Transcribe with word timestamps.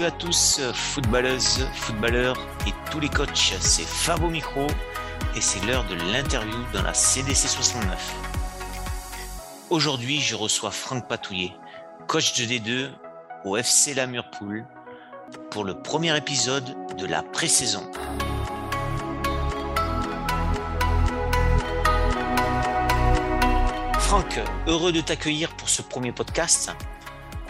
Salut 0.00 0.12
à 0.14 0.18
tous, 0.18 0.60
footballeuses, 0.72 1.68
footballeurs 1.74 2.38
et 2.66 2.72
tous 2.90 3.00
les 3.00 3.10
coachs, 3.10 3.54
c'est 3.60 3.84
Fab 3.84 4.22
au 4.22 4.30
micro 4.30 4.66
et 5.36 5.42
c'est 5.42 5.62
l'heure 5.66 5.84
de 5.88 5.94
l'interview 5.94 6.56
dans 6.72 6.80
la 6.80 6.94
CDC 6.94 7.46
69. 7.46 8.14
Aujourd'hui, 9.68 10.18
je 10.18 10.36
reçois 10.36 10.70
Franck 10.70 11.06
Patouillet, 11.06 11.52
coach 12.06 12.32
de 12.38 12.44
D2 12.46 12.88
au 13.44 13.58
FC 13.58 13.92
La 13.92 14.06
Murpoule, 14.06 14.64
pour 15.50 15.64
le 15.64 15.74
premier 15.74 16.16
épisode 16.16 16.74
de 16.96 17.04
la 17.04 17.22
pré-saison. 17.22 17.82
Franck, 23.98 24.40
heureux 24.66 24.92
de 24.92 25.02
t'accueillir 25.02 25.54
pour 25.56 25.68
ce 25.68 25.82
premier 25.82 26.12
podcast. 26.12 26.70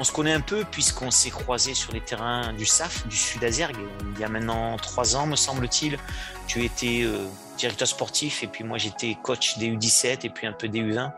On 0.00 0.04
se 0.04 0.12
connaît 0.12 0.32
un 0.32 0.40
peu 0.40 0.64
puisqu'on 0.64 1.10
s'est 1.10 1.28
croisé 1.28 1.74
sur 1.74 1.92
les 1.92 2.00
terrains 2.00 2.54
du 2.54 2.64
SAF, 2.64 3.06
du 3.06 3.16
Sud 3.16 3.44
Azergue, 3.44 3.76
il 4.14 4.18
y 4.18 4.24
a 4.24 4.30
maintenant 4.30 4.78
trois 4.78 5.14
ans, 5.14 5.26
me 5.26 5.36
semble-t-il. 5.36 5.98
Tu 6.46 6.64
étais 6.64 7.02
euh, 7.02 7.26
directeur 7.58 7.86
sportif 7.86 8.42
et 8.42 8.46
puis 8.46 8.64
moi 8.64 8.78
j'étais 8.78 9.18
coach 9.22 9.58
des 9.58 9.68
U17 9.68 10.20
et 10.24 10.30
puis 10.30 10.46
un 10.46 10.54
peu 10.54 10.68
des 10.68 10.80
U20. 10.80 11.12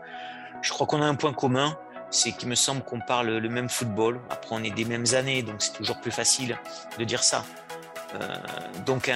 Je 0.61 0.69
crois 0.71 0.85
qu'on 0.85 1.01
a 1.01 1.05
un 1.05 1.15
point 1.15 1.31
commun, 1.31 1.77
c'est 2.09 2.33
qu'il 2.33 2.49
me 2.49 2.55
semble 2.55 2.83
qu'on 2.83 2.99
parle 2.99 3.37
le 3.37 3.49
même 3.49 3.69
football. 3.69 4.19
Après, 4.29 4.53
on 4.53 4.63
est 4.65 4.71
des 4.71 4.83
mêmes 4.83 5.05
années, 5.13 5.43
donc 5.43 5.61
c'est 5.61 5.73
toujours 5.73 6.01
plus 6.01 6.11
facile 6.11 6.57
de 6.99 7.05
dire 7.05 7.23
ça. 7.23 7.45
Euh, 8.15 8.35
donc, 8.85 9.09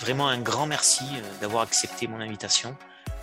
vraiment 0.00 0.28
un 0.28 0.38
grand 0.38 0.66
merci 0.66 1.04
euh, 1.14 1.22
d'avoir 1.40 1.62
accepté 1.62 2.08
mon 2.08 2.20
invitation. 2.20 2.76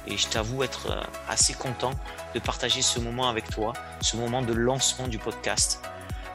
Et 0.08 0.18
je 0.18 0.28
t'avoue 0.28 0.64
être 0.64 0.92
euh, 0.92 1.04
assez 1.28 1.54
content 1.54 1.92
de 2.34 2.40
partager 2.40 2.82
ce 2.82 3.00
moment 3.00 3.30
avec 3.30 3.50
toi, 3.50 3.74
ce 4.02 4.18
moment 4.18 4.42
de 4.42 4.54
lancement 4.54 5.08
du 5.08 5.20
podcast. 5.20 5.82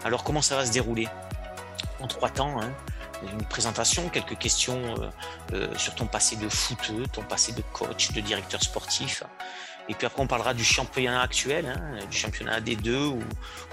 Alors, 0.04 0.24
comment 0.24 0.42
ça 0.42 0.56
va 0.56 0.66
se 0.66 0.72
dérouler? 0.72 1.08
En 2.00 2.06
trois 2.06 2.28
temps, 2.28 2.60
hein, 2.60 2.70
une 3.32 3.44
présentation, 3.44 4.08
quelques 4.10 4.36
questions 4.36 4.94
sur 5.76 5.94
ton 5.94 6.06
passé 6.06 6.36
de 6.36 6.48
footeux, 6.50 7.04
ton 7.10 7.22
passé 7.22 7.52
de 7.52 7.62
coach, 7.72 8.12
de 8.12 8.20
directeur 8.20 8.62
sportif. 8.62 9.24
Et 9.88 9.94
puis 9.94 10.06
après, 10.06 10.20
on 10.22 10.26
parlera 10.26 10.52
du 10.52 10.64
championnat 10.64 11.22
actuel, 11.22 11.66
hein, 11.66 12.06
du 12.10 12.16
championnat 12.16 12.60
des 12.60 12.76
deux 12.76 13.06
où, 13.06 13.20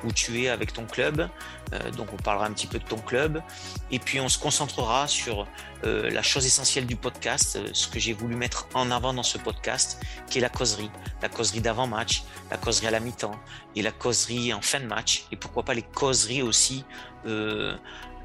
où, 0.03 0.11
tu 0.11 0.44
es 0.44 0.50
avec 0.50 0.73
ton 0.73 0.86
club. 0.86 1.28
Euh, 1.73 1.92
donc, 1.92 2.14
on 2.14 2.17
parlera 2.17 2.45
un 2.45 2.52
petit 2.53 2.67
peu 2.67 2.78
de 2.78 2.83
ton 2.83 2.97
club. 2.97 3.42
Et 3.89 4.00
puis, 4.00 4.19
on 4.19 4.30
se 4.30 4.38
concentrera 4.38 5.08
sur 5.08 5.47
euh, 5.86 6.09
la 6.11 6.22
chose 6.22 6.45
essentielle 6.45 6.86
du 6.86 6.95
podcast, 6.95 7.56
euh, 7.56 7.67
ce 7.73 7.88
que 7.88 8.00
j'ai 8.00 8.14
voulu 8.14 8.36
mettre 8.36 8.67
en 8.75 8.91
avant 8.91 9.14
dans 9.14 9.23
ce 9.23 9.38
podcast, 9.38 10.00
qui 10.30 10.38
est 10.38 10.41
la 10.41 10.50
causerie. 10.50 10.91
La 11.22 11.30
causerie 11.30 11.61
d'avant-match, 11.61 12.23
la 12.52 12.58
causerie 12.58 12.88
à 12.88 12.91
la 12.91 13.00
mi-temps 13.00 13.39
et 13.75 13.81
la 13.81 13.91
causerie 13.91 14.53
en 14.53 14.61
fin 14.61 14.80
de 14.80 14.86
match. 14.86 15.25
Et 15.31 15.36
pourquoi 15.36 15.64
pas 15.64 15.73
les 15.73 15.81
causeries 15.81 16.44
aussi 16.44 16.86
euh, 17.25 17.75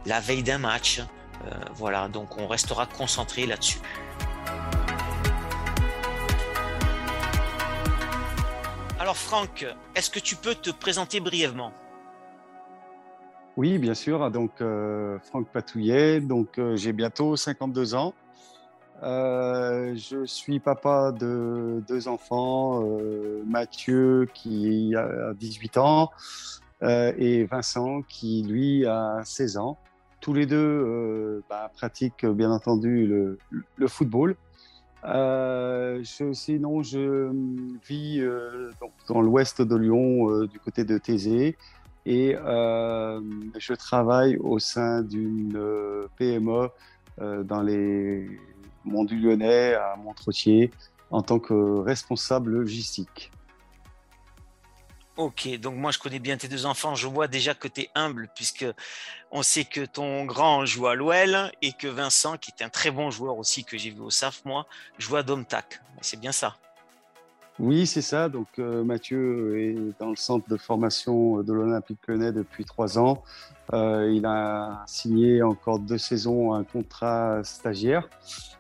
la 0.06 0.20
veille 0.20 0.42
d'un 0.42 0.58
match. 0.58 1.00
Euh, 1.46 1.50
voilà, 1.74 2.08
donc 2.08 2.38
on 2.38 2.46
restera 2.46 2.86
concentré 2.86 3.46
là-dessus. 3.46 3.78
Alors 9.08 9.16
Franck, 9.16 9.64
est-ce 9.94 10.10
que 10.10 10.18
tu 10.18 10.36
peux 10.36 10.54
te 10.54 10.68
présenter 10.68 11.18
brièvement? 11.18 11.72
Oui, 13.56 13.78
bien 13.78 13.94
sûr. 13.94 14.30
Donc 14.30 14.60
euh, 14.60 15.18
Franck 15.20 15.48
Patouillet, 15.48 16.20
donc 16.20 16.58
euh, 16.58 16.76
j'ai 16.76 16.92
bientôt 16.92 17.34
52 17.34 17.94
ans. 17.94 18.12
Euh, 19.02 19.94
je 19.96 20.26
suis 20.26 20.60
papa 20.60 21.12
de 21.12 21.82
deux 21.88 22.06
enfants, 22.06 22.86
Mathieu 23.46 24.28
qui 24.34 24.94
a 24.94 25.32
18 25.32 25.78
ans 25.78 26.10
et 26.82 27.46
Vincent 27.46 28.02
qui 28.02 28.42
lui 28.42 28.84
a 28.84 29.22
16 29.24 29.56
ans. 29.56 29.78
Tous 30.20 30.34
les 30.34 30.44
deux 30.44 31.42
bah, 31.48 31.70
pratiquent 31.74 32.26
bien 32.26 32.50
entendu 32.50 33.06
le 33.06 33.88
football. 33.88 34.36
Euh, 35.04 36.00
je, 36.02 36.32
sinon, 36.32 36.82
je 36.82 37.30
vis 37.86 38.20
euh, 38.20 38.70
dans 39.08 39.20
l'ouest 39.20 39.62
de 39.62 39.76
Lyon, 39.76 40.30
euh, 40.30 40.46
du 40.46 40.58
côté 40.58 40.84
de 40.84 40.98
Thésée, 40.98 41.56
et 42.06 42.36
je 42.36 43.74
travaille 43.74 44.36
au 44.38 44.58
sein 44.58 45.02
d'une 45.02 45.60
PME 46.16 46.70
dans 47.44 47.60
les 47.60 48.26
monts 48.84 49.04
du 49.04 49.18
Lyonnais, 49.18 49.74
à 49.74 49.94
Montretier, 49.96 50.70
en 51.10 51.20
tant 51.20 51.38
que 51.38 51.80
responsable 51.80 52.52
logistique. 52.52 53.30
Ok, 55.18 55.48
donc 55.58 55.74
moi 55.74 55.90
je 55.90 55.98
connais 55.98 56.20
bien 56.20 56.36
tes 56.36 56.46
deux 56.46 56.64
enfants, 56.64 56.94
je 56.94 57.08
vois 57.08 57.26
déjà 57.26 57.52
que 57.52 57.66
tu 57.66 57.80
es 57.80 57.90
humble 57.96 58.28
puisque 58.36 58.64
on 59.32 59.42
sait 59.42 59.64
que 59.64 59.84
ton 59.84 60.24
grand 60.24 60.64
joue 60.64 60.86
à 60.86 60.94
l'OL 60.94 61.50
et 61.60 61.72
que 61.72 61.88
Vincent, 61.88 62.38
qui 62.38 62.52
est 62.56 62.62
un 62.62 62.68
très 62.68 62.92
bon 62.92 63.10
joueur 63.10 63.36
aussi 63.36 63.64
que 63.64 63.76
j'ai 63.76 63.90
vu 63.90 63.98
au 63.98 64.10
SAF 64.10 64.44
moi, 64.44 64.68
joue 64.96 65.16
à 65.16 65.24
Domtac. 65.24 65.80
C'est 66.02 66.20
bien 66.20 66.30
ça 66.30 66.56
Oui, 67.58 67.86
c'est 67.86 68.02
ça. 68.02 68.28
Donc 68.28 68.46
euh, 68.58 68.84
Mathieu 68.84 69.58
est 69.60 69.98
dans 69.98 70.10
le 70.10 70.16
centre 70.16 70.48
de 70.48 70.56
formation 70.56 71.42
de 71.42 71.52
l'Olympique 71.52 71.98
Lyonnais 72.06 72.32
depuis 72.32 72.64
trois 72.64 72.98
ans. 72.98 73.22
Euh, 73.72 74.10
il 74.12 74.24
a 74.26 74.84
signé 74.86 75.42
encore 75.42 75.78
deux 75.78 75.98
saisons 75.98 76.54
un 76.54 76.64
contrat 76.64 77.42
stagiaire. 77.42 78.08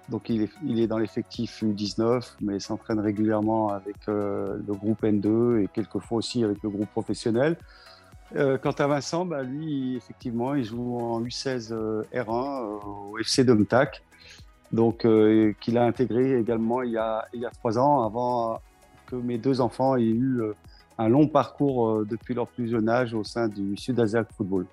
Donc 0.08 0.30
il 0.30 0.48
est, 0.80 0.86
dans 0.86 0.98
l'effectif 0.98 1.62
U19, 1.62 2.36
mais 2.40 2.60
s'entraîne 2.60 2.98
régulièrement 2.98 3.70
avec 3.70 3.96
euh, 4.08 4.58
le 4.66 4.74
groupe 4.74 5.02
N2 5.02 5.62
et 5.62 5.68
quelquefois 5.68 6.18
aussi 6.18 6.44
avec 6.44 6.62
le 6.62 6.70
groupe 6.70 6.90
professionnel. 6.90 7.56
Euh, 8.36 8.58
quant 8.58 8.72
à 8.72 8.86
Vincent, 8.86 9.24
bah, 9.24 9.42
lui, 9.42 9.96
effectivement, 9.96 10.54
il 10.54 10.64
joue 10.64 10.98
en 10.98 11.22
U16 11.22 11.72
euh, 11.72 12.02
R1 12.12 12.62
euh, 12.62 13.10
au 13.10 13.18
FC 13.18 13.44
Domtac, 13.44 14.02
donc 14.70 15.06
euh, 15.06 15.54
qu'il 15.60 15.78
a 15.78 15.84
intégré 15.84 16.38
également 16.38 16.82
il 16.82 16.92
y 16.92 16.98
a, 16.98 17.26
il 17.32 17.40
y 17.40 17.46
a 17.46 17.50
trois 17.50 17.78
ans, 17.78 18.04
avant 18.04 18.60
que 19.08 19.16
mes 19.16 19.38
deux 19.38 19.60
enfants 19.60 19.96
aient 19.96 20.02
eu 20.02 20.42
un 20.98 21.08
long 21.08 21.26
parcours 21.26 22.04
depuis 22.04 22.34
leur 22.34 22.48
plus 22.48 22.70
jeune 22.70 22.88
âge 22.88 23.14
au 23.14 23.24
sein 23.24 23.48
du 23.48 23.76
Sud-Asia 23.76 24.24
Football. 24.36 24.66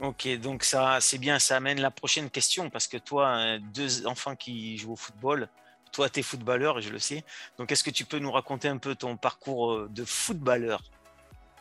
Ok, 0.00 0.28
donc 0.40 0.64
ça, 0.64 0.98
c'est 1.00 1.18
bien, 1.18 1.38
ça 1.38 1.56
amène 1.56 1.80
la 1.80 1.90
prochaine 1.90 2.28
question 2.28 2.70
parce 2.70 2.88
que 2.88 2.96
toi, 2.96 3.58
deux 3.74 4.06
enfants 4.06 4.34
qui 4.34 4.76
jouent 4.76 4.94
au 4.94 4.96
football, 4.96 5.48
toi, 5.92 6.08
tu 6.08 6.20
es 6.20 6.22
footballeur, 6.22 6.80
je 6.80 6.90
le 6.90 6.98
sais. 6.98 7.22
Donc, 7.58 7.70
est-ce 7.70 7.84
que 7.84 7.90
tu 7.90 8.04
peux 8.04 8.18
nous 8.18 8.32
raconter 8.32 8.68
un 8.68 8.78
peu 8.78 8.94
ton 8.94 9.16
parcours 9.16 9.88
de 9.88 10.04
footballeur, 10.04 10.82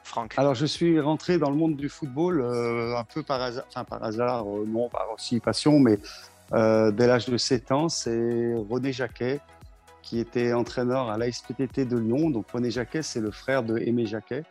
Franck? 0.04 0.34
Alors, 0.38 0.56
je 0.56 0.66
suis 0.66 1.00
rentré 1.00 1.38
dans 1.38 1.50
le 1.50 1.58
monde 1.58 1.76
du 1.76 1.90
football 1.90 2.42
euh, 2.42 2.98
un 2.98 3.04
peu 3.04 3.22
par 3.22 3.42
hasard, 3.42 3.66
enfin 3.68 3.84
par 3.84 4.04
hasard, 4.04 4.46
euh, 4.48 4.66
non, 4.66 4.90
par 4.90 5.12
aussi 5.14 5.40
passion, 5.40 5.80
mais 5.80 6.00
euh, 6.54 6.92
dès 6.92 7.08
l'âge 7.08 7.28
de 7.28 7.38
7 7.38 7.72
ans, 7.72 7.90
c'est 7.90 8.54
René 8.70 8.94
Jacquet 8.94 9.42
qui 10.01 10.19
était 10.19 10.53
entraîneur 10.53 11.09
à 11.09 11.17
l'ASPTT 11.17 11.85
de 11.88 11.97
Lyon. 11.97 12.29
Donc, 12.29 12.51
René 12.51 12.72
Jacquet, 12.72 13.01
c'est 13.01 13.22
le 13.22 13.31
frère 13.31 13.63
de 13.63 13.78
Aimé 13.78 14.06
Jacquet 14.06 14.44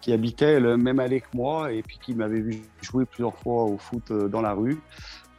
qui 0.00 0.12
habitait 0.12 0.60
le 0.60 0.76
même 0.76 1.00
allée 1.00 1.22
que 1.22 1.34
moi 1.34 1.72
et 1.72 1.82
puis 1.82 1.98
qui 1.98 2.14
m'avait 2.14 2.40
vu 2.40 2.60
jouer 2.82 3.06
plusieurs 3.06 3.34
fois 3.38 3.64
au 3.64 3.78
foot 3.78 4.12
dans 4.12 4.42
la 4.42 4.52
rue. 4.52 4.78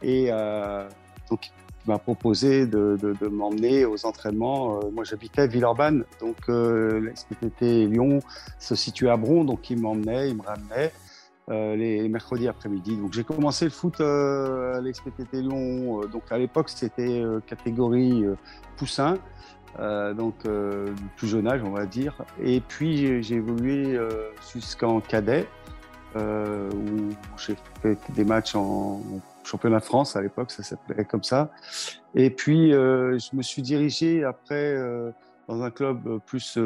Et 0.02 0.26
euh, 0.30 0.88
donc, 1.30 1.52
il 1.86 1.90
m'a 1.90 1.98
proposé 1.98 2.66
de, 2.66 2.98
m'emmener 3.30 3.84
aux 3.84 4.04
entraînements. 4.06 4.78
Euh, 4.78 4.90
moi, 4.90 5.04
j'habitais 5.04 5.42
à 5.42 5.46
Villeurbanne, 5.46 6.04
donc 6.20 6.36
euh, 6.48 7.00
l'SPTT 7.00 7.86
Lyon 7.86 8.18
se 8.58 8.74
situait 8.74 9.10
à 9.10 9.16
Bron, 9.16 9.44
donc 9.44 9.70
il 9.70 9.80
m'emmenait, 9.80 10.30
il 10.30 10.36
me 10.36 10.42
ramenait 10.42 10.92
euh, 11.50 11.76
les 11.76 12.08
mercredis 12.08 12.48
après-midi. 12.48 12.96
Donc, 12.96 13.12
j'ai 13.12 13.24
commencé 13.24 13.64
le 13.64 13.70
foot 13.70 14.00
à 14.00 14.80
l'SPTT 14.80 15.42
Lyon. 15.42 16.00
donc, 16.12 16.22
à 16.30 16.38
l'époque, 16.38 16.68
c'était 16.70 17.22
catégorie 17.46 18.24
poussin. 18.76 19.18
Euh, 19.78 20.14
donc 20.14 20.34
euh, 20.46 20.86
du 20.94 21.04
plus 21.16 21.28
jeune 21.28 21.46
âge, 21.46 21.62
on 21.62 21.70
va 21.70 21.86
dire. 21.86 22.14
Et 22.42 22.60
puis 22.60 23.22
j'ai 23.22 23.36
évolué 23.36 23.94
euh, 23.94 24.30
jusqu'en 24.52 25.00
cadet, 25.00 25.46
où 26.14 27.10
j'ai 27.36 27.56
fait 27.82 27.98
des 28.14 28.24
matchs 28.24 28.54
en, 28.54 29.02
championnat 29.44 29.78
de 29.78 29.84
France 29.84 30.16
à 30.16 30.22
l'époque, 30.22 30.50
ça 30.50 30.62
s'appelait 30.62 31.04
comme 31.04 31.22
ça. 31.22 31.50
Et 32.14 32.30
puis 32.30 32.70
je 32.70 33.36
me 33.36 33.42
suis 33.42 33.62
dirigé 33.62 34.24
après 34.24 34.76
dans 35.46 35.62
un 35.62 35.70
club 35.70 36.18
plus 36.26 36.58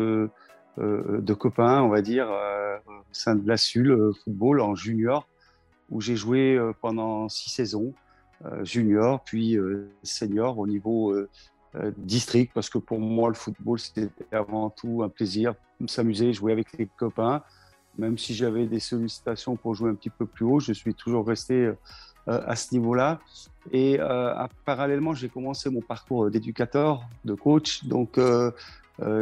de 0.78 1.34
copains, 1.34 1.82
on 1.82 1.88
va 1.88 2.00
dire, 2.00 2.28
au 2.86 2.92
sein 3.12 3.34
de 3.34 3.46
la 3.46 3.56
SUL 3.56 4.12
football 4.24 4.60
en 4.60 4.74
junior, 4.74 5.28
où 5.90 6.00
j'ai 6.00 6.16
joué 6.16 6.58
pendant 6.80 7.28
six 7.28 7.50
saisons. 7.50 7.92
junior, 8.62 9.22
puis 9.24 9.58
senior 10.02 10.58
au 10.58 10.66
niveau 10.66 11.14
euh, 11.76 11.92
district 11.96 12.50
parce 12.52 12.68
que 12.68 12.78
pour 12.78 12.98
moi 12.98 13.28
le 13.28 13.36
football 13.36 13.78
c'était 13.78 14.10
avant 14.32 14.70
tout 14.70 15.02
un 15.04 15.08
plaisir, 15.08 15.54
s'amuser, 15.86 16.32
jouer 16.32 16.50
avec 16.50 16.76
les 16.76 16.86
copains. 16.86 17.42
Même 17.96 18.18
si 18.18 18.34
j'avais 18.34 18.66
des 18.66 18.80
sollicitations 18.80 19.54
pour 19.54 19.76
jouer 19.76 19.90
un 19.90 19.94
petit 19.94 20.10
peu 20.10 20.26
plus 20.26 20.44
haut, 20.44 20.58
je 20.58 20.72
suis 20.72 20.94
toujours 20.94 21.28
resté 21.28 21.54
euh, 21.64 21.74
à 22.24 22.56
ce 22.56 22.74
niveau-là. 22.74 23.20
Et 23.70 23.98
euh, 24.00 24.34
parallèlement, 24.64 25.14
j'ai 25.14 25.28
commencé 25.28 25.70
mon 25.70 25.80
parcours 25.80 26.28
d'éducateur, 26.28 27.02
de 27.24 27.34
coach. 27.34 27.84
Donc 27.84 28.18
euh, 28.18 28.50
euh, 28.50 28.50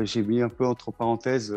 j'ai 0.02 0.22
mis 0.22 0.42
un 0.42 0.48
peu 0.48 0.66
entre 0.66 0.90
parenthèses 0.90 1.54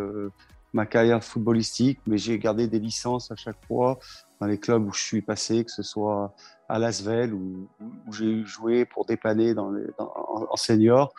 ma 0.73 0.85
carrière 0.85 1.23
footballistique, 1.23 1.99
mais 2.07 2.17
j'ai 2.17 2.39
gardé 2.39 2.67
des 2.67 2.79
licences 2.79 3.31
à 3.31 3.35
chaque 3.35 3.63
fois 3.67 3.99
dans 4.39 4.47
les 4.47 4.57
clubs 4.57 4.87
où 4.87 4.93
je 4.93 5.01
suis 5.01 5.21
passé, 5.21 5.63
que 5.63 5.71
ce 5.71 5.83
soit 5.83 6.33
à 6.67 6.79
Lasvel 6.79 7.33
où, 7.33 7.67
j'ai 8.11 8.43
joué 8.43 8.85
pour 8.85 9.05
dépanner 9.05 9.53
dans 9.53 9.71
en, 9.97 10.55
senior, 10.55 11.13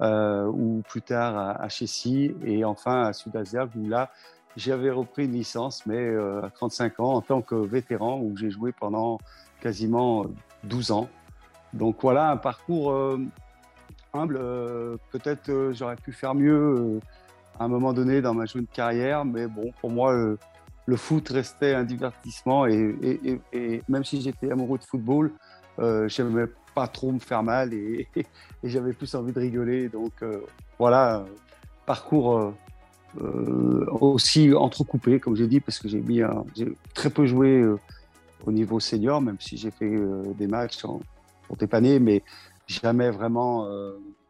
euh, 0.00 0.46
ou 0.46 0.82
plus 0.88 1.02
tard 1.02 1.36
à, 1.36 1.62
à 1.62 1.68
Chessy, 1.68 2.34
et 2.44 2.64
enfin 2.64 3.02
à 3.02 3.12
Sud-Azergue 3.12 3.70
où 3.76 3.88
là 3.88 4.10
j'avais 4.56 4.90
repris 4.90 5.26
une 5.26 5.32
licence, 5.32 5.84
mais 5.86 5.98
euh, 5.98 6.42
à 6.42 6.50
35 6.50 7.00
ans 7.00 7.14
en 7.14 7.20
tant 7.20 7.42
que 7.42 7.54
vétéran 7.54 8.18
où 8.20 8.36
j'ai 8.36 8.50
joué 8.50 8.72
pendant 8.72 9.18
quasiment 9.60 10.26
12 10.64 10.90
ans. 10.92 11.08
Donc 11.72 11.96
voilà 12.02 12.30
un 12.30 12.36
parcours 12.36 12.90
euh, 12.90 13.18
humble. 14.16 14.38
Peut-être 15.12 15.72
j'aurais 15.72 15.96
pu 15.96 16.12
faire 16.12 16.34
mieux 16.34 17.00
à 17.58 17.64
un 17.64 17.68
moment 17.68 17.92
donné 17.92 18.20
dans 18.20 18.34
ma 18.34 18.46
jeune 18.46 18.66
carrière, 18.66 19.24
mais 19.24 19.46
bon, 19.46 19.72
pour 19.80 19.90
moi, 19.90 20.14
le 20.86 20.96
foot 20.96 21.28
restait 21.28 21.74
un 21.74 21.84
divertissement 21.84 22.66
et, 22.66 22.96
même 23.88 24.04
si 24.04 24.20
j'étais 24.20 24.50
amoureux 24.50 24.78
de 24.78 24.84
football, 24.84 25.32
euh, 25.78 26.08
j'aimais 26.08 26.46
pas 26.74 26.86
trop 26.86 27.10
me 27.10 27.18
faire 27.18 27.42
mal 27.42 27.74
et, 27.74 28.06
j'avais 28.64 28.92
plus 28.92 29.14
envie 29.14 29.32
de 29.32 29.40
rigoler. 29.40 29.88
Donc 29.88 30.12
euh, 30.22 30.40
voilà, 30.78 31.24
parcours 31.86 32.38
euh, 32.38 32.54
euh, 33.20 33.86
aussi 34.00 34.52
entrecoupé, 34.54 35.18
comme 35.18 35.36
j'ai 35.36 35.48
dit, 35.48 35.60
parce 35.60 35.78
que 35.78 35.88
j'ai 35.88 36.02
très 36.94 37.10
peu 37.10 37.26
joué 37.26 37.64
au 38.44 38.52
niveau 38.52 38.78
senior, 38.78 39.20
même 39.20 39.38
si 39.40 39.56
j'ai 39.56 39.70
fait 39.70 39.90
des 40.38 40.46
matchs 40.46 40.84
en, 40.84 41.00
pour 41.48 41.56
dépanner, 41.56 41.98
mais 41.98 42.22
jamais 42.66 43.10
vraiment 43.10 43.68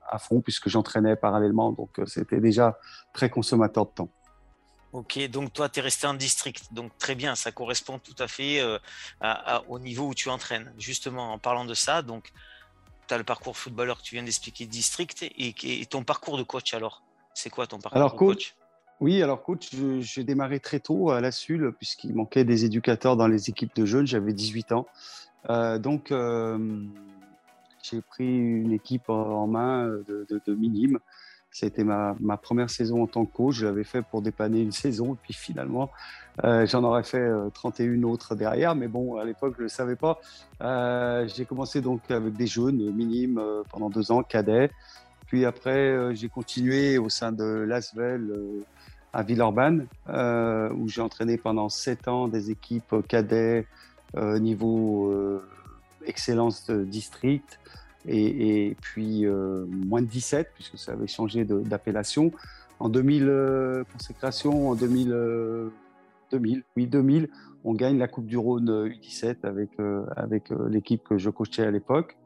à 0.09 0.19
fond 0.19 0.41
puisque 0.41 0.69
j'entraînais 0.69 1.17
parallèlement. 1.17 1.73
Donc 1.73 2.01
c'était 2.07 2.41
déjà 2.41 2.79
très 3.13 3.31
consommateur 3.31 3.87
de 3.87 3.91
temps. 3.91 4.11
Ok, 4.97 5.19
donc 5.29 5.53
toi, 5.53 5.69
tu 5.69 5.81
es 5.81 5.83
resté 5.83 6.07
en 6.07 6.15
district. 6.15 6.73
Donc 6.73 6.97
très 6.97 7.15
bien, 7.15 7.35
ça 7.35 7.53
correspond 7.53 7.99
tout 7.99 8.15
à 8.19 8.29
fait 8.29 8.61
euh, 8.61 8.79
au 9.69 9.79
niveau 9.79 10.09
où 10.09 10.15
tu 10.15 10.31
entraînes. 10.31 10.73
Justement, 10.79 11.35
en 11.35 11.39
parlant 11.39 11.67
de 11.67 11.75
ça, 11.75 12.01
donc 12.01 12.33
tu 13.07 13.13
as 13.13 13.19
le 13.19 13.25
parcours 13.25 13.59
footballeur 13.59 13.99
que 13.99 14.03
tu 14.03 14.15
viens 14.15 14.25
d'expliquer, 14.25 14.65
district, 14.65 15.23
et, 15.23 15.87
ton 15.91 16.03
parcours 16.03 16.39
de 16.39 16.43
coach 16.43 16.73
alors? 16.73 17.03
C'est 17.35 17.51
quoi 17.51 17.67
ton 17.67 17.79
parcours 17.79 18.11
de 18.11 18.17
coach, 18.17 18.55
Oui, 19.01 19.23
alors 19.23 19.43
coach, 19.43 19.69
j'ai 20.01 20.25
démarré 20.25 20.61
très 20.61 20.81
tôt 20.81 21.11
à 21.11 21.21
la 21.21 21.31
SUL, 21.31 21.75
puisqu'il 21.77 22.15
manquait 22.15 22.45
des 22.45 22.65
éducateurs 22.65 23.19
dans 23.19 23.29
les 23.29 23.51
équipes 23.51 23.77
de 23.77 23.85
jeunes. 23.85 24.07
J'avais 24.07 24.33
18 24.33 24.73
ans. 24.73 24.87
Euh, 25.51 25.79
donc, 25.79 26.11
euh, 26.11 26.87
j'ai 27.91 28.01
pris 28.01 28.27
une 28.27 28.73
équipe 28.73 29.09
en 29.09 29.47
main 29.47 29.87
de, 29.87 30.27
de, 30.29 30.41
de 30.47 30.55
minimes. 30.55 30.99
C'était 31.59 31.85
ma, 31.85 32.15
première 32.37 32.69
saison 32.69 33.03
en 33.03 33.07
tant 33.07 33.25
que 33.25 33.35
coach. 33.35 33.55
Je 33.55 33.65
l'avais 33.65 33.85
fait 33.85 34.03
pour 34.03 34.21
dépanner 34.21 34.61
une 34.61 34.73
saison. 34.73 35.15
Et 35.15 35.19
puis 35.23 35.33
finalement, 35.33 35.91
euh, 36.45 36.67
j'en 36.67 36.85
aurais 36.85 37.03
fait 37.03 37.27
31 37.55 37.87
euh, 37.87 38.07
autres 38.07 38.35
derrière. 38.35 38.75
Mais 38.75 38.89
bon, 38.89 39.17
à 39.17 39.25
l'époque, 39.25 39.55
je 39.55 39.61
ne 39.61 39.63
le 39.63 39.69
savais 39.71 39.97
pas. 39.97 40.21
Euh, 40.61 41.27
j'ai 41.35 41.47
commencé 41.47 41.81
donc 41.81 42.11
avec 42.11 42.35
des 42.35 42.47
jeunes 42.47 42.93
minimes 42.93 43.41
pendant 43.71 43.89
deux 43.89 44.13
ans, 44.13 44.23
cadets. 44.23 44.71
Puis 45.29 45.47
après, 45.47 46.15
j'ai 46.15 46.29
continué 46.29 46.99
au 46.99 47.09
sein 47.09 47.33
de 47.33 47.45
l'Asvel 47.45 48.31
à 49.15 49.23
Villeurbanne, 49.23 49.87
où 50.09 50.89
j'ai 50.89 51.01
entraîné 51.01 51.39
pendant 51.39 51.71
sept 51.71 52.07
ans 52.07 52.29
des 52.29 52.51
équipes 52.51 52.97
cadets 53.09 53.67
niveau 54.15 55.41
excellence 56.07 56.67
de 56.67 56.85
district 56.85 57.59
et, 58.09 58.77
puis 58.81 59.27
euh, 59.27 59.67
moins 59.67 60.03
de 60.03 60.07
17, 60.07 60.51
puisque 60.55 60.79
ça 60.79 60.93
avait 60.93 61.07
changé 61.07 61.45
d'appellation. 61.45 62.33
En 62.79 62.89
2000, 62.89 63.29
euh, 63.29 63.85
consécration 63.93 64.69
en 64.71 64.75
2000, 64.75 65.07
2000, 66.31 66.59
euh, 66.59 66.63
oui 66.77 66.87
2000, 66.87 67.29
on 67.65 67.75
gagne 67.75 67.99
la 67.99 68.07
Coupe 68.07 68.27
du 68.27 68.37
Rhône 68.37 68.89
U17 68.89 69.39
avec, 69.43 69.71
avec 70.15 70.51
l'équipe 70.69 71.03
que 71.03 71.19
je 71.19 71.31
coachais 71.31 71.65
à 71.65 71.71
l'époque. 71.73 72.17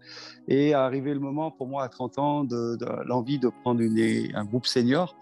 Et 0.48 0.74
arrivé 0.74 1.14
le 1.14 1.20
moment 1.20 1.50
pour 1.50 1.66
moi 1.66 1.82
à 1.82 1.88
30 1.88 2.18
ans 2.18 2.44
de, 2.44 2.76
l'envie 3.06 3.38
de 3.38 3.48
prendre 3.48 3.80
une, 3.80 3.98
un 4.34 4.44
groupe 4.44 4.66
senior. 4.66 5.16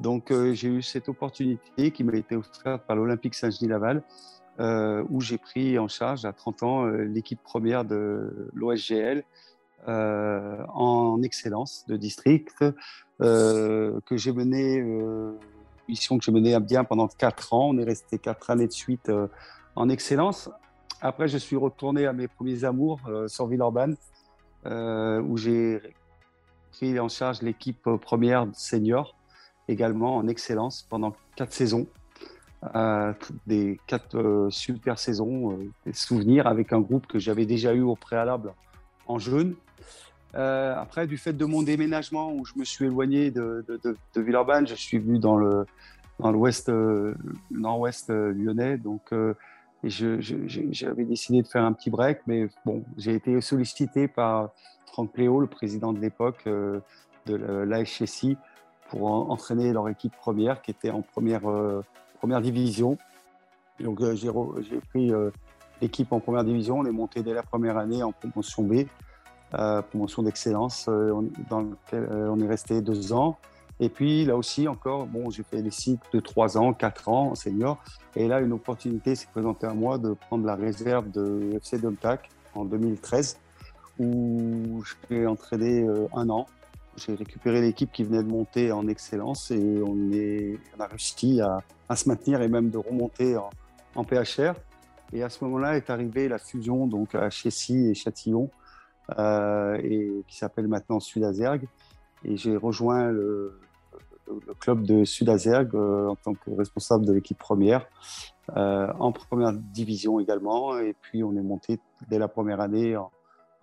Donc 0.00 0.32
j'ai 0.54 0.68
eu 0.68 0.82
cette 0.82 1.08
opportunité 1.08 1.92
qui 1.92 2.02
m'a 2.02 2.16
été 2.16 2.34
offerte 2.34 2.84
par 2.84 2.96
l'Olympique 2.96 3.34
Saint-Genis-Laval. 3.36 4.02
Où 4.60 5.20
j'ai 5.20 5.38
pris 5.38 5.78
en 5.78 5.88
charge 5.88 6.24
à 6.24 6.32
30 6.32 6.62
ans 6.62 6.86
l'équipe 6.86 7.42
première 7.42 7.84
de 7.84 8.50
l'OSGL 8.52 9.24
euh, 9.88 10.62
en 10.74 11.22
excellence 11.22 11.86
de 11.88 11.96
district 11.96 12.62
euh, 13.22 13.98
que 14.04 14.18
j'ai 14.18 14.30
mené, 14.30 14.78
euh, 14.78 15.32
mission 15.88 16.18
que 16.18 16.24
j'ai 16.24 16.32
menée 16.32 16.52
à 16.52 16.60
bien 16.60 16.84
pendant 16.84 17.08
quatre 17.08 17.54
ans. 17.54 17.70
On 17.70 17.78
est 17.78 17.84
resté 17.84 18.18
quatre 18.18 18.50
années 18.50 18.66
de 18.66 18.72
suite 18.72 19.10
en 19.76 19.88
excellence. 19.88 20.50
Après, 21.00 21.28
je 21.28 21.38
suis 21.38 21.56
retourné 21.56 22.04
à 22.04 22.12
mes 22.12 22.28
premiers 22.28 22.64
amours 22.64 23.00
sur 23.26 23.46
Villeurbanne, 23.46 23.96
où 24.66 25.36
j'ai 25.38 25.80
pris 26.72 27.00
en 27.00 27.08
charge 27.08 27.40
l'équipe 27.40 27.88
première 28.02 28.46
senior, 28.52 29.16
également 29.66 30.16
en 30.16 30.28
excellence 30.28 30.82
pendant 30.82 31.14
quatre 31.36 31.54
saisons. 31.54 31.86
Des 33.46 33.80
quatre 33.86 34.48
super 34.50 34.98
saisons, 34.98 35.58
des 35.86 35.92
souvenirs 35.92 36.46
avec 36.46 36.72
un 36.72 36.80
groupe 36.80 37.06
que 37.06 37.18
j'avais 37.18 37.46
déjà 37.46 37.72
eu 37.74 37.80
au 37.80 37.96
préalable 37.96 38.52
en 39.06 39.18
jeune, 39.18 39.54
euh, 40.36 40.74
après, 40.76 41.06
du 41.06 41.16
fait 41.16 41.32
de 41.32 41.44
mon 41.44 41.62
déménagement 41.62 42.32
où 42.32 42.44
je 42.44 42.54
me 42.56 42.64
suis 42.64 42.84
éloigné 42.84 43.30
de, 43.30 43.64
Villeurbanne, 44.16 44.66
je 44.66 44.74
suis 44.74 44.98
venu 44.98 45.18
dans 45.18 45.36
le 45.36 45.66
dans 46.18 46.32
l'ouest, 46.32 46.68
euh, 46.68 47.14
nord-ouest 47.50 48.10
euh, 48.10 48.32
lyonnais. 48.32 48.76
Donc, 48.76 49.14
j'avais 49.82 51.04
décidé 51.04 51.42
de 51.42 51.46
faire 51.46 51.64
un 51.64 51.72
petit 51.72 51.88
break, 51.88 52.20
mais 52.26 52.48
bon, 52.66 52.84
j'ai 52.98 53.14
été 53.14 53.40
sollicité 53.40 54.06
par 54.06 54.50
Franck 54.86 55.12
Pléo, 55.12 55.40
le 55.40 55.46
président 55.46 55.92
de 55.94 56.00
l'époque 56.00 56.44
de 56.44 57.34
l'AHSI, 57.34 58.36
pour 58.90 59.10
entraîner 59.30 59.72
leur 59.72 59.88
équipe 59.88 60.14
première, 60.14 60.60
qui 60.60 60.72
était 60.72 60.90
en 60.90 61.00
première 61.00 61.42
première 62.20 62.40
division. 62.40 62.98
Donc, 63.80 64.00
j'ai 64.12 64.80
pris 64.90 65.10
l'équipe 65.80 66.12
en 66.12 66.20
première 66.20 66.44
division. 66.44 66.78
On 66.78 66.84
est 66.84 66.92
monté 66.92 67.22
dès 67.22 67.34
la 67.34 67.42
première 67.42 67.78
année 67.78 68.02
en 68.02 68.12
promotion 68.12 68.62
B. 68.62 68.84
Euh, 69.54 69.82
promotion 69.82 70.22
d'excellence 70.22 70.86
euh, 70.88 71.12
dans 71.48 71.62
lequel 71.62 72.04
euh, 72.04 72.30
on 72.30 72.38
est 72.38 72.46
resté 72.46 72.80
deux 72.82 73.12
ans. 73.12 73.36
Et 73.80 73.88
puis 73.88 74.24
là 74.24 74.36
aussi, 74.36 74.68
encore, 74.68 75.06
bon, 75.06 75.28
j'ai 75.30 75.42
fait 75.42 75.60
des 75.60 75.72
cycles 75.72 76.06
de 76.12 76.20
trois 76.20 76.56
ans, 76.56 76.72
quatre 76.72 77.08
ans 77.08 77.30
en 77.30 77.34
senior. 77.34 77.82
Et 78.14 78.28
là, 78.28 78.40
une 78.40 78.52
opportunité 78.52 79.16
s'est 79.16 79.26
présentée 79.32 79.66
à 79.66 79.74
moi 79.74 79.98
de 79.98 80.12
prendre 80.12 80.46
la 80.46 80.54
réserve 80.54 81.10
de 81.10 81.54
FC 81.56 81.78
Domtac 81.78 82.28
en 82.54 82.64
2013, 82.64 83.38
où 83.98 84.84
j'ai 85.08 85.26
entraîné 85.26 85.84
un 86.14 86.28
an. 86.28 86.46
J'ai 87.06 87.14
récupéré 87.14 87.60
l'équipe 87.60 87.90
qui 87.90 88.04
venait 88.04 88.22
de 88.22 88.28
monter 88.28 88.72
en 88.72 88.86
excellence 88.86 89.50
et 89.50 89.82
on, 89.82 90.12
est, 90.12 90.58
on 90.76 90.80
a 90.80 90.86
réussi 90.86 91.40
à, 91.40 91.58
à, 91.88 91.96
se 91.96 92.08
maintenir 92.08 92.42
et 92.42 92.48
même 92.48 92.70
de 92.70 92.78
remonter 92.78 93.36
en, 93.36 93.50
en 93.94 94.04
PHR. 94.04 94.54
Et 95.12 95.22
à 95.22 95.28
ce 95.28 95.42
moment-là 95.44 95.76
est 95.76 95.90
arrivée 95.90 96.28
la 96.28 96.38
fusion 96.38 96.86
donc 96.86 97.14
à 97.14 97.30
Chessy 97.30 97.88
et 97.88 97.94
Châtillon, 97.94 98.50
euh, 99.18 99.76
et 99.82 100.24
qui 100.28 100.36
s'appelle 100.36 100.68
maintenant 100.68 101.00
Sud-Azergue. 101.00 101.66
Et 102.24 102.36
j'ai 102.36 102.56
rejoint 102.56 103.10
le, 103.10 103.58
club 104.60 104.82
de 104.82 105.04
Sud-Azergue 105.04 105.74
euh, 105.74 106.08
en 106.08 106.14
tant 106.14 106.34
que 106.34 106.50
responsable 106.50 107.04
de 107.04 107.12
l'équipe 107.12 107.38
première, 107.38 107.86
euh, 108.56 108.92
en 109.00 109.10
première 109.10 109.52
division 109.52 110.20
également. 110.20 110.78
Et 110.78 110.94
puis 111.00 111.24
on 111.24 111.34
est 111.34 111.42
monté 111.42 111.80
dès 112.08 112.18
la 112.18 112.28
première 112.28 112.60
année 112.60 112.96
en, 112.96 113.10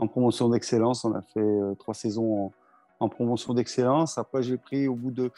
promotion 0.07 0.49
d'excellence. 0.49 1.05
On 1.05 1.13
a 1.13 1.21
fait 1.21 1.59
trois 1.79 1.93
saisons 1.93 2.45
en, 2.45 2.51
promotion 2.99 3.53
d'excellence. 3.53 4.17
Après, 4.17 4.41
j'ai 4.41 4.57
pris 4.57 4.87
au 4.87 4.95
bout 4.95 5.11
de 5.11 5.31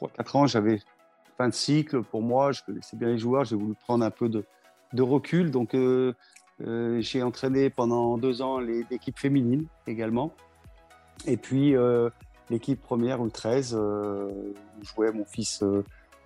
3-4 0.00 0.36
ans, 0.36 0.46
j'avais 0.46 0.80
fin 1.36 1.48
de 1.48 1.54
cycle 1.54 2.02
pour 2.02 2.22
moi. 2.22 2.52
Je 2.52 2.62
connaissais 2.62 2.96
bien 2.96 3.08
les 3.08 3.18
joueurs. 3.18 3.44
J'ai 3.44 3.56
voulu 3.56 3.74
prendre 3.74 4.04
un 4.04 4.10
peu 4.10 4.28
de, 4.28 4.44
recul. 4.98 5.50
Donc, 5.50 5.74
euh, 5.74 6.12
j'ai 7.00 7.22
entraîné 7.22 7.70
pendant 7.70 8.16
deux 8.18 8.42
ans 8.42 8.58
l'équipe 8.58 9.18
féminine 9.18 9.66
également. 9.86 10.32
Et 11.26 11.36
puis 11.36 11.74
euh, 11.74 12.10
l'équipe 12.50 12.80
première 12.80 13.20
ou 13.20 13.28
13, 13.28 13.74
euh, 13.78 14.30
où 14.78 14.84
jouait 14.84 15.12
mon 15.12 15.24
fils 15.24 15.62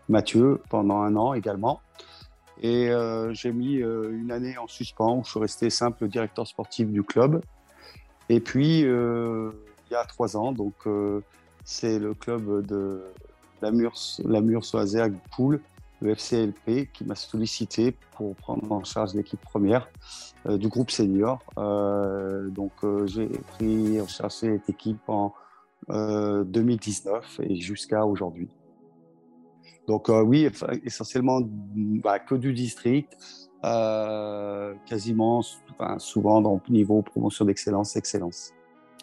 Mathieu 0.09 0.61
pendant 0.69 1.01
un 1.01 1.17
an 1.17 1.35
également. 1.35 1.81
Et 2.63 2.91
j'ai 3.31 3.53
mis 3.53 3.77
une 3.77 4.31
année 4.31 4.59
en 4.59 4.67
suspens 4.67 5.17
où 5.17 5.25
je 5.25 5.31
suis 5.31 5.41
resté 5.41 5.71
simple 5.71 6.09
directeur 6.09 6.47
sportif 6.47 6.89
du 6.89 7.03
club. 7.03 7.41
Et 8.29 8.41
puis, 8.41 8.85
il 9.91 9.95
y 9.95 9.97
a 9.97 10.05
trois 10.05 10.37
ans, 10.37 10.53
donc 10.53 10.75
c'est 11.65 11.99
le 11.99 12.15
club 12.15 12.65
de 12.67 13.03
la 13.61 13.71
Murs, 13.71 13.97
la 14.25 14.41
Murs 14.41 14.65
Poule 15.33 15.61
le 16.01 16.15
FCLP 16.15 16.91
qui 16.93 17.05
m'a 17.05 17.15
sollicité 17.15 17.95
pour 18.17 18.35
prendre 18.37 18.71
en 18.73 18.85
charge 18.85 19.15
l'équipe 19.15 19.41
première 19.41 19.89
euh, 20.47 20.57
du 20.57 20.69
groupe 20.69 20.91
senior. 20.91 21.41
Euh, 21.59 22.49
donc 22.49 22.73
euh, 22.83 23.07
j'ai 23.07 23.29
pris 23.29 24.01
en 24.01 24.07
charge 24.07 24.33
cette 24.33 24.69
équipe 24.69 25.09
en 25.09 25.35
2019 25.89 27.41
et 27.43 27.57
jusqu'à 27.57 28.07
aujourd'hui. 28.07 28.49
Donc 29.89 30.09
oui, 30.09 30.49
essentiellement 30.85 31.41
bah, 31.43 32.21
que 32.21 32.37
du 32.37 32.53
district 32.53 33.17
quasiment, 34.87 35.43
souvent 35.99 36.43
dans 36.43 36.61
niveau 36.69 37.03
promotion 37.03 37.45
d'excellence, 37.45 37.97
excellence 37.97 38.53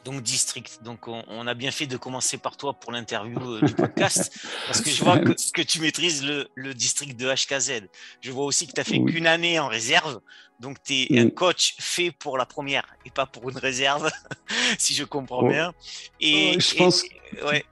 donc 0.07 0.21
district. 0.21 0.79
Donc 0.83 1.07
on, 1.07 1.47
a 1.47 1.53
bien 1.53 1.71
fait 1.71 1.85
de 1.85 1.97
commencer 1.97 2.37
par 2.37 2.55
toi 2.55 2.73
pour 2.73 2.91
l'interview 2.91 3.39
euh, 3.39 3.61
du 3.61 3.73
podcast, 3.73 4.33
parce 4.67 4.81
que 4.81 4.89
je 4.89 5.03
vois 5.03 5.19
que, 5.19 5.61
tu 5.61 5.81
maîtrises 5.81 6.23
le, 6.23 6.73
district 6.73 7.19
de 7.19 7.27
HKZ. 7.27 7.89
Je 8.21 8.31
vois 8.31 8.45
aussi 8.45 8.67
que 8.67 8.71
tu 8.71 8.79
as 8.79 8.85
fait 8.85 9.03
qu'une 9.03 9.27
année 9.27 9.59
en 9.59 9.67
réserve, 9.67 10.21
donc 10.61 10.81
tu 10.81 11.13
es 11.13 11.19
un 11.19 11.29
coach 11.29 11.75
fait 11.79 12.11
pour 12.11 12.37
la 12.37 12.45
première 12.45 12.85
et 13.05 13.11
pas 13.11 13.25
pour 13.25 13.49
une 13.49 13.57
réserve, 13.57 14.09
si 14.79 14.93
je 14.93 15.03
comprends 15.03 15.43
oh. 15.43 15.49
bien. 15.49 15.73
Et 16.21 16.57
je 16.59 16.75
pense. 16.75 17.03
ouais. 17.45 17.65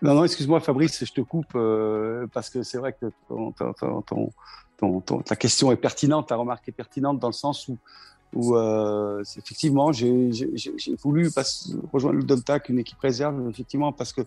Non, 0.00 0.14
non, 0.14 0.24
excuse-moi 0.24 0.60
Fabrice, 0.60 1.04
je 1.04 1.12
te 1.12 1.20
coupe 1.20 1.54
euh, 1.54 2.26
parce 2.32 2.50
que 2.50 2.62
c'est 2.62 2.78
vrai 2.78 2.94
que 2.94 3.06
ta 5.24 5.36
question 5.36 5.72
est 5.72 5.76
pertinente, 5.76 6.28
ta 6.28 6.36
remarque 6.36 6.68
est 6.68 6.72
pertinente 6.72 7.18
dans 7.18 7.28
le 7.28 7.34
sens 7.34 7.68
où 7.68 7.78
où 8.34 8.56
euh, 8.56 9.22
effectivement 9.36 9.92
j'ai 9.92 10.30
voulu 11.02 11.30
rejoindre 11.92 12.18
le 12.18 12.24
Domtac, 12.24 12.68
une 12.68 12.78
équipe 12.78 12.98
réserve, 12.98 13.48
effectivement 13.48 13.92
parce 13.92 14.12
que 14.12 14.22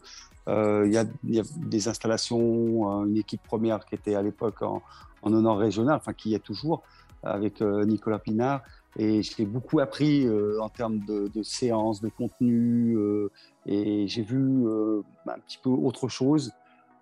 euh, 0.48 0.86
il 0.86 0.94
y, 0.94 1.40
a, 1.40 1.44
des 1.58 1.88
installations, 1.88 3.06
une 3.06 3.18
équipe 3.18 3.44
première 3.44 3.86
qui 3.86 3.96
était 3.96 4.16
à 4.16 4.22
l'époque 4.22 4.62
en, 4.62 4.82
en, 5.22 5.34
honneur 5.34 5.58
régional, 5.58 5.98
enfin 5.98 6.14
qui 6.14 6.30
y 6.30 6.36
est 6.36 6.40
toujours 6.40 6.84
avec 7.24 7.62
euh, 7.62 7.86
Nicolas 7.86 8.20
Pinard, 8.20 8.62
et 8.98 9.22
j'ai 9.22 9.46
beaucoup 9.46 9.80
appris 9.80 10.26
euh, 10.26 10.60
en 10.62 10.70
termes 10.70 11.00
de, 11.00 11.30
de, 11.34 11.44
séances, 11.44 12.02
de 12.02 12.10
contenu, 12.10 12.96
euh, 12.98 13.30
et 13.66 14.08
j'ai 14.08 14.24
vu 14.24 14.66
un 15.28 15.40
petit 15.40 15.60
peu 15.62 15.70
autre 15.70 16.08
chose. 16.08 16.54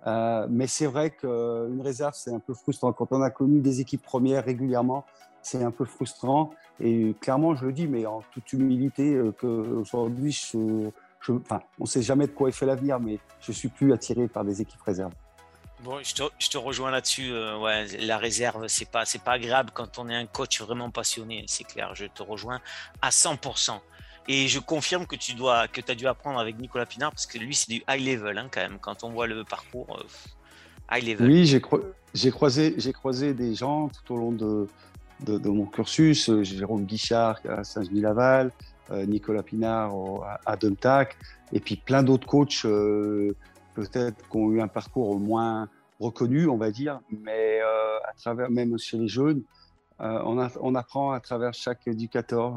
mais 0.05 0.67
c'est 0.67 0.87
vrai 0.87 1.11
qu'une 1.11 1.81
réserve, 1.81 2.13
c'est 2.15 2.33
un 2.33 2.39
peu 2.39 2.53
frustrant. 2.53 2.91
Quand 2.91 3.11
on 3.11 3.21
a 3.21 3.29
connu 3.29 3.59
des 3.59 3.81
équipes 3.81 4.01
premières 4.01 4.43
régulièrement, 4.43 5.05
c'est 5.45 5.63
un 5.63 5.71
peu 5.71 5.85
frustrant. 5.85 6.51
Et 6.79 7.15
clairement, 7.21 7.55
je 7.55 7.65
le 7.65 7.71
dis, 7.71 7.87
mais 7.87 8.05
en 8.05 8.21
toute 8.33 8.51
humilité, 8.53 9.13
euh, 9.13 9.31
qu'aujourd'hui, 9.31 10.31
je, 10.31 10.89
je, 11.21 11.31
enfin, 11.31 11.61
on 11.79 11.83
ne 11.83 11.87
sait 11.87 12.01
jamais 12.01 12.27
de 12.27 12.31
quoi 12.31 12.49
est 12.49 12.51
fait 12.51 12.65
l'avenir, 12.65 12.99
mais 12.99 13.19
je 13.39 13.51
suis 13.51 13.69
plus 13.69 13.93
attiré 13.93 14.27
par 14.27 14.43
des 14.43 14.61
équipes 14.61 14.81
réserves. 14.81 15.13
Bon, 15.83 15.99
je 16.01 16.15
te, 16.15 16.23
je 16.39 16.49
te 16.49 16.57
rejoins 16.57 16.89
là-dessus. 16.89 17.31
Euh, 17.31 17.59
ouais, 17.59 17.85
la 17.99 18.17
réserve, 18.17 18.67
c'est 18.67 18.89
pas, 18.89 19.05
c'est 19.05 19.21
pas 19.21 19.33
agréable 19.33 19.69
quand 19.73 19.99
on 19.99 20.09
est 20.09 20.15
un 20.15 20.25
coach 20.25 20.61
vraiment 20.61 20.89
passionné. 20.89 21.45
C'est 21.47 21.63
clair. 21.63 21.93
Je 21.93 22.05
te 22.05 22.23
rejoins 22.23 22.59
à 23.01 23.09
100%. 23.09 23.79
Et 24.27 24.47
je 24.47 24.59
confirme 24.59 25.05
que 25.05 25.15
tu 25.15 25.35
dois, 25.35 25.67
que 25.67 25.79
as 25.87 25.95
dû 25.95 26.07
apprendre 26.07 26.39
avec 26.39 26.57
Nicolas 26.57 26.87
Pinard 26.87 27.11
parce 27.11 27.27
que 27.27 27.37
lui, 27.37 27.53
c'est 27.53 27.69
du 27.69 27.83
high 27.87 28.03
level 28.03 28.37
hein, 28.39 28.47
quand 28.51 28.61
même. 28.61 28.79
Quand 28.81 29.03
on 29.03 29.11
voit 29.11 29.27
le 29.27 29.43
parcours 29.43 29.99
euh, 29.99 30.97
high 30.97 31.07
level. 31.07 31.29
Oui, 31.29 31.45
j'ai, 31.45 32.31
croisé, 32.31 32.73
j'ai 32.77 32.93
croisé 32.93 33.35
des 33.35 33.53
gens 33.53 33.89
tout 33.89 34.15
au 34.15 34.17
long 34.17 34.31
de, 34.31 34.67
de, 35.21 35.49
mon 35.49 35.65
cursus, 35.65 36.29
euh, 36.29 36.43
Jérôme 36.43 36.85
Guichard 36.85 37.39
à 37.47 37.63
Saint-Genis-Laval, 37.63 38.51
euh, 38.91 39.05
Nicolas 39.05 39.43
Pinard 39.43 39.93
à 40.45 40.55
Duntac, 40.55 41.17
et 41.53 41.59
puis 41.59 41.75
plein 41.77 42.03
d'autres 42.03 42.27
coachs 42.27 42.65
euh, 42.65 43.35
peut-être 43.73 44.17
qui 44.29 44.37
ont 44.37 44.51
eu 44.51 44.61
un 44.61 44.67
parcours 44.67 45.19
moins 45.19 45.69
reconnu, 45.99 46.47
on 46.47 46.57
va 46.57 46.71
dire, 46.71 46.99
mais 47.23 47.61
à 47.61 48.13
travers 48.17 48.49
même 48.49 48.77
chez 48.77 48.97
les 48.97 49.07
jeunes, 49.07 49.41
on, 49.99 50.45
on, 50.61 50.75
apprend 50.75 51.11
à 51.11 51.21
travers 51.21 51.53
chaque 51.53 51.87
éducateur. 51.87 52.55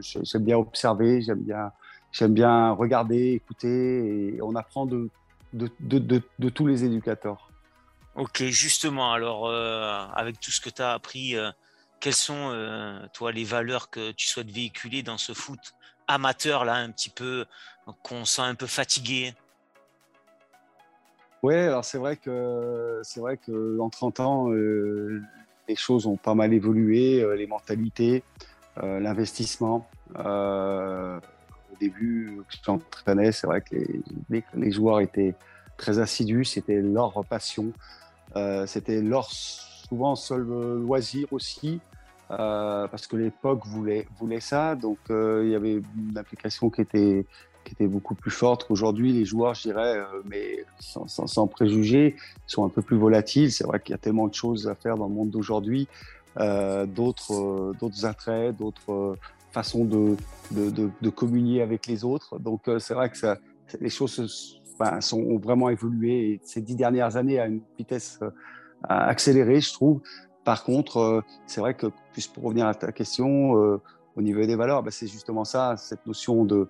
j'aime 0.00 0.42
bien 0.42 0.56
observer, 0.56 1.20
j'aime 1.20 1.40
bien, 1.40 1.70
j'aime 2.12 2.32
bien 2.32 2.70
regarder, 2.70 3.32
écouter, 3.32 4.36
et 4.36 4.42
on 4.42 4.54
apprend 4.54 4.86
de, 4.86 5.10
de, 5.52 5.68
de, 5.80 6.22
de 6.38 6.48
tous 6.48 6.66
les 6.66 6.84
éducateurs. 6.84 7.50
Ok, 8.14 8.42
justement, 8.44 9.12
alors 9.12 9.50
avec 9.50 10.40
tout 10.40 10.50
ce 10.50 10.62
que 10.62 10.70
tu 10.70 10.80
as 10.80 10.92
appris, 10.92 11.36
quelles 12.02 12.14
sont, 12.14 12.50
euh, 12.50 12.98
toi, 13.12 13.30
les 13.30 13.44
valeurs 13.44 13.88
que 13.88 14.10
tu 14.10 14.26
souhaites 14.26 14.50
véhiculer 14.50 15.04
dans 15.04 15.18
ce 15.18 15.32
foot 15.32 15.60
amateur, 16.08 16.64
là, 16.64 16.74
un 16.74 16.90
petit 16.90 17.10
peu, 17.10 17.46
qu'on 18.02 18.24
sent 18.24 18.42
un 18.42 18.56
peu 18.56 18.66
fatigué? 18.66 19.34
Oui, 21.44 21.54
alors 21.54 21.84
c'est 21.84 21.98
vrai 21.98 22.16
que 22.16 23.00
c'est 23.04 23.20
vrai 23.20 23.36
que 23.36 23.78
en 23.78 23.88
30 23.88 24.18
ans, 24.18 24.50
euh, 24.50 25.22
les 25.68 25.76
choses 25.76 26.06
ont 26.06 26.16
pas 26.16 26.34
mal 26.34 26.52
évolué, 26.52 27.22
euh, 27.22 27.36
les 27.36 27.46
mentalités, 27.46 28.24
l'investissement. 28.76 29.88
au 30.16 31.76
début, 31.78 32.42
j'entraînais, 32.64 33.30
c'est 33.30 33.46
vrai 33.46 33.60
que 33.60 33.76
les, 34.28 34.72
joueurs 34.72 35.00
étaient 35.00 35.34
très 35.76 36.00
assidus, 36.00 36.46
c'était 36.46 36.80
leur 36.80 37.24
passion, 37.26 37.72
c'était 38.66 39.02
leur 39.02 39.30
souvent 39.30 40.16
seul 40.16 40.42
loisir 40.42 41.28
aussi. 41.32 41.80
Euh, 42.32 42.88
parce 42.88 43.06
que 43.06 43.16
l'époque 43.16 43.66
voulait, 43.66 44.06
ça. 44.40 44.74
Donc, 44.74 44.98
euh, 45.10 45.42
il 45.44 45.50
y 45.50 45.54
avait 45.54 45.82
une 45.96 46.16
application 46.16 46.70
qui 46.70 46.80
était, 46.80 47.26
beaucoup 47.80 48.14
plus 48.14 48.30
forte 48.30 48.64
qu'aujourd'hui. 48.66 49.12
Les 49.12 49.24
joueurs, 49.24 49.54
je 49.54 49.62
dirais, 49.62 49.98
euh, 49.98 50.22
mais 50.24 50.64
sans, 50.78 51.06
sans, 51.06 51.46
préjugés, 51.46 52.16
sont 52.46 52.64
un 52.64 52.68
peu 52.68 52.80
plus 52.80 52.96
volatiles. 52.96 53.52
C'est 53.52 53.64
vrai 53.64 53.80
qu'il 53.80 53.92
y 53.92 53.94
a 53.94 53.98
tellement 53.98 54.28
de 54.28 54.34
choses 54.34 54.66
à 54.68 54.74
faire 54.74 54.96
dans 54.96 55.08
le 55.08 55.14
monde 55.14 55.30
d'aujourd'hui, 55.30 55.88
d'autres, 56.36 57.74
d'autres 57.78 58.06
attraits, 58.06 58.56
d'autres 58.56 59.16
façons 59.50 59.84
de, 59.84 61.10
communier 61.10 61.60
avec 61.60 61.86
les 61.86 62.04
autres. 62.04 62.38
Donc, 62.38 62.62
c'est 62.78 62.94
vrai 62.94 63.10
que 63.10 63.36
les 63.78 63.90
choses 63.90 64.58
sont, 65.00 65.18
ont 65.18 65.38
vraiment 65.38 65.68
évolué 65.68 66.40
ces 66.44 66.62
dix 66.62 66.76
dernières 66.76 67.16
années 67.16 67.38
à 67.38 67.46
une 67.46 67.60
vitesse 67.78 68.20
accélérée, 68.88 69.60
je 69.60 69.72
trouve. 69.72 70.00
Par 70.44 70.64
contre, 70.64 70.96
euh, 70.98 71.20
c'est 71.46 71.60
vrai 71.60 71.74
que, 71.74 71.86
juste 72.14 72.34
pour 72.34 72.44
revenir 72.44 72.66
à 72.66 72.74
ta 72.74 72.92
question, 72.92 73.56
euh, 73.56 73.80
au 74.16 74.22
niveau 74.22 74.44
des 74.44 74.56
valeurs, 74.56 74.82
bah, 74.82 74.90
c'est 74.90 75.06
justement 75.06 75.44
ça, 75.44 75.76
cette 75.76 76.06
notion 76.06 76.44
de. 76.44 76.68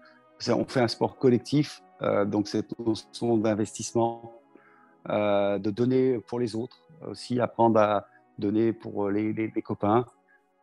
On 0.48 0.64
fait 0.64 0.80
un 0.80 0.88
sport 0.88 1.16
collectif, 1.18 1.82
euh, 2.02 2.24
donc 2.24 2.48
cette 2.48 2.76
notion 2.78 3.36
d'investissement, 3.36 4.32
de 5.08 5.70
donner 5.70 6.18
pour 6.18 6.40
les 6.40 6.56
autres, 6.56 6.78
aussi 7.06 7.40
apprendre 7.40 7.78
à 7.78 8.06
donner 8.38 8.72
pour 8.72 9.08
les, 9.08 9.32
les, 9.32 9.62
copains, 9.62 10.04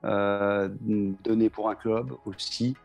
donner 0.03 1.49
pour 1.49 1.69
un 1.69 1.75
club 1.75 2.11
aussi. 2.25 2.75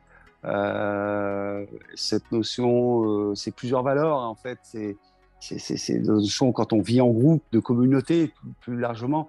cette 1.95 2.33
notion, 2.33 3.35
c'est 3.35 3.55
plusieurs 3.55 3.83
valeurs 3.83 4.19
en 4.19 4.37
fait. 4.37 4.59
C'est 4.63 4.97
c'est 5.41 5.99
notion 5.99 6.53
quand 6.53 6.73
on 6.73 6.81
vit 6.81 7.01
en 7.01 7.11
groupe, 7.11 7.43
de 7.53 7.59
communauté 7.59 8.33
plus 8.61 8.79
largement. 8.79 9.29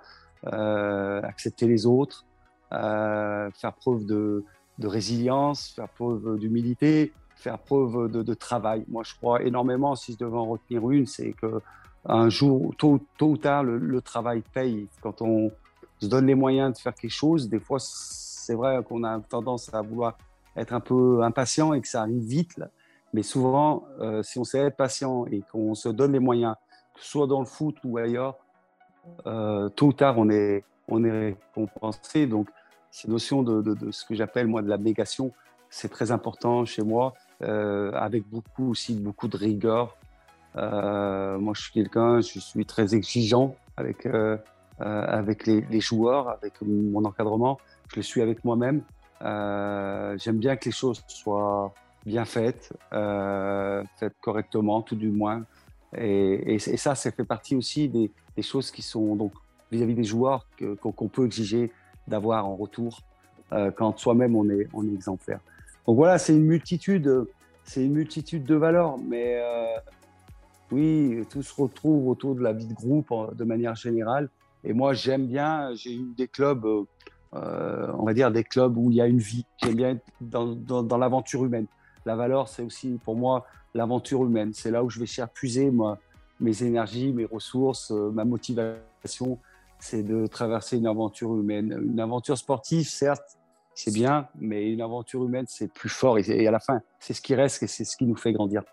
Euh, 0.54 1.22
accepter 1.24 1.68
les 1.68 1.88
autres, 1.88 2.24
euh, 2.72 3.50
faire 3.52 3.74
preuve 3.74 4.06
de, 4.06 4.44
résilience, 4.84 5.70
faire 5.70 5.90
preuve 5.90 6.38
d'humilité, 6.38 7.14
faire 7.36 7.58
preuve 7.58 8.12
de, 8.12 8.34
travail. 8.36 8.86
Moi, 8.88 9.02
je 9.04 9.16
crois 9.16 9.42
énormément, 9.42 9.96
si 9.96 10.14
je 10.14 10.18
devais 10.18 10.38
en 10.38 10.46
retenir 10.46 10.90
une, 10.92 11.08
c'est 11.08 11.34
que 11.34 11.62
un 12.08 12.30
jour, 12.30 12.76
tôt, 12.78 13.02
ou 13.22 13.38
tard, 13.38 13.64
le, 13.64 14.02
travail 14.02 14.44
paye. 14.54 14.88
Quand 15.02 15.24
on 15.24 15.52
se 16.00 16.06
donne 16.06 16.28
les 16.28 16.36
moyens 16.36 16.74
de 16.74 16.78
faire 16.78 16.94
quelque 16.94 17.10
chose, 17.10 17.50
des 17.50 17.60
fois, 17.60 17.80
c'est 17.80 18.54
vrai 18.54 18.84
qu'on 18.88 19.04
a 19.04 19.20
tendance 19.22 19.74
à 19.74 19.82
vouloir 19.82 20.16
être 20.56 20.74
un 20.74 20.80
peu 20.80 21.24
impatient 21.24 21.74
et 21.74 21.82
que 21.82 21.88
ça 21.88 22.02
arrive 22.02 22.24
vite. 22.24 22.62
Mais 23.14 23.24
souvent, 23.24 23.86
euh, 24.00 24.22
si 24.22 24.38
on 24.38 24.44
sait 24.44 24.60
être 24.60 24.78
patient 24.78 25.26
et 25.26 25.42
qu'on 25.52 25.74
se 25.74 25.90
donne 25.90 26.12
les 26.12 26.20
moyens, 26.20 26.56
que 26.94 27.02
ce 27.02 27.10
soit 27.10 27.28
dans 27.28 27.40
le 27.40 27.48
foot 27.48 27.76
ou 27.84 27.98
ailleurs, 27.98 28.38
euh, 29.26 29.70
tôt 29.70 29.88
ou 29.88 29.94
tard, 29.94 30.18
on 30.18 30.30
est, 30.30 30.64
on 30.88 31.04
est 31.04 31.12
récompensé. 31.12 32.28
Donc, 32.28 32.50
cette 32.92 33.10
notion 33.10 33.44
de, 33.44 33.92
ce 33.92 34.06
que 34.06 34.16
j'appelle 34.16 34.48
moi 34.48 34.62
de 34.62 34.70
l'abnégation, 34.70 35.32
c'est 35.70 35.90
très 35.90 36.12
important 36.12 36.64
chez 36.66 36.84
moi, 36.84 37.14
euh, 37.42 37.92
avec 37.94 38.28
beaucoup 38.30 38.72
aussi 38.72 38.96
beaucoup 38.96 39.28
de 39.28 39.38
rigueur. 39.38 39.98
Euh, 40.56 41.38
moi, 41.38 41.54
je 41.56 41.64
suis 41.64 41.72
quelqu'un, 41.74 42.22
je 42.22 42.40
suis 42.40 42.66
très 42.66 42.96
exigeant 42.96 43.56
avec 43.78 44.08
avec 44.78 45.48
les, 45.48 45.80
joueurs, 45.80 46.30
avec 46.30 46.54
mon 46.62 47.04
encadrement. 47.06 47.60
Je 47.90 47.98
le 47.98 48.02
suis 48.02 48.22
avec 48.22 48.44
moi-même. 48.44 48.82
J'aime 49.22 50.38
bien 50.38 50.56
que 50.58 50.66
les 50.66 50.72
choses 50.72 51.04
soient 51.08 51.74
bien 52.06 52.26
faites, 52.26 52.74
faites 52.92 54.16
correctement, 54.22 54.82
tout 54.82 54.96
du 54.96 55.10
moins. 55.10 55.44
Et, 55.98 56.56
et, 56.56 56.56
et 56.56 56.78
ça, 56.78 56.94
ça 56.94 57.12
fait 57.12 57.24
partie 57.24 57.56
aussi 57.56 57.88
des, 57.88 58.12
des 58.36 58.44
choses 58.44 58.72
qui 58.72 58.82
sont 58.82 59.16
donc 59.16 59.34
vis-à-vis 59.72 59.96
des 59.96 60.04
joueurs 60.04 60.48
qu'on 60.82 61.08
peut 61.08 61.26
exiger 61.26 61.72
d'avoir 62.08 62.46
en 62.46 62.56
retour 62.56 63.02
euh, 63.54 63.72
quand 63.72 63.98
soi-même 63.98 64.36
on 64.36 64.50
est, 64.50 64.68
exemplaire. 64.94 65.40
Donc 65.88 65.98
voilà, 65.98 66.18
c'est 66.18 66.34
une 66.34 66.46
multitude, 66.46 67.26
c'est 67.64 67.86
une 67.86 67.94
multitude 67.94 68.44
de 68.44 68.56
valeurs, 68.56 68.98
mais 68.98 69.40
euh, 69.40 69.78
oui, 70.72 71.22
tout 71.30 71.44
se 71.44 71.54
retrouve 71.54 72.08
autour 72.08 72.36
de 72.36 72.42
la 72.42 72.54
vie 72.54 72.66
de 72.66 72.74
groupe 72.74 73.14
de 73.36 73.44
manière 73.44 73.76
générale. 73.76 74.30
Et 74.64 74.74
moi, 74.74 74.94
j'aime 74.94 75.28
bien, 75.28 75.74
j'ai 75.76 75.94
eu 75.94 76.14
des 76.18 76.28
clubs, 76.28 76.66
euh, 76.66 77.92
on 77.94 78.04
va 78.04 78.14
dire 78.16 78.32
des 78.32 78.44
clubs 78.44 78.76
où 78.78 78.90
il 78.90 78.98
y 78.98 79.02
a 79.02 79.06
une 79.06 79.20
vie. 79.20 79.46
J'aime 79.62 79.76
bien 79.76 79.90
être 79.92 80.06
dans, 80.22 80.56
dans, 80.56 80.98
l'aventure 80.98 81.46
humaine. 81.46 81.68
La 82.06 82.16
valeur, 82.16 82.48
c'est 82.48 82.64
aussi 82.64 83.00
pour 83.04 83.16
moi 83.16 83.46
l'aventure 83.76 84.26
humaine. 84.26 84.54
C'est 84.54 84.72
là 84.72 84.84
où 84.84 84.90
je 84.90 85.00
vais 85.00 85.06
chercher 85.06 85.32
puiser 85.34 85.70
moi, 85.70 86.00
mes 86.40 86.64
énergies, 86.64 87.12
mes 87.14 87.26
ressources, 87.26 87.92
euh, 87.92 88.12
ma 88.12 88.26
motivation. 88.26 89.40
c'est 89.80 90.04
de 90.04 90.28
traverser 90.28 90.78
une 90.78 90.88
aventure 90.88 91.36
humaine. 91.36 91.78
Une 91.92 92.00
aventure 92.00 92.38
sportive, 92.38 92.88
certes, 92.88 93.38
c'est 93.76 93.94
bien, 93.94 94.28
mais 94.40 94.72
une 94.72 94.82
aventure 94.82 95.24
humaine, 95.26 95.46
c'est 95.48 95.72
plus 95.72 95.90
fort. 95.90 96.18
Et, 96.18 96.48
à 96.48 96.52
la 96.52 96.60
fin, 96.60 96.82
c'est 97.00 97.14
ce 97.14 97.22
qui 97.22 97.36
reste 97.36 97.62
et 97.64 97.68
c'est 97.68 97.84
ce 97.84 97.98
qui 97.98 98.06
nous 98.06 98.16
fait 98.16 98.32
grandir. 98.32 98.64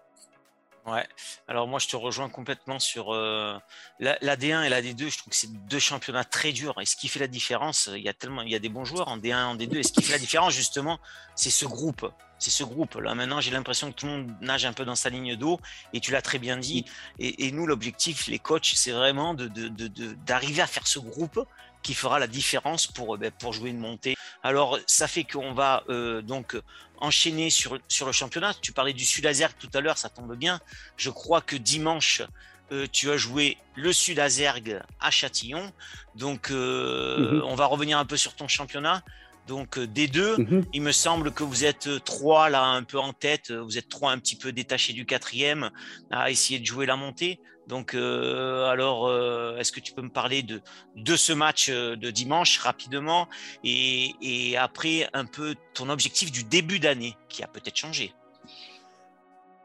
Ouais, 0.84 1.06
alors 1.46 1.68
moi 1.68 1.78
je 1.78 1.86
te 1.86 1.94
rejoins 1.94 2.28
complètement 2.28 2.80
sur 2.80 3.14
euh, 3.14 3.56
la, 4.00 4.16
D1 4.36 4.64
et 4.64 4.68
la 4.68 4.82
D2. 4.82 5.10
Je 5.10 5.18
trouve 5.18 5.30
que 5.30 5.36
c'est 5.36 5.52
deux 5.68 5.78
championnats 5.78 6.24
très 6.24 6.50
durs. 6.50 6.74
Et 6.80 6.86
ce 6.86 6.96
qui 6.96 7.06
fait 7.06 7.20
la 7.20 7.28
différence, 7.28 7.88
il 7.94 8.02
y 8.02 8.08
a 8.08 8.12
tellement, 8.12 8.42
il 8.42 8.50
y 8.50 8.56
a 8.56 8.58
des 8.58 8.68
bons 8.68 8.84
joueurs 8.84 9.06
en 9.06 9.16
D1, 9.16 9.44
en 9.44 9.54
D2. 9.54 9.76
Et 9.76 9.82
ce 9.84 9.92
qui 9.92 10.02
fait 10.02 10.12
la 10.12 10.18
différence 10.18 10.54
justement, 10.54 10.98
c'est 11.36 11.50
ce 11.50 11.66
groupe. 11.66 12.10
C'est 12.40 12.50
ce 12.50 12.64
groupe. 12.64 12.96
Là 12.96 13.14
maintenant, 13.14 13.40
j'ai 13.40 13.52
l'impression 13.52 13.92
que 13.92 13.96
tout 13.96 14.06
le 14.06 14.12
monde 14.12 14.34
nage 14.40 14.64
un 14.64 14.72
peu 14.72 14.84
dans 14.84 14.96
sa 14.96 15.08
ligne 15.08 15.36
d'eau. 15.36 15.60
Et 15.92 16.00
tu 16.00 16.10
l'as 16.10 16.22
très 16.22 16.40
bien 16.40 16.56
dit. 16.56 16.84
Et, 17.20 17.52
nous, 17.52 17.66
l'objectif, 17.66 18.26
les 18.26 18.40
coachs, 18.40 18.72
c'est 18.74 18.90
vraiment 18.90 19.34
d'arriver 19.34 20.62
à 20.62 20.66
faire 20.66 20.88
ce 20.88 20.98
groupe 20.98 21.46
qui 21.82 21.94
fera 21.94 22.18
la 22.18 22.26
différence 22.26 22.86
pour, 22.86 23.18
ben, 23.18 23.30
pour 23.30 23.52
jouer 23.52 23.70
une 23.70 23.78
montée. 23.78 24.14
Alors, 24.42 24.78
ça 24.86 25.08
fait 25.08 25.24
qu'on 25.24 25.52
va 25.52 25.84
euh, 25.88 26.22
donc 26.22 26.56
enchaîner 26.98 27.50
sur, 27.50 27.78
sur 27.88 28.06
le 28.06 28.12
championnat. 28.12 28.54
Tu 28.60 28.72
parlais 28.72 28.92
du 28.92 29.04
Sud 29.04 29.26
Azergue 29.26 29.56
tout 29.58 29.70
à 29.74 29.80
l'heure, 29.80 29.98
ça 29.98 30.08
tombe 30.08 30.36
bien. 30.36 30.60
Je 30.96 31.10
crois 31.10 31.40
que 31.40 31.56
dimanche, 31.56 32.22
euh, 32.70 32.86
tu 32.90 33.10
as 33.10 33.16
joué 33.16 33.58
le 33.74 33.92
Sud 33.92 34.18
Azergue 34.18 34.80
à 35.00 35.10
Châtillon. 35.10 35.72
Donc, 36.14 36.50
euh, 36.50 37.32
mhm. 37.32 37.42
on 37.44 37.54
va 37.54 37.66
revenir 37.66 37.98
un 37.98 38.04
peu 38.04 38.16
sur 38.16 38.34
ton 38.34 38.48
championnat. 38.48 39.02
Donc 39.48 39.76
euh, 39.76 39.88
des 39.88 40.06
deux, 40.06 40.36
mhm. 40.38 40.64
il 40.72 40.82
me 40.82 40.92
semble 40.92 41.32
que 41.32 41.42
vous 41.42 41.64
êtes 41.64 41.88
trois 42.04 42.48
là 42.48 42.64
un 42.64 42.84
peu 42.84 43.00
en 43.00 43.12
tête, 43.12 43.50
vous 43.50 43.76
êtes 43.76 43.88
trois 43.88 44.12
un 44.12 44.18
petit 44.18 44.36
peu 44.36 44.52
détachés 44.52 44.92
du 44.92 45.04
quatrième 45.04 45.70
à 46.12 46.30
essayer 46.30 46.60
de 46.60 46.64
jouer 46.64 46.86
la 46.86 46.94
montée. 46.94 47.40
Donc 47.68 47.94
euh, 47.94 48.66
alors, 48.66 49.06
euh, 49.06 49.56
est-ce 49.58 49.72
que 49.72 49.80
tu 49.80 49.92
peux 49.92 50.02
me 50.02 50.10
parler 50.10 50.42
de, 50.42 50.60
de 50.96 51.16
ce 51.16 51.32
match 51.32 51.70
de 51.70 52.10
dimanche 52.10 52.58
rapidement 52.58 53.28
et, 53.64 54.56
après 54.58 55.08
un 55.12 55.24
peu 55.24 55.54
ton 55.74 55.88
objectif 55.88 56.30
du 56.30 56.44
début 56.44 56.78
d'année 56.78 57.16
qui 57.28 57.42
a 57.42 57.46
peut-être 57.46 57.76
changé? 57.76 58.12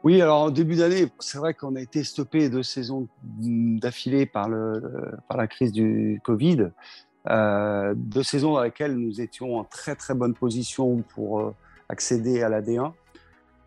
Oui, 0.04 0.22
alors 0.22 0.44
en 0.44 0.50
début 0.52 0.76
d'année, 0.76 1.08
c'est 1.20 1.40
vrai 1.40 1.54
qu'on 1.54 1.76
a 1.76 1.82
été 1.82 2.04
stoppé 2.04 2.50
deux 2.50 2.64
saisons 2.64 3.08
d'affilée 3.24 4.26
par, 4.26 4.48
par 5.28 5.38
la 5.38 5.48
crise 5.48 5.72
du 5.72 6.22
Covid. 6.24 6.70
Euh, 7.30 7.94
deux 7.96 8.24
saisons 8.24 8.54
dans 8.54 8.64
lesquelles 8.64 8.96
nous 8.96 9.20
étions 9.20 9.58
en 9.58 9.64
très 9.64 9.96
très 9.96 10.14
bonne 10.14 10.34
position 10.34 11.04
pour 11.14 11.40
euh, 11.42 11.56
accéder 11.90 12.42
à 12.42 12.50
la 12.50 12.62
D1. 12.62 12.94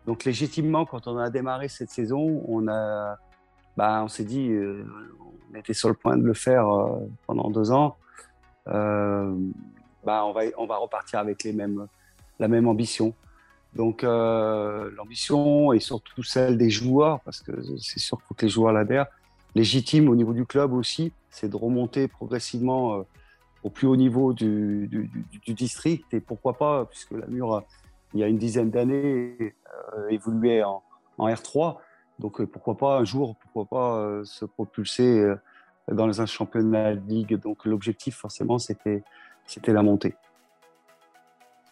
Donc 0.07 0.23
légitimement, 0.23 0.85
quand 0.85 1.07
on 1.07 1.17
a 1.17 1.29
démarré 1.29 1.67
cette 1.67 1.91
saison, 1.91 2.43
on 2.47 2.67
a, 2.67 3.17
bah, 3.77 4.01
on 4.03 4.07
s'est 4.07 4.23
dit, 4.23 4.49
euh, 4.49 4.85
on 5.51 5.55
était 5.57 5.73
sur 5.73 5.89
le 5.89 5.95
point 5.95 6.17
de 6.17 6.23
le 6.23 6.33
faire 6.33 6.65
pendant 7.27 7.49
deux 7.49 7.71
ans. 7.71 7.97
bah, 8.65 10.25
on 10.57 10.65
va 10.65 10.77
repartir 10.77 11.19
avec 11.19 11.43
la 12.39 12.47
même 12.47 12.67
ambition. 12.67 13.13
Donc 13.73 14.03
l'ambition 14.03 15.73
et 15.73 15.79
surtout 15.79 16.23
celle 16.23 16.57
des 16.57 16.69
joueurs, 16.69 17.21
parce 17.21 17.41
que 17.41 17.51
c'est 17.79 17.99
sûr 17.99 18.17
qu'il 18.17 18.27
faut 18.27 18.33
que 18.33 18.45
les 18.45 18.51
joueurs 18.51 18.73
l'adhèrent, 18.73 19.07
légitime 19.55 20.09
au 20.09 20.15
niveau 20.15 20.33
du 20.33 20.45
club 20.45 20.73
aussi, 20.73 21.13
c'est 21.29 21.49
de 21.49 21.55
remonter 21.55 22.07
progressivement 22.07 23.05
au 23.63 23.69
plus 23.69 23.87
haut 23.87 23.95
niveau 23.95 24.33
du, 24.33 25.09
district. 25.47 26.13
Et 26.13 26.19
pourquoi 26.19 26.57
pas, 26.57 26.85
puisque 26.85 27.11
la 27.11 27.27
Mure, 27.27 27.63
il 28.13 28.19
y 28.19 28.23
a 28.23 28.27
une 28.27 28.37
dizaine 28.37 28.69
d'années, 28.69 29.55
euh, 29.97 30.09
évoluait 30.09 30.63
en, 30.63 30.83
R3. 31.19 31.77
Donc 32.21 32.39
euh, 32.39 32.45
pourquoi 32.45 32.77
pas 32.77 32.97
un 32.97 33.05
jour, 33.05 33.35
pourquoi 33.35 33.65
pas 33.65 33.97
euh, 33.97 34.23
se 34.23 34.45
propulser 34.45 35.25
dans 35.91 36.21
un 36.21 36.25
championnat 36.25 36.95
de 36.95 37.09
ligue. 37.09 37.39
Donc 37.39 37.65
l'objectif, 37.65 38.15
forcément, 38.15 38.59
c'était 38.59 39.03
la 39.67 39.83
montée. 39.83 40.15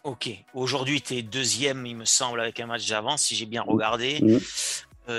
Ok, 0.02 0.30
aujourd'hui 0.54 1.02
tu 1.02 1.14
es 1.14 1.22
deuxième, 1.22 1.86
il 1.86 1.96
me 1.96 2.04
semble, 2.04 2.40
avec 2.40 2.58
un 2.60 2.66
match 2.66 2.88
d'avance, 2.88 3.22
si 3.22 3.34
j'ai 3.34 3.46
bien 3.46 3.62
regardé. 3.62 4.20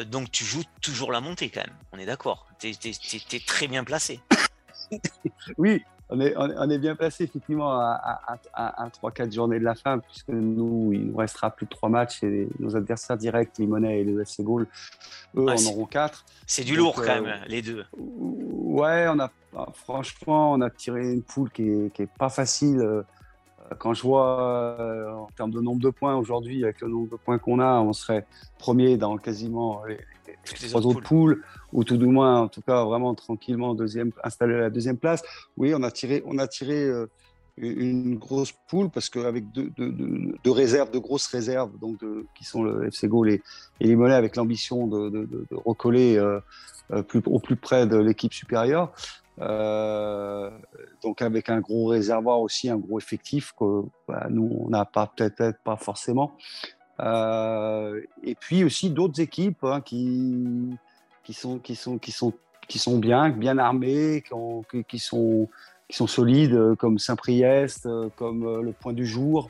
donc 0.07 0.31
tu 0.31 0.43
joues 0.43 0.63
toujours 0.81 1.11
la 1.11 1.21
montée 1.21 1.49
quand 1.49 1.61
même, 1.61 1.75
on 1.91 1.97
est 1.97 2.05
d'accord. 2.05 2.47
Tu 2.59 2.69
es, 2.69 3.39
très 3.45 3.67
bien 3.67 3.83
placé. 3.83 4.19
oui, 5.57 5.83
on 6.11 6.19
est, 6.19 6.33
on 6.35 6.69
est, 6.69 6.77
bien 6.77 6.95
placé 6.95 7.23
effectivement 7.23 7.71
à, 7.71 8.37
3-4 9.01 9.33
journées 9.33 9.59
de 9.59 9.63
la 9.63 9.75
fin, 9.75 9.99
puisque 9.99 10.29
nous, 10.29 10.91
il 10.93 11.07
nous 11.07 11.17
restera 11.17 11.49
plus 11.49 11.65
de 11.65 11.71
3 11.71 11.89
matchs 11.89 12.21
et 12.23 12.49
nos 12.59 12.75
adversaires 12.75 13.17
directs, 13.17 13.57
Limonet 13.57 14.01
et 14.01 14.03
le 14.03 14.21
FC 14.21 14.43
Gaulle, 14.43 14.67
eux, 15.37 15.47
en 15.47 15.65
auront 15.65 15.85
4. 15.85 16.25
C'est 16.45 16.63
du 16.63 16.75
lourd 16.75 16.95
quand 16.95 17.09
euh, 17.09 17.21
même, 17.21 17.39
les 17.47 17.61
deux. 17.61 17.85
Ouais, 17.97 19.07
on 19.09 19.19
a, 19.19 19.31
franchement, 19.73 20.51
on 20.51 20.61
a 20.61 20.69
tiré 20.69 21.13
une 21.13 21.23
poule 21.23 21.49
qui 21.49 21.63
n'est 21.63 21.91
est 21.97 22.09
pas 22.17 22.29
facile. 22.29 23.03
Quand 23.77 23.93
je 23.93 24.01
vois 24.01 24.77
euh, 24.79 25.11
en 25.11 25.29
termes 25.35 25.51
de 25.51 25.61
nombre 25.61 25.81
de 25.81 25.89
points 25.89 26.15
aujourd'hui, 26.15 26.63
avec 26.63 26.81
le 26.81 26.87
nombre 26.87 27.09
de 27.09 27.15
points 27.15 27.37
qu'on 27.37 27.59
a, 27.59 27.79
on 27.79 27.93
serait 27.93 28.25
premier 28.59 28.97
dans 28.97 29.17
quasiment 29.17 29.83
les, 29.85 29.99
trois 30.69 30.85
autres 30.85 31.01
poules. 31.01 31.43
ou 31.73 31.83
tout 31.83 31.97
du 31.97 32.05
moins, 32.05 32.41
en 32.41 32.47
tout 32.47 32.61
cas, 32.61 32.83
vraiment 32.83 33.13
tranquillement, 33.15 33.73
deuxième, 33.75 34.11
installé 34.23 34.55
à 34.55 34.59
la 34.59 34.69
deuxième 34.69 34.97
place. 34.97 35.23
Oui, 35.57 35.73
on 35.75 35.83
a 35.83 35.91
tiré, 35.91 36.23
on 36.25 36.37
a 36.37 36.47
tiré 36.47 36.83
euh, 36.83 37.07
une 37.57 38.17
grosse 38.17 38.53
poule 38.67 38.89
parce 38.89 39.09
qu'avec 39.09 39.51
deux, 39.51 39.71
deux, 39.77 40.51
réserves, 40.51 40.91
de 40.91 40.99
grosses 40.99 41.27
réserves, 41.27 41.77
donc 41.79 41.99
qui 42.35 42.43
sont 42.43 42.63
le 42.63 42.87
FC 42.87 43.07
Gaulle 43.07 43.29
et, 43.29 43.41
et 43.79 43.93
avec 43.93 44.35
l'ambition 44.35 44.87
de, 44.87 45.27
recoller 45.65 46.17
euh, 46.17 46.39
plus, 47.03 47.21
au 47.25 47.39
plus 47.39 47.55
près 47.55 47.87
de 47.87 47.97
l'équipe 47.97 48.33
supérieure. 48.33 48.91
Euh, 49.41 50.51
donc 51.01 51.21
avec 51.21 51.49
un 51.49 51.59
gros 51.59 51.87
réservoir 51.87 52.41
aussi, 52.41 52.69
un 52.69 52.77
gros 52.77 52.99
effectif 52.99 53.53
que 53.57 53.83
bah, 54.07 54.27
nous 54.29 54.49
on 54.59 54.69
n'a 54.69 54.85
pas 54.85 55.11
peut-être 55.15 55.57
pas 55.63 55.77
forcément. 55.77 56.33
Euh, 56.99 58.01
et 58.23 58.35
puis 58.35 58.63
aussi 58.63 58.91
d'autres 58.91 59.19
équipes 59.19 59.63
hein, 59.63 59.81
qui 59.81 60.37
qui 61.23 61.33
sont 61.33 61.57
qui 61.57 61.75
sont 61.75 61.97
qui 61.97 62.11
sont 62.11 62.33
qui 62.67 62.77
sont 62.77 62.99
bien 62.99 63.29
bien 63.29 63.57
armées, 63.57 64.23
qui, 64.87 64.99
sont 64.99 65.49
qui 65.87 65.97
sont 65.97 66.07
solides 66.07 66.75
comme 66.75 66.99
Saint-Priest, 66.99 67.87
comme 68.15 68.61
le 68.61 68.71
Point 68.73 68.93
du 68.93 69.05
Jour. 69.05 69.49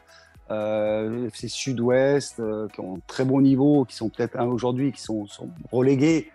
Euh, 0.50 1.28
FC 1.28 1.48
Sud-Ouest, 1.48 2.42
qui 2.74 2.80
ont 2.82 2.96
un 2.98 3.00
très 3.08 3.24
bon 3.24 3.40
niveau, 3.40 3.86
qui 3.86 3.96
sont 3.96 4.10
peut-être 4.10 4.38
aujourd'hui, 4.42 4.92
qui 4.92 5.02
sont, 5.02 5.26
sont 5.26 5.48
relégués, 5.72 6.30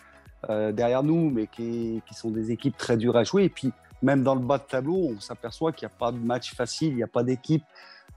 euh, 0.48 0.72
derrière 0.72 1.02
nous, 1.02 1.30
mais 1.30 1.46
qui, 1.46 2.02
sont 2.12 2.30
des 2.30 2.50
équipes 2.50 2.76
très 2.76 2.96
dures 2.96 3.16
à 3.16 3.24
jouer. 3.24 3.44
Et 3.44 3.48
puis, 3.48 3.72
même 4.02 4.22
dans 4.22 4.34
le 4.34 4.40
bas 4.40 4.58
de 4.58 4.64
tableau, 4.64 5.12
on 5.16 5.20
s'aperçoit 5.20 5.72
qu'il 5.72 5.86
n'y 5.86 5.92
a 5.92 5.98
pas 5.98 6.12
de 6.12 6.18
match 6.18 6.54
facile, 6.54 6.88
il 6.88 6.96
n'y 6.96 7.02
a 7.02 7.08
pas 7.08 7.22
d'équipe 7.22 7.64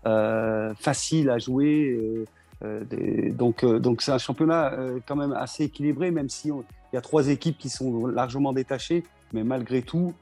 euh, 0.05 0.73
facile 0.75 1.29
à 1.29 1.39
jouer. 1.39 2.27
Euh, 2.63 2.83
donc, 3.31 3.65
donc 3.65 4.01
c'est 4.01 4.11
un 4.11 4.17
championnat 4.17 4.73
quand 5.07 5.15
même 5.15 5.31
assez 5.33 5.63
équilibré, 5.63 6.11
même 6.11 6.29
si 6.29 6.49
il 6.49 6.95
y 6.95 6.97
a 6.97 7.01
trois 7.01 7.29
équipes 7.29 7.57
qui 7.57 7.69
sont 7.69 8.05
largement 8.07 8.51
détachées, 8.51 9.03
mais 9.31 9.43
malgré 9.43 9.81
tout, 9.81 10.13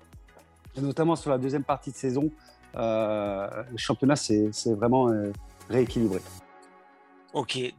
notamment 0.77 1.15
sur 1.15 1.31
la 1.31 1.39
deuxième 1.39 1.63
partie 1.63 1.91
de 1.91 1.95
saison, 1.95 2.29
le 2.75 3.77
championnat 3.77 4.15
c'est 4.15 4.51
vraiment 4.75 5.11
rééquilibré. 5.67 6.19
Ok, 7.33 7.73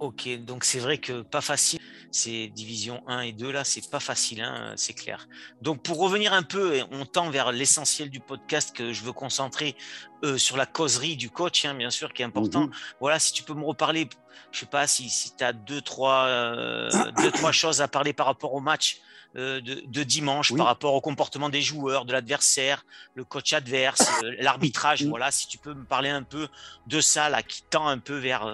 Ok, 0.00 0.30
donc 0.46 0.64
c'est 0.64 0.78
vrai 0.78 0.96
que 0.96 1.20
pas 1.20 1.42
facile. 1.42 1.78
Ces 2.12 2.48
divisions 2.48 3.02
1 3.06 3.20
et 3.20 3.32
2 3.32 3.52
là, 3.52 3.62
c'est 3.62 3.88
pas 3.88 4.00
facile, 4.00 4.42
hein, 4.42 4.72
c'est 4.76 4.94
clair. 4.94 5.28
Donc 5.62 5.82
pour 5.82 5.98
revenir 5.98 6.32
un 6.32 6.42
peu, 6.42 6.80
on 6.90 7.06
tend 7.06 7.30
vers 7.30 7.52
l'essentiel 7.52 8.10
du 8.10 8.18
podcast 8.18 8.74
que 8.74 8.92
je 8.92 9.04
veux 9.04 9.12
concentrer 9.12 9.76
euh, 10.24 10.36
sur 10.36 10.56
la 10.56 10.66
causerie 10.66 11.16
du 11.16 11.30
coach, 11.30 11.64
hein, 11.64 11.74
bien 11.74 11.90
sûr, 11.90 12.12
qui 12.12 12.22
est 12.22 12.24
important. 12.24 12.62
Mhm. 12.62 12.72
Voilà, 13.00 13.18
si 13.20 13.32
tu 13.32 13.44
peux 13.44 13.54
me 13.54 13.64
reparler, 13.64 14.08
je 14.50 14.60
sais 14.60 14.66
pas 14.66 14.86
si, 14.86 15.08
si 15.08 15.36
tu 15.36 15.44
as 15.44 15.52
deux 15.52 15.80
trois, 15.80 16.24
euh, 16.26 16.90
deux, 17.18 17.30
trois 17.30 17.52
choses 17.52 17.80
à 17.80 17.88
parler 17.88 18.12
par 18.12 18.26
rapport 18.26 18.54
au 18.54 18.60
match 18.60 19.00
euh, 19.36 19.60
de, 19.60 20.02
dimanche 20.02 20.52
par 20.56 20.66
rapport 20.66 20.94
au 20.94 21.00
comportement 21.00 21.48
des 21.48 21.62
joueurs, 21.62 22.04
de 22.04 22.12
l'adversaire, 22.12 22.84
le 23.14 23.22
coach 23.22 23.52
adverse, 23.52 24.02
euh, 24.24 24.34
l'arbitrage. 24.40 25.04
Voilà, 25.04 25.30
si 25.30 25.46
tu 25.46 25.58
peux 25.58 25.74
me 25.74 25.84
parler 25.84 26.08
un 26.08 26.24
peu 26.24 26.48
de 26.88 27.00
ça, 27.00 27.28
là, 27.28 27.44
qui 27.44 27.62
tend 27.62 27.86
un 27.86 27.98
peu 27.98 28.18
vers, 28.18 28.46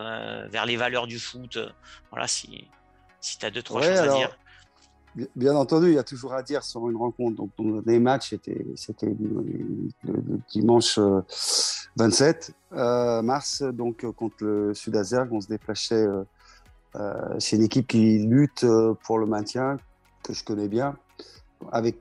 vers 0.51 0.67
les 0.67 0.77
valeurs 0.77 1.07
du 1.07 1.19
foot. 1.19 1.59
voilà, 2.11 2.29
si, 2.29 2.69
si 3.27 3.39
tu 3.39 3.47
as 3.47 3.51
deux, 3.51 3.63
trois 3.63 3.83
choses 3.83 3.99
à 3.99 4.15
dire. 4.15 4.39
Bien 5.35 5.57
entendu, 5.57 5.89
il 5.89 5.95
y 5.95 5.99
a 5.99 6.05
toujours 6.05 6.35
à 6.35 6.43
dire 6.43 6.63
sur 6.63 6.89
une 6.91 6.97
rencontre. 6.97 7.37
Donc, 7.37 7.51
les 7.87 7.99
matchs, 7.99 8.31
c'était, 8.31 8.67
c'était 8.77 9.07
le, 9.07 10.41
dimanche 10.51 10.99
27 11.97 12.53
mars, 12.71 13.63
donc 13.63 14.05
contre 14.13 14.37
le 14.41 14.75
Sud-Azergue. 14.75 15.33
On 15.33 15.41
se 15.41 15.49
déplaçait. 15.49 16.07
c'est 17.39 17.57
une 17.57 17.63
équipe 17.63 17.87
qui 17.87 18.19
lutte 18.19 18.67
pour 19.05 19.19
le 19.19 19.27
maintien, 19.27 19.79
que 20.23 20.35
je 20.35 20.45
connais 20.45 20.69
bien, 20.69 20.99
avec, 21.73 21.97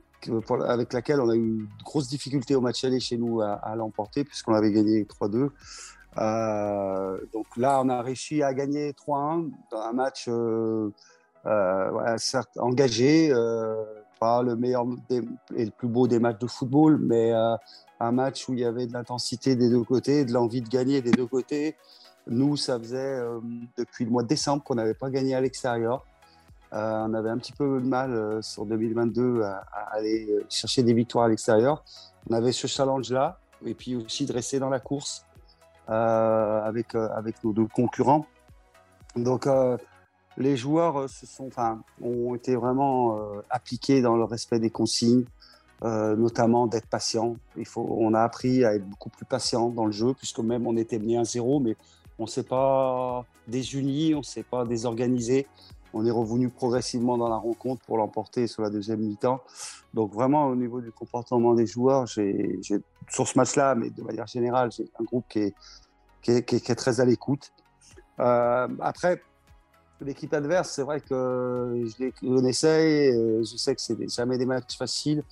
avec 0.66 0.92
laquelle 0.92 1.20
on 1.22 1.30
a 1.30 1.36
eu 1.36 1.66
de 1.78 1.84
grosses 1.84 2.08
difficultés 2.08 2.54
au 2.54 2.60
match 2.60 2.84
aller 2.84 3.00
chez 3.00 3.16
nous 3.16 3.40
à, 3.40 3.74
l'emporter, 3.76 4.24
puisqu'on 4.24 4.52
avait 4.52 4.72
gagné 4.72 5.04
3-2. 5.04 5.48
Euh, 6.18 7.18
donc 7.32 7.46
là, 7.56 7.80
on 7.82 7.88
a 7.88 8.02
réussi 8.02 8.42
à 8.42 8.54
gagner 8.54 8.92
3-1 8.92 9.50
dans 9.70 9.80
un 9.80 9.92
match 9.92 10.26
euh, 10.28 10.90
euh, 11.46 12.16
certes 12.18 12.58
engagé, 12.58 13.32
pas 14.18 14.42
le 14.42 14.56
meilleur 14.56 14.86
et 15.10 15.64
le 15.64 15.70
plus 15.70 15.88
beau 15.88 16.08
des 16.08 16.18
matchs 16.18 16.38
de 16.38 16.46
football, 16.46 16.98
mais 16.98 17.32
un 18.00 18.12
match 18.12 18.48
où 18.48 18.54
il 18.54 18.60
y 18.60 18.64
avait 18.64 18.86
de 18.86 18.92
l'intensité 18.92 19.56
des 19.56 19.70
deux 19.70 19.84
côtés, 19.84 20.24
de 20.24 20.32
l'envie 20.32 20.60
de 20.60 20.68
gagner 20.68 21.02
des 21.02 21.12
deux 21.12 21.26
côtés. 21.26 21.76
Nous, 22.26 22.56
ça 22.56 22.78
faisait 22.78 23.20
depuis 23.76 24.04
le 24.04 24.10
mois 24.10 24.22
de 24.22 24.28
décembre 24.28 24.64
qu'on 24.64 24.74
n'avait 24.74 24.94
pas 24.94 25.10
gagné 25.10 25.34
à 25.34 25.40
l'extérieur. 25.40 26.04
on 26.72 27.14
avait 27.14 27.30
un 27.30 27.38
petit 27.38 27.52
peu 27.52 27.80
de 27.80 27.86
mal 27.86 28.42
sur 28.42 28.66
2022 28.66 29.42
à, 29.42 29.64
aller 29.92 30.44
chercher 30.48 30.82
des 30.82 30.94
victoires 30.94 31.26
à 31.26 31.28
l'extérieur. 31.28 31.84
On 32.28 32.34
avait 32.34 32.52
ce 32.52 32.66
challenge-là, 32.66 33.38
et 33.64 33.74
puis 33.74 33.96
aussi 33.96 34.26
de 34.26 34.32
rester 34.32 34.58
dans 34.58 34.70
la 34.70 34.80
course 34.80 35.24
avec, 35.86 36.94
avec 36.94 37.44
nos 37.44 37.52
deux 37.52 37.66
concurrents. 37.66 38.26
Donc, 39.14 39.46
les 40.38 40.56
joueurs 40.56 40.98
euh, 40.98 41.08
se 41.08 41.26
sont, 41.26 41.46
enfin, 41.46 41.82
ont 42.02 42.34
été 42.34 42.56
vraiment 42.56 43.18
euh, 43.18 43.40
appliqués 43.50 44.02
dans 44.02 44.16
le 44.16 44.24
respect 44.24 44.58
des 44.58 44.70
consignes, 44.70 45.24
euh, 45.82 46.16
notamment 46.16 46.66
d'être 46.66 46.86
patient. 46.86 47.36
Il 47.56 47.66
faut, 47.66 47.86
on 47.98 48.14
a 48.14 48.22
appris 48.22 48.64
à 48.64 48.74
être 48.74 48.86
beaucoup 48.86 49.10
plus 49.10 49.26
patient 49.26 49.70
dans 49.70 49.86
le 49.86 49.92
jeu, 49.92 50.14
puisque 50.14 50.40
même 50.40 50.66
on 50.66 50.76
était 50.76 50.98
mené 50.98 51.18
à 51.18 51.24
zéro, 51.24 51.60
mais 51.60 51.76
on 52.18 52.24
ne 52.24 52.28
s'est 52.28 52.42
pas 52.42 53.24
désuni, 53.48 54.14
on 54.14 54.18
ne 54.18 54.24
s'est 54.24 54.42
pas 54.42 54.64
désorganisé. 54.64 55.46
On 55.92 56.04
est 56.04 56.10
revenu 56.10 56.50
progressivement 56.50 57.16
dans 57.16 57.28
la 57.28 57.36
rencontre 57.36 57.82
pour 57.86 57.96
l'emporter 57.96 58.46
sur 58.46 58.62
la 58.62 58.68
deuxième 58.68 59.00
mi-temps. 59.00 59.40
Donc 59.94 60.12
vraiment, 60.12 60.46
au 60.48 60.56
niveau 60.56 60.80
du 60.82 60.92
comportement 60.92 61.54
des 61.54 61.66
joueurs, 61.66 62.06
sur 62.08 63.28
ce 63.28 63.38
match-là, 63.38 63.74
mais 63.74 63.88
de 63.88 64.02
manière 64.02 64.26
générale, 64.26 64.70
j'ai 64.72 64.90
un 65.00 65.04
groupe 65.04 65.24
qui 65.28 65.52
est, 66.26 66.74
très 66.76 67.00
à 67.00 67.04
l'écoute. 67.06 67.52
Après, 68.18 69.22
l'équipe 70.00 70.32
adverse, 70.34 70.70
c'est 70.70 70.82
vrai 70.82 71.00
que 71.00 71.84
je 71.86 72.04
les 72.04 72.12
connaissais, 72.12 73.12
je 73.12 73.56
sais 73.56 73.74
que 73.74 73.80
c'est 73.80 73.96
jamais 74.08 74.38
des 74.38 74.46
matchs 74.46 74.76
faciles 74.76 75.22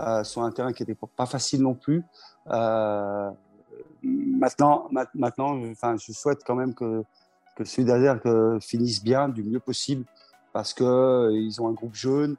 euh, 0.00 0.24
sur 0.24 0.42
un 0.42 0.50
terrain 0.50 0.72
qui 0.72 0.82
n'était 0.82 0.98
pas 1.16 1.26
facile 1.26 1.62
non 1.62 1.74
plus. 1.74 2.02
Euh, 2.50 3.30
maintenant, 4.02 4.88
maintenant, 5.14 5.70
enfin, 5.70 5.96
je 5.96 6.12
souhaite 6.12 6.42
quand 6.46 6.54
même 6.54 6.74
que, 6.74 7.04
que 7.56 7.64
Sud 7.64 7.90
finisse 8.62 9.02
bien, 9.02 9.28
du 9.28 9.42
mieux 9.42 9.60
possible, 9.60 10.04
parce 10.54 10.72
qu'ils 10.72 10.86
euh, 10.86 11.60
ont 11.60 11.68
un 11.68 11.72
groupe 11.72 11.94
jeune, 11.94 12.36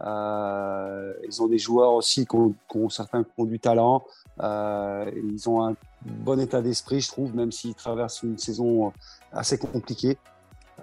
ils 0.00 1.42
ont 1.42 1.46
des 1.46 1.58
joueurs 1.58 1.92
aussi 1.92 2.26
qui 2.26 2.36
ont, 2.36 2.88
certains 2.88 3.22
qui 3.22 3.30
ont 3.38 3.44
du 3.44 3.60
talent, 3.60 4.04
ils 4.42 5.44
ont 5.46 5.64
un 5.64 5.76
bon 6.02 6.40
état 6.40 6.60
d'esprit, 6.60 7.00
je 7.00 7.08
trouve, 7.08 7.36
même 7.36 7.52
s'ils 7.52 7.74
traversent 7.74 8.24
une 8.24 8.36
saison 8.36 8.92
assez 9.32 9.58
compliquée. 9.58 10.18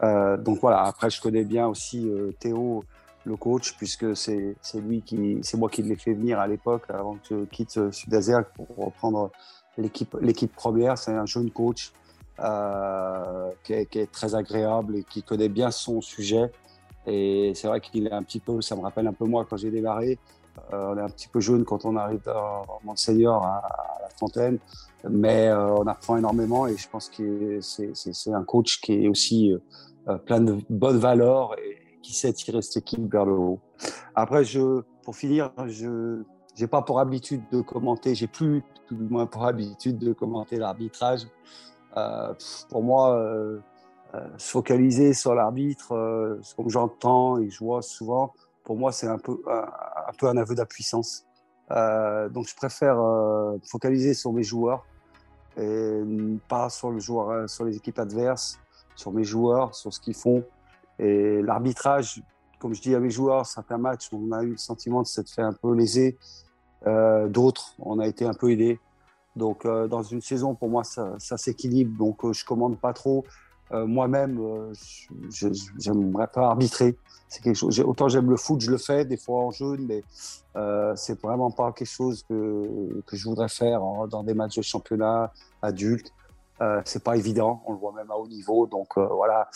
Euh, 0.01 0.37
donc 0.37 0.59
voilà, 0.59 0.83
après 0.83 1.09
je 1.09 1.21
connais 1.21 1.43
bien 1.43 1.67
aussi 1.67 2.09
euh, 2.09 2.31
Théo, 2.39 2.83
le 3.25 3.35
coach, 3.35 3.75
puisque 3.77 4.15
c'est 4.15 4.55
lui 4.75 5.01
qui, 5.01 5.39
c'est 5.43 5.57
moi 5.57 5.69
qui 5.69 5.83
l'ai 5.83 5.95
fait 5.95 6.13
venir 6.13 6.39
à 6.39 6.47
l'époque 6.47 6.83
avant 6.89 7.15
que 7.15 7.19
je 7.29 7.35
quitte 7.45 7.77
euh, 7.77 7.91
Sud-Azer 7.91 8.45
pour 8.55 8.67
reprendre 8.75 9.31
l'équipe 9.77 10.55
première. 10.55 10.97
C'est 10.97 11.13
un 11.13 11.25
jeune 11.25 11.51
coach 11.51 11.93
qui 13.63 13.73
est, 13.73 13.85
qui, 13.85 13.99
est, 13.99 14.11
très 14.11 14.35
agréable 14.35 14.97
et 14.97 15.03
qui 15.03 15.23
connaît 15.23 15.49
bien 15.49 15.71
son 15.71 16.01
sujet. 16.01 16.51
Et 17.05 17.53
c'est 17.55 17.67
vrai 17.67 17.81
qu'il 17.81 18.07
est 18.07 18.11
un 18.11 18.23
petit 18.23 18.39
peu, 18.39 18.61
ça 18.61 18.75
me 18.75 18.81
rappelle 18.81 19.07
un 19.07 19.13
peu 19.13 19.25
moi 19.25 19.45
quand 19.49 19.57
j'ai 19.57 19.71
démarré. 19.71 20.17
On 20.71 20.97
est 20.97 21.01
un 21.01 21.09
petit 21.09 21.27
peu 21.27 21.39
jeune 21.39 21.65
quand 21.65 21.85
on 21.85 21.95
arrive 21.95 22.21
dans 22.23 22.63
Monseigneur 22.83 23.43
à, 23.43 23.57
à 23.57 24.01
la 24.01 24.09
Fontaine, 24.17 24.59
mais 25.09 25.51
on 25.51 25.85
apprend 25.87 26.17
énormément 26.17 26.67
et 26.67 26.77
je 26.77 26.87
pense 26.89 27.09
que 27.09 27.59
c'est 27.61 28.33
un 28.33 28.43
coach 28.43 28.79
qui 28.81 29.05
est 29.05 29.07
aussi 29.07 29.53
euh, 30.09 30.17
plein 30.17 30.41
de 30.41 30.57
bonnes 30.69 30.97
valeurs 30.97 31.55
et 31.59 31.77
qui 32.01 32.13
sait 32.13 32.33
tirer 32.33 32.61
cette 32.61 32.77
équipe 32.77 33.09
vers 33.09 33.25
le 33.25 33.33
haut. 33.33 33.59
Après, 34.15 34.43
pour 35.01 35.15
finir, 35.15 35.51
je 35.67 36.23
n'ai 36.59 36.67
pas 36.67 36.81
pour 36.81 36.99
habitude 36.99 37.41
de 37.53 37.61
commenter, 37.61 38.13
j'ai 38.13 38.27
plus 38.27 38.63
tout 38.85 38.95
du 38.95 39.05
moins 39.05 39.25
pour 39.25 39.45
habitude 39.45 39.97
de 39.99 40.11
commenter 40.11 40.57
l'arbitrage. 40.57 41.21
Euh, 41.95 42.33
pour 42.69 42.83
moi, 42.83 43.15
euh, 43.15 43.59
euh, 44.15 44.27
se 44.37 44.51
focaliser 44.51 45.13
sur 45.13 45.35
l'arbitre, 45.35 45.93
euh, 45.93 46.41
comme 46.57 46.69
j'entends 46.69 47.37
et 47.37 47.49
je 47.49 47.59
vois 47.59 47.81
souvent, 47.81 48.33
pour 48.63 48.77
moi, 48.77 48.91
c'est 48.91 49.07
un 49.07 49.17
peu 49.17 49.41
un, 49.47 49.65
un, 50.07 50.13
peu 50.17 50.27
un 50.27 50.37
aveu 50.37 50.55
d'impuissance. 50.55 51.25
donc, 51.69 52.47
je 52.47 52.55
préfère 52.55 52.97
focaliser 53.69 54.13
sur 54.13 54.31
mes 54.33 54.43
joueurs 54.43 54.85
et 55.57 56.01
pas 56.47 56.69
sur 56.69 56.91
le 56.91 56.99
joueur, 56.99 57.49
sur 57.49 57.65
les 57.65 57.77
équipes 57.77 57.99
adverses 57.99 58.59
sur 58.95 59.11
mes 59.11 59.23
joueurs, 59.23 59.75
sur 59.75 59.93
ce 59.93 59.99
qu'ils 59.99 60.15
font. 60.15 60.43
Et 60.99 61.41
l'arbitrage, 61.41 62.21
comme 62.59 62.73
je 62.73 62.81
dis 62.81 62.95
à 62.95 62.99
mes 62.99 63.09
joueurs, 63.09 63.45
certains 63.45 63.77
matchs, 63.77 64.09
on 64.11 64.31
a 64.31 64.43
eu 64.43 64.51
le 64.51 64.57
sentiment 64.57 65.01
de 65.01 65.07
s'être 65.07 65.29
fait 65.29 65.41
un 65.41 65.53
peu 65.53 65.73
léser. 65.73 66.17
Euh, 66.85 67.27
D'autres, 67.27 67.75
on 67.79 67.99
a 67.99 68.07
été 68.07 68.25
un 68.25 68.33
peu 68.33 68.51
aidés. 68.51 68.79
Donc, 69.35 69.65
euh, 69.65 69.87
dans 69.87 70.03
une 70.03 70.21
saison, 70.21 70.53
pour 70.53 70.69
moi, 70.69 70.83
ça, 70.83 71.15
ça 71.17 71.37
s'équilibre. 71.37 71.97
Donc, 71.97 72.23
euh, 72.23 72.33
je 72.33 72.45
commande 72.45 72.79
pas 72.79 72.93
trop. 72.93 73.25
Euh, 73.73 73.85
moi-même, 73.85 74.39
euh, 74.39 74.73
j'aimerais 75.79 76.27
pas 76.27 76.47
arbitrer. 76.49 76.95
C'est 77.27 77.41
quelque 77.41 77.55
chose. 77.55 77.79
Autant 77.79 78.07
j'aime 78.09 78.29
le 78.29 78.37
foot, 78.37 78.61
je 78.61 78.69
le 78.69 78.77
fais 78.77 79.05
des 79.05 79.17
fois 79.17 79.41
en 79.45 79.51
jeune, 79.51 79.87
mais 79.87 80.03
c'est 80.95 81.19
vraiment 81.19 81.49
pas 81.49 81.71
quelque 81.71 81.87
chose 81.87 82.23
que, 82.29 83.01
que 83.07 83.17
je 83.17 83.27
voudrais 83.27 83.49
faire 83.49 83.81
dans 84.07 84.23
des 84.23 84.35
matchs 84.35 84.57
de 84.57 84.61
championnat 84.61 85.31
adultes. 85.63 86.13
Euh, 86.61 86.81
c'est 86.85 87.03
pas 87.03 87.17
évident, 87.17 87.61
on 87.65 87.73
le 87.73 87.79
voit 87.79 87.93
même 87.93 88.09
à 88.11 88.15
haut 88.15 88.27
niveau. 88.27 88.67
Donc 88.67 88.97
euh, 88.97 89.05
voilà, 89.05 89.49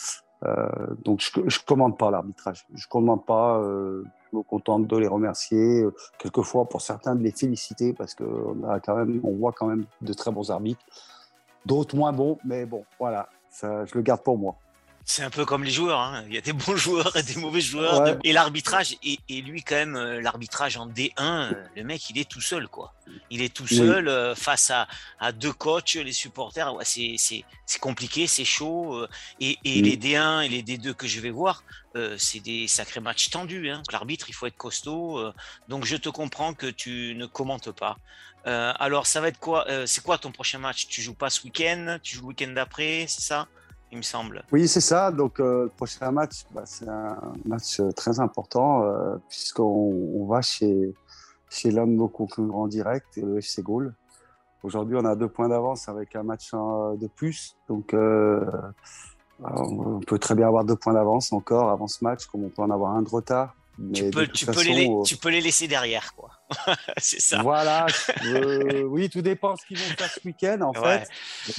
euh, 0.44 0.68
donc 1.04 1.20
je, 1.20 1.30
je 1.46 1.60
commande 1.64 1.96
pas 1.96 2.10
l'arbitrage. 2.10 2.66
Je 2.74 2.86
commande 2.88 3.24
pas. 3.24 3.60
je 3.62 4.36
me 4.36 4.42
contente 4.42 4.86
de 4.86 4.96
les 4.96 5.06
remercier, 5.06 5.84
quelquefois 6.18 6.66
pour 6.66 6.82
certains 6.82 7.14
de 7.14 7.22
les 7.22 7.32
féliciter 7.32 7.92
parce 7.92 8.14
que 8.14 8.24
on 8.24 8.68
a 8.68 8.80
quand 8.80 8.96
même, 8.96 9.20
on 9.24 9.36
voit 9.36 9.52
quand 9.52 9.66
même 9.66 9.86
de 10.02 10.12
très 10.12 10.30
bons 10.30 10.50
arbitres. 10.50 10.84
D'autres 11.64 11.96
moins 11.96 12.12
bons, 12.12 12.38
mais 12.44 12.66
bon, 12.66 12.84
voilà, 12.98 13.28
je 13.62 13.94
le 13.94 14.02
garde 14.02 14.22
pour 14.22 14.38
moi 14.38 14.58
c'est 15.08 15.22
un 15.22 15.30
peu 15.30 15.46
comme 15.46 15.64
les 15.64 15.70
joueurs. 15.70 16.00
Hein. 16.00 16.22
Il 16.28 16.34
y 16.34 16.38
a 16.38 16.42
des 16.42 16.52
bons 16.52 16.76
joueurs 16.84 17.16
et 17.16 17.22
des 17.22 17.36
mauvais 17.36 17.62
joueurs. 17.62 18.18
Et 18.24 18.32
l'arbitrage, 18.32 18.94
et, 19.02 19.18
et, 19.30 19.40
lui 19.40 19.62
quand 19.62 19.74
même, 19.74 19.96
euh, 19.96 20.20
l'arbitrage 20.20 20.76
en 20.76 20.86
D1, 20.86 21.12
euh, 21.18 21.52
le 21.74 21.82
mec, 21.82 22.10
il 22.10 22.18
est 22.18 22.28
tout 22.28 22.42
seul, 22.42 22.68
quoi. 22.68 22.92
Il 23.30 23.40
est 23.40 23.52
tout 23.52 23.66
seul 23.66 24.06
euh, 24.06 24.34
face 24.34 24.70
à, 24.70 24.86
à, 25.18 25.32
deux 25.32 25.52
coachs, 25.52 25.94
les 25.94 26.12
supporters. 26.12 26.74
Ouais, 26.74 26.84
c'est 26.84 27.78
compliqué, 27.80 28.26
c'est 28.26 28.44
chaud. 28.44 29.06
et, 29.40 29.56
et 29.64 29.80
les 29.80 29.96
D1 29.96 30.44
et 30.44 30.48
les 30.50 30.62
D2 30.62 30.92
que 30.92 31.06
je 31.06 31.20
vais 31.20 31.30
voir, 31.30 31.64
c'est 32.18 32.40
des 32.40 32.68
sacrés 32.68 33.00
matchs 33.00 33.30
tendus. 33.30 33.70
Hein. 33.70 33.82
L'arbitre, 33.90 34.28
il 34.28 34.34
faut 34.34 34.46
être 34.46 34.58
costaud. 34.58 35.32
donc 35.68 35.86
je 35.86 35.96
te 35.96 36.10
comprends 36.10 36.52
que 36.52 36.66
tu 36.66 37.14
ne 37.16 37.24
commentes 37.24 37.72
pas. 37.72 37.96
alors 38.44 39.06
ça 39.06 39.22
va 39.22 39.28
être 39.28 39.40
quoi 39.40 39.66
C'est 39.86 40.02
quoi 40.02 40.18
ton 40.18 40.32
prochain 40.32 40.58
match? 40.58 40.86
Tu 40.88 41.00
joues 41.00 41.14
pas 41.14 41.30
ce 41.30 41.42
week-end? 41.44 41.98
Tu 42.02 42.16
joues 42.16 42.22
le 42.22 42.28
week-end 42.28 42.52
d'après 42.52 43.06
C'est 43.08 43.22
ça? 43.22 43.48
Il 43.90 43.98
me 43.98 44.02
semble. 44.02 44.44
Oui, 44.52 44.68
c'est 44.68 44.80
ça. 44.80 45.10
Donc, 45.10 45.40
euh, 45.40 45.64
le 45.64 45.68
prochain 45.70 46.10
match, 46.10 46.44
bah, 46.52 46.62
c'est 46.64 46.88
un 46.88 47.16
match 47.46 47.80
euh, 47.80 47.90
très 47.92 48.20
important 48.20 48.82
euh, 48.84 49.16
puisqu'on 49.28 50.12
on 50.14 50.26
va 50.26 50.42
chez, 50.42 50.94
chez 51.50 51.70
l'un 51.70 51.86
de 51.86 51.92
nos 51.92 52.08
concurrents 52.08 52.68
directs, 52.68 53.04
le 53.16 53.38
FC 53.38 53.62
Gaulle. 53.62 53.94
Aujourd'hui, 54.62 54.96
on 54.98 55.04
a 55.04 55.14
deux 55.14 55.28
points 55.28 55.48
d'avance 55.48 55.88
avec 55.88 56.16
un 56.16 56.24
match 56.24 56.50
de 56.52 57.06
plus. 57.06 57.56
Donc, 57.68 57.94
euh, 57.94 58.44
on 59.40 60.00
peut 60.00 60.18
très 60.18 60.34
bien 60.34 60.48
avoir 60.48 60.64
deux 60.64 60.74
points 60.74 60.94
d'avance 60.94 61.32
encore 61.32 61.70
avant 61.70 61.86
ce 61.86 62.02
match, 62.02 62.26
comme 62.26 62.44
on 62.44 62.48
peut 62.48 62.62
en 62.62 62.70
avoir 62.70 62.96
un 62.96 63.02
de 63.02 63.08
retard. 63.08 63.54
tu, 63.94 64.10
peux, 64.10 64.26
tu, 64.26 64.46
peux 64.46 64.64
les, 64.64 64.90
tu 65.04 65.16
peux 65.16 65.28
les 65.28 65.40
laisser 65.40 65.68
derrière, 65.68 66.12
quoi. 66.16 66.30
c'est 66.96 67.20
ça. 67.20 67.40
Voilà. 67.40 67.86
Oui, 68.86 69.08
tout 69.08 69.22
dépend 69.22 69.54
ce 69.54 69.64
qu'ils 69.64 69.78
vont 69.78 69.96
faire 69.96 70.10
ce 70.10 70.20
week-end, 70.26 70.60
en 70.62 70.72
fait, 70.72 71.08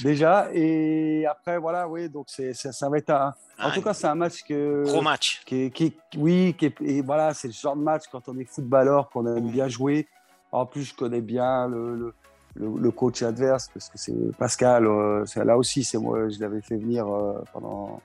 déjà. 0.02 0.48
Et 0.52 1.26
après, 1.26 1.58
voilà, 1.58 1.88
oui, 1.88 2.08
donc 2.08 2.26
c'est, 2.28 2.54
ça 2.54 2.88
va 2.88 2.98
être 2.98 3.10
un. 3.10 3.34
En 3.58 3.70
tout 3.70 3.82
cas, 3.82 3.94
c'est 3.94 4.06
un 4.06 4.14
match 4.14 4.42
que. 4.42 4.84
Gros 4.86 5.02
match. 5.02 5.42
Qui, 5.44 5.70
qui 5.70 5.94
oui, 6.16 6.54
qui 6.58 6.72
et 6.80 7.02
voilà, 7.02 7.34
c'est 7.34 7.48
le 7.48 7.54
genre 7.54 7.76
de 7.76 7.82
match 7.82 8.04
quand 8.10 8.28
on 8.28 8.38
est 8.38 8.44
footballeur, 8.44 9.10
qu'on 9.10 9.26
aime 9.26 9.50
bien 9.50 9.68
jouer. 9.68 10.08
En 10.52 10.66
plus, 10.66 10.84
je 10.84 10.94
connais 10.94 11.20
bien 11.20 11.68
le, 11.68 12.14
le, 12.56 12.78
le, 12.78 12.90
coach 12.90 13.22
adverse 13.22 13.70
parce 13.72 13.88
que 13.88 13.98
c'est 13.98 14.36
Pascal. 14.36 14.86
Euh, 14.86 15.24
là 15.36 15.56
aussi, 15.56 15.84
c'est 15.84 15.98
moi, 15.98 16.28
je 16.28 16.40
l'avais 16.40 16.60
fait 16.60 16.76
venir 16.76 17.06
euh, 17.06 17.42
pendant 17.52 18.00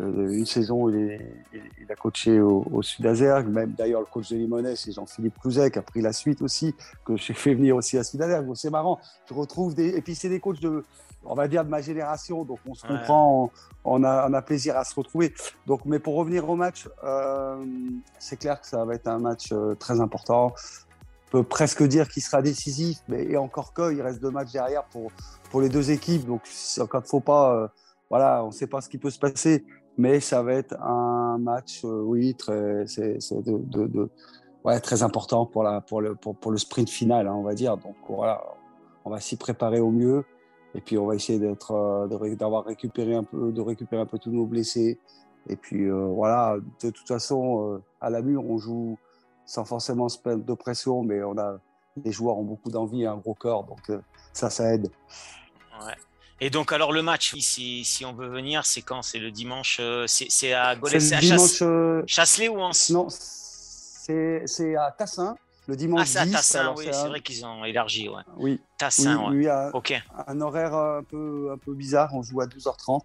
une 0.00 0.46
saison, 0.46 0.88
il, 0.88 1.20
il, 1.52 1.90
a 1.90 1.94
coaché 1.94 2.40
au, 2.40 2.64
au 2.72 2.82
Sud-Azergue. 2.82 3.48
Même 3.48 3.72
d'ailleurs, 3.72 4.00
le 4.00 4.06
coach 4.06 4.30
de 4.30 4.36
Limonest, 4.36 4.84
c'est 4.84 4.92
Jean-Philippe 4.92 5.38
Clouzet 5.40 5.70
qui 5.70 5.78
a 5.78 5.82
pris 5.82 6.00
la 6.00 6.12
suite 6.12 6.42
aussi, 6.42 6.74
que 7.04 7.16
j'ai 7.16 7.34
fait 7.34 7.54
venir 7.54 7.76
aussi 7.76 7.98
à 7.98 8.04
Sud-Azergue. 8.04 8.50
c'est 8.54 8.70
marrant. 8.70 8.98
Je 9.28 9.34
retrouve 9.34 9.74
des. 9.74 9.88
Et 9.88 10.02
puis, 10.02 10.14
c'est 10.14 10.28
des 10.28 10.40
coachs 10.40 10.60
de, 10.60 10.84
on 11.24 11.34
va 11.34 11.48
dire, 11.48 11.64
de 11.64 11.70
ma 11.70 11.80
génération. 11.80 12.44
Donc, 12.44 12.58
on 12.66 12.74
se 12.74 12.86
comprend, 12.86 13.50
on, 13.84 14.04
a, 14.04 14.28
on, 14.28 14.32
a, 14.32 14.42
plaisir 14.42 14.76
à 14.76 14.84
se 14.84 14.94
retrouver. 14.94 15.34
Donc, 15.66 15.84
mais 15.84 15.98
pour 15.98 16.14
revenir 16.14 16.48
au 16.48 16.56
match, 16.56 16.88
euh, 17.04 17.64
c'est 18.18 18.36
clair 18.36 18.60
que 18.60 18.66
ça 18.66 18.84
va 18.84 18.94
être 18.94 19.08
un 19.08 19.18
match 19.18 19.52
euh, 19.52 19.74
très 19.74 20.00
important. 20.00 20.54
On 21.28 21.30
peut 21.30 21.42
presque 21.42 21.82
dire 21.82 22.08
qu'il 22.08 22.22
sera 22.22 22.40
décisif, 22.40 22.98
mais 23.08 23.24
et 23.24 23.36
encore 23.36 23.72
que, 23.74 23.92
il 23.92 24.00
reste 24.00 24.20
deux 24.22 24.30
matchs 24.30 24.52
derrière 24.52 24.84
pour, 24.84 25.10
pour 25.50 25.60
les 25.60 25.68
deux 25.68 25.90
équipes. 25.90 26.26
Donc, 26.26 26.42
quand 26.88 27.00
il 27.00 27.08
faut 27.08 27.20
pas. 27.20 27.54
Euh, 27.54 27.68
voilà, 28.10 28.42
on 28.42 28.46
ne 28.46 28.52
sait 28.52 28.66
pas 28.66 28.80
ce 28.80 28.88
qui 28.88 28.96
peut 28.96 29.10
se 29.10 29.18
passer 29.18 29.66
mais 29.98 30.20
ça 30.20 30.42
va 30.44 30.54
être 30.54 30.80
un 30.80 31.38
match, 31.38 31.84
euh, 31.84 32.00
oui, 32.02 32.34
très, 32.36 32.86
important 35.02 35.44
pour, 35.44 35.64
le, 36.00 36.56
sprint 36.56 36.88
final, 36.88 37.26
hein, 37.26 37.34
on 37.34 37.42
va 37.42 37.54
dire. 37.54 37.76
Donc 37.76 37.96
voilà, 38.08 38.42
on 39.04 39.10
va 39.10 39.20
s'y 39.20 39.36
préparer 39.36 39.80
au 39.80 39.90
mieux. 39.90 40.24
Et 40.74 40.80
puis 40.80 40.96
on 40.98 41.06
va 41.06 41.16
essayer 41.16 41.40
d'être, 41.40 42.08
d'avoir 42.36 42.64
récupéré 42.64 43.14
un 43.14 43.24
peu, 43.24 43.50
de 43.50 43.60
récupérer 43.60 44.02
un 44.02 44.06
peu 44.06 44.18
tous 44.18 44.30
nos 44.30 44.46
blessés. 44.46 45.00
Et 45.48 45.56
puis 45.56 45.88
voilà, 45.90 46.56
de 46.82 46.90
toute 46.90 47.08
façon, 47.08 47.80
à 48.00 48.10
la 48.10 48.22
mur, 48.22 48.44
on 48.44 48.58
joue 48.58 48.98
sans 49.46 49.64
forcément 49.64 50.08
se 50.08 50.18
de 50.28 50.54
pression, 50.54 51.02
mais 51.02 51.22
on 51.24 51.38
a, 51.38 51.58
les 52.04 52.12
joueurs 52.12 52.36
ont 52.38 52.44
beaucoup 52.44 52.70
d'envie, 52.70 53.06
un 53.06 53.16
gros 53.16 53.34
corps, 53.34 53.64
donc 53.64 53.90
ça, 54.34 54.50
ça 54.50 54.74
aide. 54.74 54.90
Ouais. 55.80 55.94
Et 56.40 56.50
donc, 56.50 56.72
alors, 56.72 56.92
le 56.92 57.02
match, 57.02 57.34
si, 57.38 57.84
si 57.84 58.04
on 58.04 58.12
veut 58.12 58.28
venir, 58.28 58.64
c'est 58.64 58.82
quand? 58.82 59.02
C'est 59.02 59.18
le 59.18 59.30
dimanche 59.30 59.78
euh, 59.80 60.04
C'est 60.06 60.52
à 60.52 60.76
Golès 60.76 61.06
C'est 61.06 61.16
à 61.16 61.20
dimanche, 61.20 61.62
euh, 61.62 62.02
Chasselet 62.06 62.48
ou 62.48 62.60
en 62.60 62.70
Non, 62.90 63.08
c'est 63.10 64.76
à 64.76 64.90
Tassin. 64.92 65.36
Le 65.66 65.76
dimanche 65.76 66.00
ah, 66.02 66.06
c'est 66.06 66.18
à 66.18 66.26
Tassin, 66.26 66.74
oui, 66.76 66.88
c'est 66.90 67.08
vrai 67.08 67.20
qu'ils 67.20 67.44
ont 67.44 67.64
élargi. 67.64 68.08
Ouais. 68.08 68.22
Oui. 68.36 68.60
Tassin, 68.78 69.30
oui, 69.30 69.46
oui, 69.46 69.70
ok. 69.74 70.00
Un 70.26 70.40
horaire 70.40 70.74
un 70.74 71.02
peu, 71.02 71.50
un 71.52 71.58
peu 71.58 71.74
bizarre, 71.74 72.14
on 72.14 72.22
joue 72.22 72.40
à 72.40 72.46
12h30. 72.46 73.02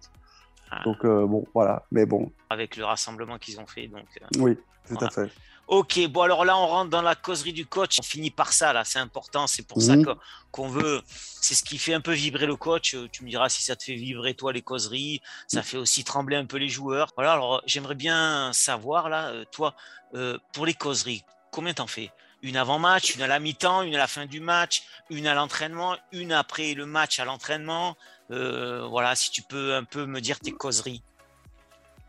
Ah. 0.70 0.82
Donc, 0.84 1.04
euh, 1.04 1.26
bon, 1.26 1.46
voilà, 1.54 1.84
mais 1.90 2.06
bon. 2.06 2.32
Avec 2.50 2.76
le 2.76 2.84
rassemblement 2.84 3.38
qu'ils 3.38 3.60
ont 3.60 3.66
fait, 3.66 3.88
donc. 3.88 4.06
oui, 4.38 4.56
tout 4.88 5.04
à 5.04 5.10
fait. 5.10 5.30
Ok, 5.66 5.98
bon 6.08 6.20
alors 6.20 6.44
là 6.44 6.58
on 6.58 6.66
rentre 6.66 6.90
dans 6.90 7.00
la 7.00 7.14
causerie 7.14 7.54
du 7.54 7.64
coach, 7.64 7.98
on 7.98 8.02
finit 8.02 8.30
par 8.30 8.52
ça 8.52 8.74
là, 8.74 8.84
c'est 8.84 8.98
important, 8.98 9.46
c'est 9.46 9.66
pour 9.66 9.80
ça 9.80 9.96
mhm. 9.96 10.14
qu'on 10.50 10.68
veut, 10.68 11.00
c'est 11.06 11.54
ce 11.54 11.64
qui 11.64 11.78
fait 11.78 11.94
un 11.94 12.02
peu 12.02 12.12
vibrer 12.12 12.44
le 12.44 12.56
coach, 12.56 12.94
tu 13.10 13.24
me 13.24 13.30
diras 13.30 13.48
si 13.48 13.62
ça 13.62 13.74
te 13.74 13.82
fait 13.82 13.94
vibrer 13.94 14.34
toi 14.34 14.52
les 14.52 14.60
causeries, 14.60 15.22
ça 15.46 15.62
fait 15.62 15.78
aussi 15.78 16.04
trembler 16.04 16.36
un 16.36 16.44
peu 16.44 16.58
les 16.58 16.68
joueurs. 16.68 17.12
Voilà, 17.16 17.32
alors 17.32 17.62
j'aimerais 17.64 17.94
bien 17.94 18.52
savoir 18.52 19.08
là, 19.08 19.28
euh, 19.28 19.44
toi, 19.50 19.74
euh, 20.14 20.38
pour 20.52 20.66
les 20.66 20.74
causeries, 20.74 21.24
combien 21.50 21.72
t'en 21.72 21.86
fais? 21.86 22.10
Une 22.42 22.58
avant-match, 22.58 23.14
une 23.14 23.22
à 23.22 23.26
la 23.26 23.40
mi-temps, 23.40 23.82
une 23.82 23.94
à 23.94 23.98
la 23.98 24.06
fin 24.06 24.26
du 24.26 24.40
match, 24.40 24.82
une 25.08 25.26
à 25.26 25.32
l'entraînement, 25.32 25.96
une 26.12 26.32
après 26.32 26.74
le 26.74 26.84
match 26.84 27.18
à 27.20 27.24
l'entraînement, 27.24 27.96
euh, 28.30 28.86
voilà, 28.88 29.14
si 29.14 29.30
tu 29.30 29.42
peux 29.42 29.74
un 29.74 29.84
peu 29.84 30.06
me 30.06 30.20
dire 30.20 30.40
tes 30.40 30.52
causeries. 30.52 31.02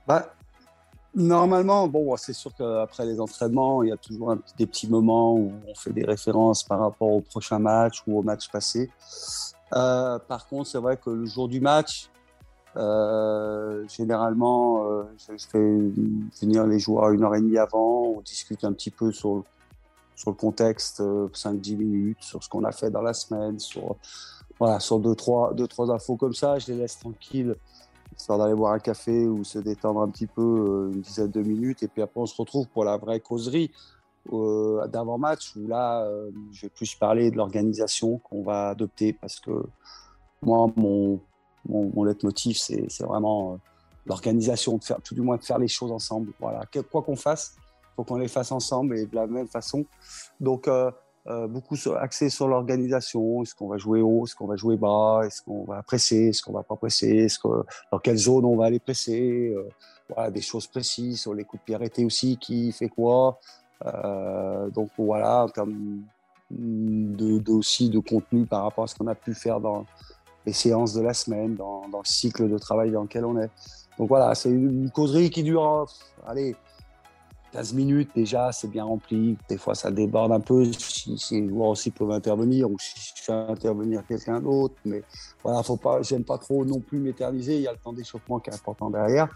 Bah, 0.07 0.33
Normalement, 1.17 1.87
bon, 1.87 2.17
c'est 2.17 2.33
sûr 2.33 2.53
qu'après 2.53 3.05
les 3.05 3.21
entraînements, 3.21 3.81
il 3.83 3.89
y 3.89 3.91
a 3.93 3.97
toujours 3.97 4.35
des 4.57 4.67
petits 4.67 4.89
moments 4.89 5.33
où 5.33 5.53
on 5.65 5.73
fait 5.73 5.93
des 5.93 6.03
références 6.03 6.63
par 6.63 6.81
rapport 6.81 7.09
au 7.09 7.21
prochain 7.21 7.57
match 7.57 8.03
ou 8.05 8.19
au 8.19 8.21
match 8.21 8.49
passé. 8.49 8.91
Euh, 9.73 10.19
par 10.19 10.45
contre, 10.47 10.69
c'est 10.69 10.77
vrai 10.77 10.97
que 10.97 11.09
le 11.09 11.25
jour 11.25 11.47
du 11.47 11.61
match, 11.61 12.09
euh, 12.75 13.87
généralement, 13.87 14.83
je 15.17 15.45
fais 15.49 15.77
venir 16.41 16.67
les 16.67 16.79
joueurs 16.79 17.09
une 17.11 17.23
heure 17.23 17.35
et 17.35 17.39
demie 17.39 17.59
avant, 17.59 18.07
on 18.17 18.19
discute 18.19 18.65
un 18.65 18.73
petit 18.73 18.91
peu 18.91 19.13
sur, 19.13 19.45
sur 20.17 20.31
le 20.31 20.35
contexte, 20.35 20.99
5-10 20.99 21.77
minutes, 21.77 22.23
sur 22.23 22.43
ce 22.43 22.49
qu'on 22.49 22.65
a 22.65 22.73
fait 22.73 22.91
dans 22.91 23.01
la 23.01 23.13
semaine, 23.13 23.57
sur, 23.57 23.95
voilà, 24.59 24.79
sur 24.79 24.99
deux, 24.99 25.15
trois, 25.15 25.53
deux, 25.53 25.67
trois 25.67 25.91
infos 25.91 26.15
comme 26.15 26.33
ça. 26.33 26.59
Je 26.59 26.71
les 26.71 26.77
laisse 26.79 26.99
tranquilles 26.99 27.55
histoire 28.17 28.39
d'aller 28.39 28.55
boire 28.55 28.73
un 28.73 28.79
café 28.79 29.27
ou 29.27 29.43
se 29.43 29.59
détendre 29.59 30.01
un 30.01 30.09
petit 30.09 30.27
peu 30.27 30.41
euh, 30.41 30.93
une 30.93 31.01
dizaine 31.01 31.31
de 31.31 31.41
minutes. 31.41 31.83
Et 31.83 31.87
puis 31.87 32.01
après, 32.01 32.19
on 32.19 32.25
se 32.25 32.35
retrouve 32.35 32.67
pour 32.67 32.83
la 32.83 32.97
vraie 32.97 33.19
causerie 33.19 33.71
euh, 34.31 34.87
d'avant-match 34.87 35.55
où 35.55 35.67
là, 35.67 36.03
euh, 36.03 36.31
je 36.51 36.63
vais 36.63 36.69
plus 36.69 36.95
parler 36.95 37.31
de 37.31 37.37
l'organisation 37.37 38.17
qu'on 38.19 38.43
va 38.43 38.69
adopter 38.69 39.13
parce 39.13 39.39
que 39.39 39.51
moi, 40.41 40.71
mon, 40.75 41.19
mon, 41.67 42.03
leitmotiv, 42.03 42.57
c'est 42.57 43.03
vraiment 43.03 43.59
l'organisation, 44.05 44.79
tout 45.03 45.15
du 45.15 45.21
moins 45.21 45.37
de 45.37 45.43
faire 45.43 45.59
les 45.59 45.67
choses 45.67 45.91
ensemble. 45.91 46.31
Voilà, 46.39 46.61
quoi 46.91 47.01
qu'on 47.01 47.15
fasse, 47.15 47.55
il 47.57 47.95
faut 47.95 48.03
qu'on 48.03 48.17
les 48.17 48.27
fasse 48.27 48.51
ensemble 48.51 48.97
et 48.97 49.05
de 49.07 49.15
la 49.15 49.25
même 49.25 49.47
façon. 49.47 49.85
Donc, 50.39 50.69
euh, 51.27 51.47
beaucoup 51.47 51.75
axé 51.99 52.29
sur 52.29 52.47
l'organisation. 52.47 53.41
Est-ce 53.41 53.55
qu'on 53.55 53.67
va 53.67 53.77
jouer 53.77 54.01
haut, 54.01 54.25
est-ce 54.25 54.35
qu'on 54.35 54.45
va 54.45 54.55
jouer 54.55 54.77
bas, 54.77 55.21
est-ce 55.25 55.41
qu'on 55.41 55.63
va 55.63 55.81
presser, 55.81 56.27
est-ce 56.27 56.43
qu'on 56.43 56.53
va 56.53 56.61
pas 56.61 56.75
presser, 56.75 57.27
dans 57.91 57.99
quelle 57.99 58.17
zone 58.17 58.45
on 58.45 58.55
va 58.55 58.65
aller 58.65 58.79
presser? 58.79 59.51
Euh, 59.55 59.67
voilà, 60.07 60.29
des 60.29 60.41
choses 60.41 60.67
précises 60.67 61.21
sur 61.21 61.33
les 61.33 61.43
coups 61.43 61.61
de 61.63 61.65
pied 61.65 61.75
arrêtés 61.75 62.05
aussi, 62.05 62.37
qui 62.37 62.71
fait 62.71 62.89
quoi? 62.89 63.39
Euh, 63.85 64.69
donc 64.69 64.89
voilà, 64.99 65.47
de, 66.51 67.39
de, 67.39 67.51
aussi 67.51 67.89
de 67.89 67.99
contenu 67.99 68.45
par 68.45 68.63
rapport 68.63 68.83
à 68.83 68.87
ce 68.87 68.95
qu'on 68.95 69.07
a 69.07 69.15
pu 69.15 69.33
faire 69.33 69.59
dans 69.59 69.85
les 70.45 70.53
séances 70.53 70.93
de 70.93 71.01
la 71.01 71.15
semaine, 71.15 71.55
dans, 71.55 71.87
dans, 71.89 71.99
le 71.99 72.05
cycle 72.05 72.47
de 72.47 72.57
travail 72.59 72.91
dans 72.91 73.01
lequel 73.01 73.25
on 73.25 73.39
est. 73.39 73.49
Donc 73.97 74.09
voilà, 74.09 74.35
c'est 74.35 74.49
une 74.49 74.91
causerie 74.91 75.31
qui 75.31 75.41
dure, 75.41 75.87
allez, 76.27 76.55
15 77.55 77.73
minutes 77.73 78.09
déjà, 78.13 78.51
c'est 78.51 78.67
bien 78.67 78.83
rempli. 78.83 79.37
Des 79.47 79.57
fois, 79.57 79.75
ça 79.75 79.89
déborde 79.89 80.33
un 80.33 80.41
peu 80.41 80.65
si, 80.73 81.15
les 81.31 81.47
joueurs 81.47 81.69
aussi 81.69 81.89
peuvent 81.89 82.11
intervenir 82.11 82.69
ou 82.69 82.77
si 82.77 83.13
je 83.15 83.23
fais 83.23 83.31
intervenir 83.31 84.05
quelqu'un 84.05 84.41
d'autre. 84.41 84.75
Mais 84.83 85.03
voilà, 85.41 85.63
faut 85.63 85.77
pas, 85.77 86.01
j'aime 86.01 86.25
pas 86.25 86.37
trop 86.37 86.65
non 86.65 86.81
plus 86.81 86.99
m'éterniser. 86.99 87.55
Il 87.55 87.61
y 87.61 87.67
a 87.67 87.71
le 87.71 87.77
temps 87.77 87.93
d'échauffement 87.93 88.41
qui 88.41 88.49
est 88.49 88.53
important 88.53 88.89
derrière. 88.89 89.29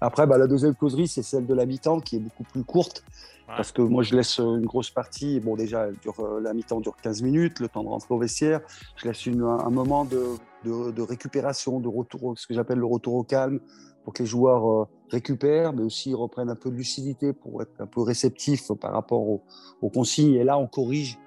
Après, 0.00 0.28
bah, 0.28 0.38
la 0.38 0.46
deuxième 0.46 0.76
causerie, 0.76 1.08
c'est 1.08 1.24
celle 1.24 1.44
de 1.44 1.54
mi-temps 1.64 1.98
qui 1.98 2.16
est 2.16 2.20
beaucoup 2.20 2.44
plus 2.44 2.62
courte. 2.62 3.02
Parce 3.48 3.72
que 3.72 3.82
moi, 3.82 4.04
je 4.04 4.14
laisse 4.14 4.38
une 4.38 4.66
grosse 4.66 4.90
partie. 4.90 5.40
Bon, 5.40 5.56
déjà, 5.56 5.90
dure, 5.90 6.20
euh, 6.20 6.40
la 6.40 6.54
mi-temps 6.54 6.80
dure 6.80 6.94
15 7.02 7.22
minutes, 7.22 7.58
le 7.58 7.68
temps 7.68 7.82
de 7.82 7.88
rentrer 7.88 8.14
au 8.14 8.18
vestiaire. 8.18 8.60
Je 8.94 9.08
laisse 9.08 9.26
une, 9.26 9.42
un, 9.42 9.70
moment 9.70 10.04
de, 10.04 10.22
de, 10.64 10.92
de, 10.92 11.02
récupération, 11.02 11.80
de 11.80 11.88
retour, 11.88 12.34
ce 12.36 12.46
que 12.46 12.54
j'appelle 12.54 12.78
le 12.78 12.86
retour 12.86 13.14
au 13.14 13.24
calme, 13.24 13.58
pour 14.04 14.12
que 14.12 14.22
les 14.22 14.28
joueurs 14.28 14.70
euh, 14.70 14.88
récupèrent, 15.10 15.72
mais 15.72 15.82
aussi 15.82 16.14
reprennent 16.14 16.50
un 16.50 16.56
peu 16.56 16.70
de 16.70 16.76
lucidité 16.76 17.32
pour 17.32 17.62
être 17.62 17.80
un 17.80 17.86
peu 17.86 18.02
réceptifs 18.02 18.72
par 18.80 18.92
rapport 18.92 19.28
aux, 19.28 19.42
consignes. 19.90 20.34
Et 20.34 20.44
là, 20.44 20.58
on 20.58 20.66
corrige. 20.66 21.18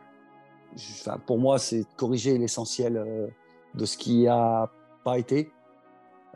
Enfin, 0.75 1.17
pour 1.25 1.39
moi, 1.39 1.57
c'est 1.57 1.83
corriger 1.97 2.37
l'essentiel 2.37 2.97
euh, 2.97 3.27
de 3.75 3.85
ce 3.85 3.97
qui 3.97 4.23
n'a 4.23 4.69
pas 5.03 5.17
été. 5.17 5.51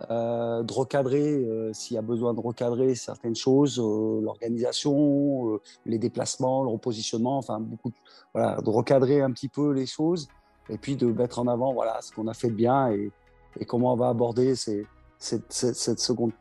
Euh, 0.09 0.63
de 0.63 0.73
recadrer 0.73 1.45
s'il 1.71 1.93
y 1.93 1.97
a 1.99 2.01
besoin 2.01 2.33
de 2.33 2.39
recadrer 2.39 2.95
certaines 2.95 3.35
choses, 3.35 3.77
l'organisation, 3.77 5.59
les 5.85 5.99
déplacements, 5.99 6.63
le 6.63 6.69
repositionnement, 6.69 7.37
enfin 7.37 7.59
beaucoup, 7.59 7.91
voilà, 8.33 8.59
de 8.59 8.69
recadrer 8.71 9.21
un 9.21 9.31
petit 9.31 9.49
peu 9.49 9.71
les 9.71 9.85
choses 9.85 10.27
et 10.69 10.77
puis 10.79 10.95
de 10.95 11.05
mettre 11.07 11.39
en 11.39 11.47
avant 11.47 11.73
voilà 11.73 12.01
ce 12.01 12.11
qu'on 12.11 12.27
a 12.27 12.33
fait 12.33 12.49
de 12.49 12.55
bien 12.55 12.89
et, 12.91 13.11
et 13.59 13.65
comment 13.65 13.93
on 13.93 13.95
va 13.95 14.09
aborder 14.09 14.55
ces, 14.55 14.85
cette, 15.23 15.99
seconde, 15.99 16.31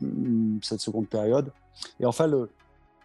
cette 0.63 0.81
seconde 0.81 1.09
période. 1.09 1.53
Et 2.01 2.07
enfin, 2.07 2.29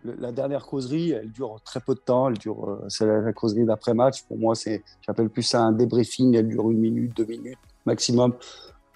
la 0.03 0.31
dernière 0.31 0.65
causerie, 0.65 1.11
elle 1.11 1.31
dure 1.31 1.59
très 1.63 1.79
peu 1.79 1.93
de 1.93 1.99
temps. 1.99 2.29
Elle 2.29 2.37
dure, 2.37 2.69
euh, 2.69 2.85
c'est 2.89 3.05
la, 3.05 3.33
causerie 3.33 3.65
d'après-match. 3.65 4.23
Pour 4.23 4.37
moi, 4.37 4.55
c'est, 4.55 4.83
j'appelle 5.01 5.29
plus 5.29 5.43
ça 5.43 5.61
un 5.61 5.71
débriefing. 5.71 6.35
Elle 6.35 6.47
dure 6.47 6.71
une 6.71 6.79
minute, 6.79 7.15
deux 7.15 7.25
minutes 7.25 7.59
maximum. 7.85 8.35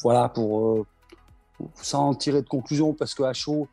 Voilà, 0.02 0.30
pour, 0.30 0.68
euh, 0.68 0.86
sans 1.76 2.14
tirer 2.16 2.42
de 2.42 2.50
conclusion, 2.50 2.94
parce 2.94 3.14
qu'à 3.14 3.34
chaud, 3.34 3.68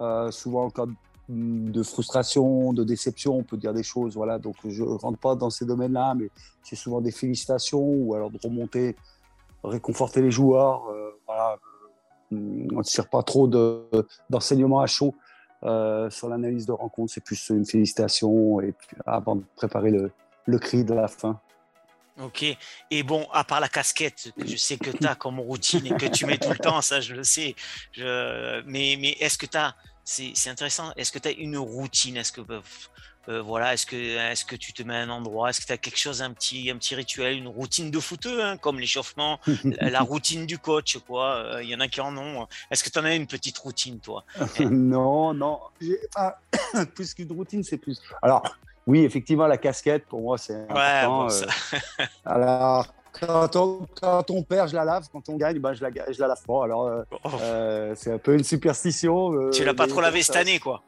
euh, 0.00 0.30
souvent 0.30 0.64
en 0.64 0.70
cas 0.70 0.86
de 1.28 1.82
frustration, 1.84 2.72
de 2.72 2.82
déception, 2.82 3.36
on 3.36 3.44
peut 3.44 3.56
dire 3.56 3.72
des 3.72 3.84
choses. 3.84 4.16
Voilà, 4.16 4.40
donc 4.40 4.56
je 4.66 4.82
rentre 4.82 5.18
pas 5.18 5.36
dans 5.36 5.48
ces 5.48 5.64
domaines-là, 5.64 6.14
mais 6.16 6.28
c'est 6.64 6.74
souvent 6.74 7.00
des 7.00 7.12
félicitations 7.12 7.80
ou 7.80 8.14
alors 8.14 8.30
de 8.30 8.38
remonter, 8.42 8.96
réconforter 9.62 10.22
les 10.22 10.32
joueurs. 10.32 10.92
voilà, 11.26 11.56
on 12.32 12.78
ne 12.78 12.82
tire 12.82 13.08
pas 13.08 13.22
trop 13.22 13.48
d'enseignements 14.28 14.80
à 14.80 14.86
chaud 14.86 15.14
euh, 15.64 16.08
sur 16.10 16.28
l'analyse 16.28 16.66
de 16.66 16.72
rencontre. 16.72 17.12
C'est 17.12 17.24
plus 17.24 17.50
une 17.50 17.66
félicitation 17.66 18.60
et 18.60 18.74
avant 19.06 19.36
de 19.36 19.44
préparer 19.56 19.90
le, 19.90 20.58
cri 20.58 20.84
de 20.84 20.94
la 20.94 21.08
fin. 21.08 21.40
Ok. 22.20 22.44
Et 22.90 23.02
bon, 23.02 23.26
à 23.32 23.44
part 23.44 23.60
la 23.60 23.68
casquette 23.68 24.32
que 24.38 24.46
je 24.46 24.56
sais 24.56 24.76
que 24.76 24.90
tu 24.90 25.06
as 25.06 25.14
comme 25.14 25.40
routine 25.40 25.86
et 25.86 25.96
que 25.96 26.06
tu 26.06 26.26
mets 26.26 26.38
tout 26.38 26.50
le 26.50 26.58
temps, 26.58 26.80
ça 26.82 27.00
je 27.00 27.14
le 27.14 27.24
sais. 27.24 27.54
Mais, 27.96 28.96
mais 28.98 29.16
est-ce 29.20 29.38
que 29.38 29.46
tu 29.46 29.56
as, 29.56 29.74
c'est 30.04 30.50
intéressant, 30.50 30.92
est-ce 30.96 31.12
que 31.12 31.18
tu 31.18 31.28
as 31.28 31.32
une 31.32 31.56
routine? 31.56 32.16
Est-ce 32.16 32.32
que 32.32 32.42
euh, 33.30 33.40
voilà, 33.40 33.74
est-ce 33.74 33.86
que, 33.86 33.96
est 33.96 34.46
que 34.46 34.56
tu 34.56 34.72
te 34.72 34.82
mets 34.82 34.96
à 34.96 35.00
un 35.00 35.08
endroit? 35.08 35.50
Est-ce 35.50 35.60
que 35.60 35.66
tu 35.66 35.72
as 35.72 35.78
quelque 35.78 35.98
chose, 35.98 36.20
un 36.20 36.32
petit, 36.32 36.70
un 36.70 36.76
petit 36.76 36.94
rituel, 36.94 37.36
une 37.36 37.48
routine 37.48 37.90
de 37.90 38.00
footeux, 38.00 38.42
hein, 38.42 38.56
comme 38.56 38.80
l'échauffement, 38.80 39.38
la, 39.64 40.00
routine 40.10 40.46
du 40.46 40.58
coach, 40.58 40.98
quoi? 41.06 41.36
Euh, 41.36 41.62
Il 41.62 41.68
y 41.68 41.74
en 41.74 41.80
a 41.80 41.88
qui 41.88 42.00
en 42.00 42.16
ont. 42.16 42.48
Est-ce 42.70 42.82
que 42.82 42.90
tu 42.90 42.98
en 42.98 43.04
as 43.04 43.14
une 43.14 43.26
petite 43.26 43.58
routine, 43.58 44.00
toi? 44.00 44.24
Non, 44.60 45.32
non. 45.34 45.60
plus 46.94 47.14
qu'une 47.14 47.32
routine, 47.32 47.62
c'est 47.62 47.78
plus. 47.78 48.00
Alors, 48.22 48.42
oui, 48.86 49.04
effectivement, 49.04 49.46
la 49.46 49.58
casquette, 49.58 50.06
pour 50.06 50.20
moi, 50.20 50.38
c'est 50.38 50.54
important. 50.68 51.28
Euh, 51.30 52.06
alors, 52.24 52.86
quand 53.12 53.56
on, 53.56 53.86
quand 54.00 54.30
on, 54.30 54.42
perd, 54.42 54.70
je 54.70 54.74
la 54.74 54.84
lave. 54.84 55.08
Quand 55.12 55.28
on 55.28 55.36
gagne, 55.36 55.58
ben, 55.58 55.74
je, 55.74 55.82
la, 55.82 55.90
je 56.10 56.20
la 56.20 56.28
lave 56.28 56.42
pas. 56.46 56.64
Alors, 56.64 56.86
euh, 56.86 57.02
oh. 57.10 57.28
euh, 57.42 57.94
c'est 57.96 58.12
un 58.12 58.18
peu 58.18 58.34
une 58.34 58.44
superstition. 58.44 59.32
Euh, 59.32 59.50
tu 59.50 59.64
l'as 59.64 59.74
pas 59.74 59.86
trop 59.86 60.00
lavé 60.00 60.22
cette 60.22 60.36
année, 60.36 60.58
quoi. 60.58 60.82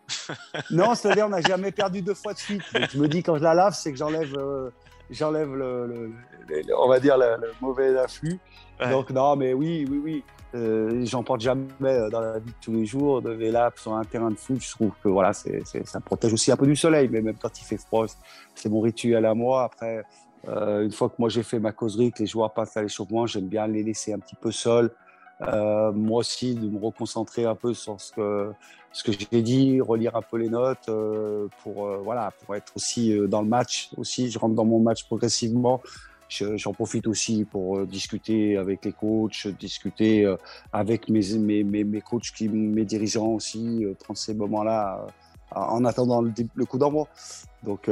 non, 0.70 0.94
c'est-à-dire, 0.94 1.26
on 1.26 1.30
n'a 1.30 1.40
jamais 1.40 1.72
perdu 1.72 2.02
deux 2.02 2.14
fois 2.14 2.32
de 2.32 2.38
suite. 2.38 2.62
je 2.90 2.98
me 2.98 3.08
dis, 3.08 3.22
quand 3.22 3.36
je 3.36 3.42
la 3.42 3.54
lave, 3.54 3.74
c'est 3.74 3.92
que 3.92 3.98
j'enlève 3.98 4.36
j'enlève 5.10 5.54
le, 5.54 6.10
on 6.78 6.88
va 6.88 6.98
dire 6.98 7.18
le, 7.18 7.52
mauvais 7.60 7.96
afflux. 7.98 8.38
Donc 8.90 9.10
non, 9.10 9.36
mais 9.36 9.52
oui, 9.52 9.86
oui, 9.88 10.00
oui. 10.02 10.24
Euh, 10.54 11.04
j'en 11.06 11.22
porte 11.22 11.40
jamais 11.40 11.66
euh, 11.82 12.10
dans 12.10 12.20
la 12.20 12.38
vie 12.38 12.50
de 12.50 12.56
tous 12.60 12.72
les 12.72 12.84
jours 12.84 13.22
de 13.22 13.30
vélap 13.30 13.78
sur 13.78 13.94
un 13.94 14.04
terrain 14.04 14.30
de 14.30 14.36
foot. 14.36 14.60
Je 14.60 14.70
trouve 14.70 14.90
que 15.02 15.08
voilà, 15.08 15.32
c'est, 15.32 15.62
ça 15.84 16.00
protège 16.00 16.32
aussi 16.32 16.52
un 16.52 16.56
peu 16.56 16.66
du 16.66 16.76
soleil, 16.76 17.08
mais 17.10 17.22
même 17.22 17.36
quand 17.40 17.58
il 17.58 17.64
fait 17.64 17.78
froid, 17.78 18.06
c'est 18.54 18.68
mon 18.68 18.80
rituel 18.80 19.24
à 19.24 19.34
moi. 19.34 19.64
Après, 19.64 20.04
euh, 20.48 20.84
une 20.84 20.92
fois 20.92 21.08
que 21.08 21.14
moi 21.18 21.28
j'ai 21.28 21.42
fait 21.42 21.58
ma 21.58 21.72
causerie, 21.72 22.12
que 22.12 22.20
les 22.20 22.26
joueurs 22.26 22.52
passent 22.52 22.76
à 22.76 22.82
l'échauffement, 22.82 23.26
j'aime 23.26 23.48
bien 23.48 23.66
les 23.66 23.82
laisser 23.82 24.12
un 24.12 24.18
petit 24.18 24.36
peu 24.36 24.50
seuls. 24.50 24.90
moi 25.40 26.18
aussi, 26.20 26.54
de 26.54 26.68
me 26.68 26.78
reconcentrer 26.78 27.44
un 27.44 27.54
peu 27.54 27.74
sur 27.74 28.00
ce 28.00 28.12
que, 28.12 29.12
j'ai 29.12 29.42
dit, 29.42 29.80
relire 29.80 30.16
un 30.16 30.22
peu 30.22 30.36
les 30.38 30.48
notes 30.48 30.90
pour, 31.62 31.86
voilà, 32.04 32.32
pour 32.40 32.54
être 32.54 32.72
aussi 32.76 33.16
dans 33.28 33.42
le 33.42 33.48
match. 33.48 33.90
Aussi, 33.96 34.30
je 34.30 34.38
rentre 34.38 34.54
dans 34.54 34.64
mon 34.64 34.78
match 34.78 35.04
progressivement. 35.04 35.80
J'en 36.54 36.72
profite 36.72 37.06
aussi 37.06 37.44
pour 37.44 37.78
euh, 37.78 37.86
discuter 37.86 38.56
avec 38.56 38.84
les 38.84 38.92
coachs, 38.92 39.46
discuter 39.48 40.24
euh, 40.24 40.36
avec 40.72 41.08
mes, 41.08 41.36
mes, 41.38 41.64
mes, 41.64 42.00
coachs, 42.00 42.32
qui, 42.34 42.48
mes 42.48 42.84
dirigeants 42.84 43.28
aussi, 43.28 43.84
euh, 43.84 43.94
prendre 43.94 44.18
ces 44.18 44.34
moments-là 44.34 45.06
en 45.54 45.84
attendant 45.84 46.22
le, 46.22 46.64
coup 46.64 46.78
d'envoi. 46.78 47.06
Donc 47.62 47.90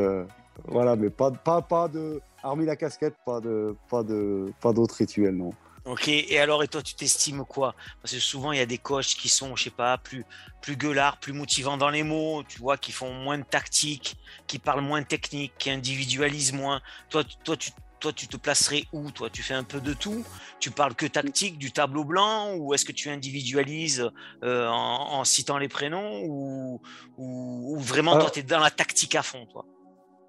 voilà, 0.69 0.97
mais 0.97 1.11
pas, 1.11 1.31
pas, 1.31 1.63
pas 1.63 1.89
de. 1.89 2.21
Hormis 2.43 2.65
la 2.65 2.77
casquette, 2.77 3.15
pas 3.25 3.41
de 3.41 3.77
pas 3.91 4.03
de 4.03 4.51
pas 4.63 4.73
d'autres 4.73 4.97
rituels, 4.97 5.37
non. 5.37 5.53
Ok, 5.85 6.09
et 6.09 6.39
alors, 6.39 6.63
et 6.63 6.69
toi, 6.69 6.83
tu 6.83 6.95
t'estimes 6.95 7.45
quoi? 7.45 7.75
Parce 8.03 8.15
que 8.15 8.21
souvent, 8.21 8.53
il 8.53 8.59
y 8.59 8.63
a 8.63 8.67
des 8.67 8.79
coachs 8.79 9.07
qui 9.07 9.29
sont, 9.31 9.57
je 9.57 9.65
sais 9.65 9.71
pas, 9.71 9.97
plus, 9.97 10.25
plus 10.61 10.77
gueulards, 10.77 11.19
plus 11.19 11.33
motivants 11.33 11.79
dans 11.79 11.89
les 11.89 12.03
mots, 12.03 12.43
tu 12.47 12.59
vois, 12.59 12.77
qui 12.77 12.93
font 12.93 13.13
moins 13.13 13.39
de 13.39 13.45
tactique, 13.45 14.17
qui 14.47 14.59
parlent 14.59 14.83
moins 14.83 15.01
de 15.01 15.07
technique, 15.07 15.53
qui 15.59 15.71
individualisent 15.71 16.53
moins. 16.53 16.81
Toi, 17.09 17.25
toi 17.45 17.57
tu 17.57 17.71
toi, 18.01 18.13
tu 18.13 18.27
te 18.27 18.37
placerais 18.37 18.85
où? 18.93 19.11
Toi, 19.11 19.29
tu 19.31 19.43
fais 19.43 19.55
un 19.55 19.63
peu 19.63 19.81
de 19.81 19.93
tout? 19.93 20.25
Tu 20.59 20.71
parles 20.71 20.95
que 20.95 21.07
tactique, 21.07 21.59
du 21.59 21.71
tableau 21.71 22.05
blanc 22.05 22.55
Ou 22.57 22.73
est-ce 22.75 22.85
que 22.85 22.93
tu 22.93 23.11
individualises 23.11 24.11
euh, 24.43 24.67
en, 24.69 25.23
citant 25.25 25.59
les 25.59 25.69
prénoms 25.69 26.23
Ou, 26.25 26.81
ou, 27.19 27.79
vraiment, 27.79 28.19
toi, 28.19 28.31
tu 28.31 28.41
es 28.41 28.43
dans 28.43 28.59
la 28.59 28.71
tactique 28.71 29.15
à 29.15 29.23
fond, 29.23 29.47
toi? 29.47 29.67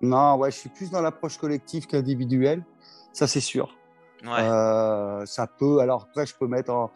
Non, 0.02 0.38
ouais, 0.38 0.52
je 0.52 0.58
suis 0.58 0.70
plus 0.70 0.90
dans 0.90 1.02
l'approche 1.02 1.38
collective 1.38 1.86
qu'individuelle. 1.86 2.64
Ça, 3.14 3.28
c'est 3.28 3.42
sûr. 3.42 3.76
Euh, 4.26 5.26
ça 5.26 5.48
peut, 5.48 5.80
alors 5.80 6.08
après, 6.10 6.26
je 6.26 6.36
peux 6.36 6.48
mettre 6.48 6.72
en, 6.72 6.92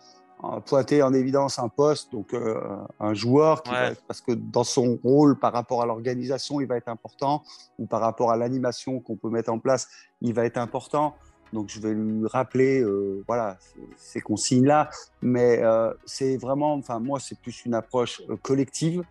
pointer 0.61 1.01
en 1.01 1.13
évidence 1.13 1.59
un 1.59 1.69
poste, 1.69 2.11
donc 2.11 2.33
euh, 2.33 2.59
un 2.99 3.13
joueur, 3.13 3.63
qui 3.63 3.71
parce 4.07 4.21
que 4.21 4.31
dans 4.31 4.63
son 4.63 4.99
rôle 5.03 5.39
par 5.39 5.53
rapport 5.53 5.81
à 5.81 5.85
l'organisation, 5.85 6.61
il 6.61 6.67
va 6.67 6.77
être 6.77 6.89
important, 6.89 7.43
ou 7.79 7.85
par 7.87 8.01
rapport 8.01 8.31
à 8.31 8.37
l'animation 8.37 8.99
qu'on 8.99 9.15
peut 9.15 9.29
mettre 9.29 9.51
en 9.51 9.59
place, 9.59 9.87
il 10.21 10.33
va 10.33 10.45
être 10.45 10.57
important. 10.57 11.15
Donc 11.53 11.69
je 11.69 11.79
vais 11.79 11.93
lui 11.93 12.27
rappeler, 12.27 12.81
euh, 12.81 13.23
voilà, 13.27 13.57
ces 13.95 14.19
consignes-là, 14.19 14.89
mais 15.21 15.61
c'est 16.05 16.37
vraiment, 16.37 16.73
enfin 16.73 16.99
moi, 16.99 17.19
c'est 17.19 17.39
plus 17.39 17.65
une 17.65 17.73
approche 17.73 18.21
collective, 18.41 19.03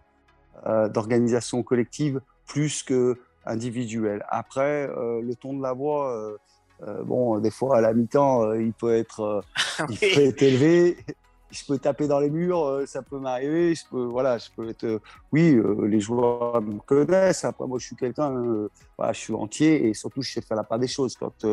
d'organisation 0.64 1.62
collective, 1.62 2.20
plus 2.46 2.82
que 2.82 3.18
individuelle. 3.46 4.24
Après, 4.28 4.86
le 4.86 5.34
ton 5.34 5.54
de 5.54 5.62
la 5.62 5.72
voix 5.72 6.36
euh, 6.82 7.02
bon, 7.04 7.38
des 7.38 7.50
fois, 7.50 7.78
à 7.78 7.80
la 7.80 7.92
mi-temps, 7.94 8.44
euh, 8.44 8.62
il, 8.62 8.72
peut 8.72 8.94
être, 8.94 9.20
euh, 9.20 9.40
il 9.88 9.98
peut 9.98 10.20
être 10.22 10.42
élevé. 10.42 10.96
Je 11.50 11.64
peux 11.66 11.78
taper 11.78 12.08
dans 12.08 12.18
les 12.18 12.30
murs, 12.30 12.82
ça 12.86 13.02
peut 13.02 13.18
m'arriver. 13.18 13.76
Je 13.76 13.84
peux, 13.88 14.04
voilà, 14.04 14.38
je 14.38 14.48
peux 14.56 14.68
être. 14.68 15.00
oui, 15.30 15.56
les 15.84 16.00
joueurs 16.00 16.60
me 16.60 16.80
connaissent. 16.80 17.44
Après, 17.44 17.64
moi, 17.68 17.78
je 17.78 17.86
suis 17.86 17.96
quelqu'un, 17.96 18.68
voilà, 18.98 19.12
je 19.12 19.20
suis 19.20 19.34
entier 19.34 19.86
et 19.86 19.94
surtout, 19.94 20.20
je 20.20 20.32
sais 20.32 20.40
faire 20.40 20.56
la 20.56 20.64
part 20.64 20.80
des 20.80 20.88
choses. 20.88 21.14
Quand, 21.14 21.46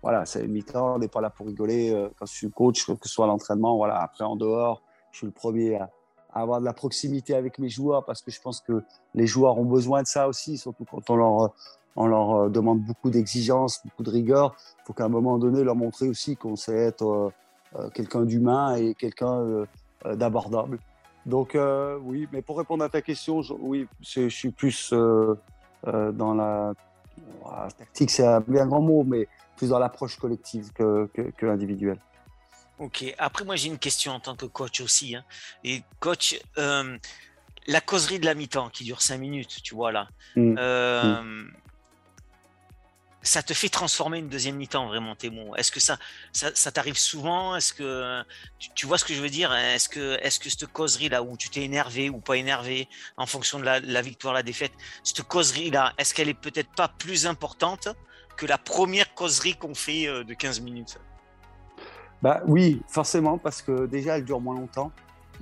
voilà, 0.00 0.24
c'est 0.24 0.48
mi-temps, 0.48 0.94
on 0.94 0.98
n'est 1.00 1.08
pas 1.08 1.20
là 1.20 1.28
pour 1.28 1.46
rigoler. 1.46 1.92
quand 2.18 2.24
je 2.24 2.32
suis 2.32 2.50
coach, 2.50 2.86
que 2.86 2.94
ce 3.02 3.10
soit 3.10 3.26
à 3.26 3.28
l'entraînement, 3.28 3.76
voilà. 3.76 4.00
Après, 4.00 4.24
en 4.24 4.36
dehors, 4.36 4.80
je 5.10 5.18
suis 5.18 5.26
le 5.26 5.34
premier 5.34 5.76
à, 5.76 5.90
avoir 6.32 6.60
de 6.60 6.64
la 6.64 6.72
proximité 6.72 7.34
avec 7.34 7.58
mes 7.58 7.68
joueurs 7.68 8.04
parce 8.04 8.22
que 8.22 8.30
je 8.30 8.40
pense 8.40 8.60
que 8.60 8.82
les 9.14 9.26
joueurs 9.26 9.58
ont 9.58 9.64
besoin 9.64 10.02
de 10.02 10.06
ça 10.06 10.28
aussi, 10.28 10.58
surtout 10.58 10.84
quand 10.84 11.10
on 11.10 11.16
leur 11.16 11.52
on 11.96 12.06
leur 12.06 12.30
euh, 12.32 12.48
demande 12.48 12.80
beaucoup 12.80 13.10
d'exigences, 13.10 13.80
beaucoup 13.84 14.02
de 14.02 14.10
rigueur. 14.10 14.56
Il 14.80 14.86
faut 14.86 14.92
qu'à 14.92 15.04
un 15.04 15.08
moment 15.08 15.38
donné 15.38 15.62
leur 15.62 15.76
montrer 15.76 16.08
aussi 16.08 16.36
qu'on 16.36 16.56
sait 16.56 16.76
être 16.76 17.06
euh, 17.06 17.30
euh, 17.76 17.88
quelqu'un 17.90 18.22
d'humain 18.22 18.76
et 18.76 18.94
quelqu'un 18.94 19.66
d'abordable. 20.04 20.78
Donc 21.24 21.56
oui, 22.02 22.28
mais 22.32 22.42
pour 22.42 22.58
répondre 22.58 22.82
à 22.82 22.88
ta 22.88 23.00
question, 23.00 23.40
oui, 23.60 23.86
je, 24.00 24.28
suis 24.28 24.50
plus 24.50 24.92
dans 24.92 26.34
la, 26.34 26.72
tactique, 27.78 28.10
c'est 28.10 28.26
un 28.26 28.40
bien 28.40 28.66
grand 28.66 28.80
mot, 28.80 29.04
mais 29.04 29.28
plus 29.56 29.68
dans 29.68 29.78
l'approche 29.78 30.18
collective 30.18 30.72
que, 30.72 31.08
que, 31.14 31.46
individuelle. 31.46 31.98
Ok. 32.78 33.04
Après, 33.18 33.44
moi, 33.44 33.56
j'ai 33.56 33.68
une 33.68 33.78
question 33.78 34.12
en 34.12 34.20
tant 34.20 34.36
que 34.36 34.46
coach 34.46 34.80
aussi. 34.80 35.14
Hein. 35.14 35.24
Et 35.64 35.82
coach, 36.00 36.38
la 36.56 37.80
causerie 37.80 38.18
de 38.18 38.24
la 38.24 38.34
mi-temps 38.34 38.70
qui 38.70 38.84
dure 38.84 39.02
cinq 39.02 39.18
minutes, 39.18 39.62
tu 39.62 39.74
vois 39.74 39.92
là. 39.92 40.08
Mmh. 40.36 40.54
Mmh 40.54 41.52
ça 43.22 43.42
te 43.42 43.54
fait 43.54 43.68
transformer 43.68 44.18
une 44.18 44.28
deuxième 44.28 44.56
mi-temps 44.56 44.86
vraiment 44.88 45.14
tes 45.14 45.30
mots 45.30 45.54
Est-ce 45.56 45.70
que 45.70 45.80
ça, 45.80 45.98
ça, 46.32 46.72
t'arrive 46.72 46.98
souvent? 46.98 47.56
Est-ce 47.56 47.72
que 47.72 48.22
tu, 48.74 48.86
vois 48.86 48.98
ce 48.98 49.04
que 49.04 49.14
je 49.14 49.20
veux 49.20 49.30
dire? 49.30 49.54
Est-ce 49.54 49.88
que, 49.88 50.18
est-ce 50.22 50.40
que 50.40 50.50
cette 50.50 50.66
causerie 50.66 51.08
là 51.08 51.22
où 51.22 51.36
tu 51.36 51.48
t'es 51.48 51.62
énervé 51.62 52.10
ou 52.10 52.18
pas 52.18 52.36
énervé 52.36 52.88
en 53.16 53.26
fonction 53.26 53.60
de 53.60 53.64
la, 53.64 54.02
victoire, 54.02 54.34
la 54.34 54.42
défaite, 54.42 54.72
cette 55.04 55.22
causerie 55.22 55.70
là, 55.70 55.92
est-ce 55.98 56.14
qu'elle 56.14 56.28
est 56.28 56.34
peut-être 56.34 56.70
pas 56.74 56.88
plus 56.88 57.26
importante 57.26 57.88
que 58.36 58.46
la 58.46 58.58
première 58.58 59.14
causerie 59.14 59.54
qu'on 59.54 59.74
fait 59.74 60.08
euh, 60.08 60.24
de 60.24 60.34
15 60.34 60.60
minutes? 60.60 60.98
Bah 62.22 62.42
oui, 62.46 62.82
forcément 62.88 63.38
parce 63.38 63.62
que 63.62 63.86
déjà 63.86 64.18
elle 64.18 64.24
dure 64.24 64.40
moins 64.40 64.54
longtemps. 64.54 64.92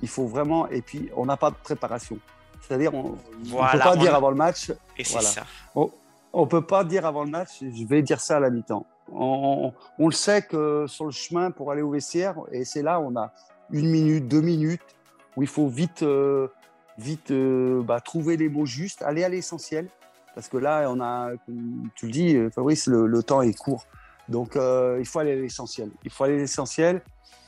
Il 0.01 0.09
faut 0.09 0.25
vraiment 0.25 0.67
et 0.67 0.81
puis 0.81 1.09
on 1.15 1.25
n'a 1.25 1.37
pas 1.37 1.51
de 1.51 1.55
préparation. 1.55 2.17
C'est-à-dire 2.61 2.93
on 2.93 3.17
ne 3.43 3.71
peut 3.71 3.79
pas 3.79 3.95
dire 3.95 4.15
avant 4.15 4.29
le 4.29 4.35
match. 4.35 4.71
Et 4.97 5.03
c'est 5.03 5.21
ça 5.21 5.45
on 6.33 6.47
peut 6.47 6.61
pas 6.61 6.83
dire 6.83 7.05
avant 7.05 7.23
le 7.23 7.29
match, 7.29 7.59
je 7.61 7.85
vais 7.85 8.01
dire 8.01 8.19
ça 8.19 8.37
à 8.37 8.39
la 8.39 8.49
mi-temps. 8.49 8.85
On, 9.13 9.73
le 9.99 10.11
sait 10.11 10.41
que 10.41 10.85
sur 10.87 11.05
le 11.05 11.11
chemin 11.11 11.51
pour 11.51 11.71
aller 11.71 11.81
au 11.81 11.91
vestiaire, 11.91 12.35
et 12.51 12.63
c'est 12.63 12.81
là 12.81 12.99
on 12.99 13.15
a 13.17 13.33
une 13.71 13.89
minute, 13.89 14.27
deux 14.27 14.41
minutes, 14.41 14.81
où 15.35 15.43
il 15.43 15.47
faut 15.47 15.67
vite, 15.67 16.03
euh, 16.03 16.47
vite 16.97 17.31
euh, 17.31 17.81
bah, 17.81 17.99
trouver 17.99 18.37
les 18.37 18.47
mots 18.47 18.65
justes, 18.65 19.01
aller 19.01 19.23
à 19.23 19.29
l'essentiel. 19.29 19.87
Parce 20.33 20.47
que 20.47 20.55
là, 20.55 20.89
on 20.89 21.01
a, 21.01 21.31
tu 21.95 22.05
le 22.05 22.11
dis, 22.11 22.37
Fabrice, 22.55 22.87
le, 22.87 23.21
temps 23.21 23.41
est 23.41 23.57
court. 23.57 23.85
Donc, 24.29 24.55
euh, 24.55 24.97
il 24.99 25.05
faut 25.05 25.19
aller 25.19 25.33
à 25.33 25.35
l'essentiel. 25.35 25.89
Il 26.03 26.11
faut 26.11 26.23
aller 26.23 26.35
à 26.35 26.37
l'essentiel. 26.37 27.01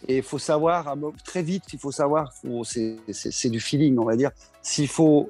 Et 0.08 0.18
il 0.18 0.24
faut 0.24 0.40
savoir, 0.40 0.98
très 1.24 1.42
vite, 1.42 1.64
il 1.72 1.80
faut 1.80 1.94
savoir, 1.94 2.34
c'est 2.74 3.50
du 3.50 3.62
feeling, 3.62 3.98
on 3.98 4.04
va 4.04 4.18
dire, 4.18 4.32
s'il 4.62 4.90
faut 4.90 5.30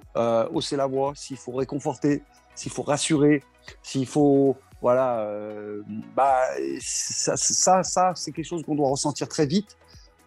hausser 0.51 0.75
la 0.75 0.87
voix, 0.87 1.13
s'il 1.15 1.37
faut 1.37 1.51
réconforter, 1.51 2.23
s'il 2.55 2.71
faut 2.71 2.81
rassurer, 2.81 3.43
s'il 3.83 4.07
faut 4.07 4.57
voilà, 4.83 5.21
euh, 5.21 5.81
bah, 6.13 6.41
ça, 6.81 7.83
ça, 7.83 8.11
c'est 8.15 8.33
quelque 8.33 8.45
chose 8.45 8.63
qu'on 8.63 8.75
doit 8.75 8.89
ressentir 8.89 9.29
très 9.29 9.45
vite. 9.45 9.77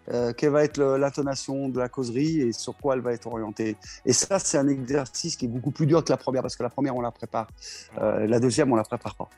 Euh, 0.08 0.32
quelle 0.32 0.48
va 0.48 0.64
être 0.64 0.82
l'intonation 0.82 1.68
de 1.68 1.78
la 1.78 1.90
causerie 1.90 2.40
et 2.40 2.52
sur 2.52 2.74
quoi 2.74 2.94
elle 2.94 3.02
va 3.02 3.12
être 3.12 3.26
orientée. 3.26 3.76
Et 4.06 4.14
ça, 4.14 4.38
c'est 4.38 4.56
un 4.56 4.66
exercice 4.66 5.36
qui 5.36 5.44
est 5.44 5.48
beaucoup 5.48 5.72
plus 5.72 5.86
dur 5.86 6.02
que 6.02 6.10
la 6.10 6.16
première, 6.16 6.40
parce 6.40 6.56
que 6.56 6.62
la 6.62 6.70
première, 6.70 6.96
on 6.96 7.02
la 7.02 7.10
prépare. 7.10 7.48
Euh, 7.98 8.26
la 8.26 8.40
deuxième, 8.40 8.72
on 8.72 8.76
la 8.76 8.84
prépare 8.84 9.14
pas. 9.14 9.28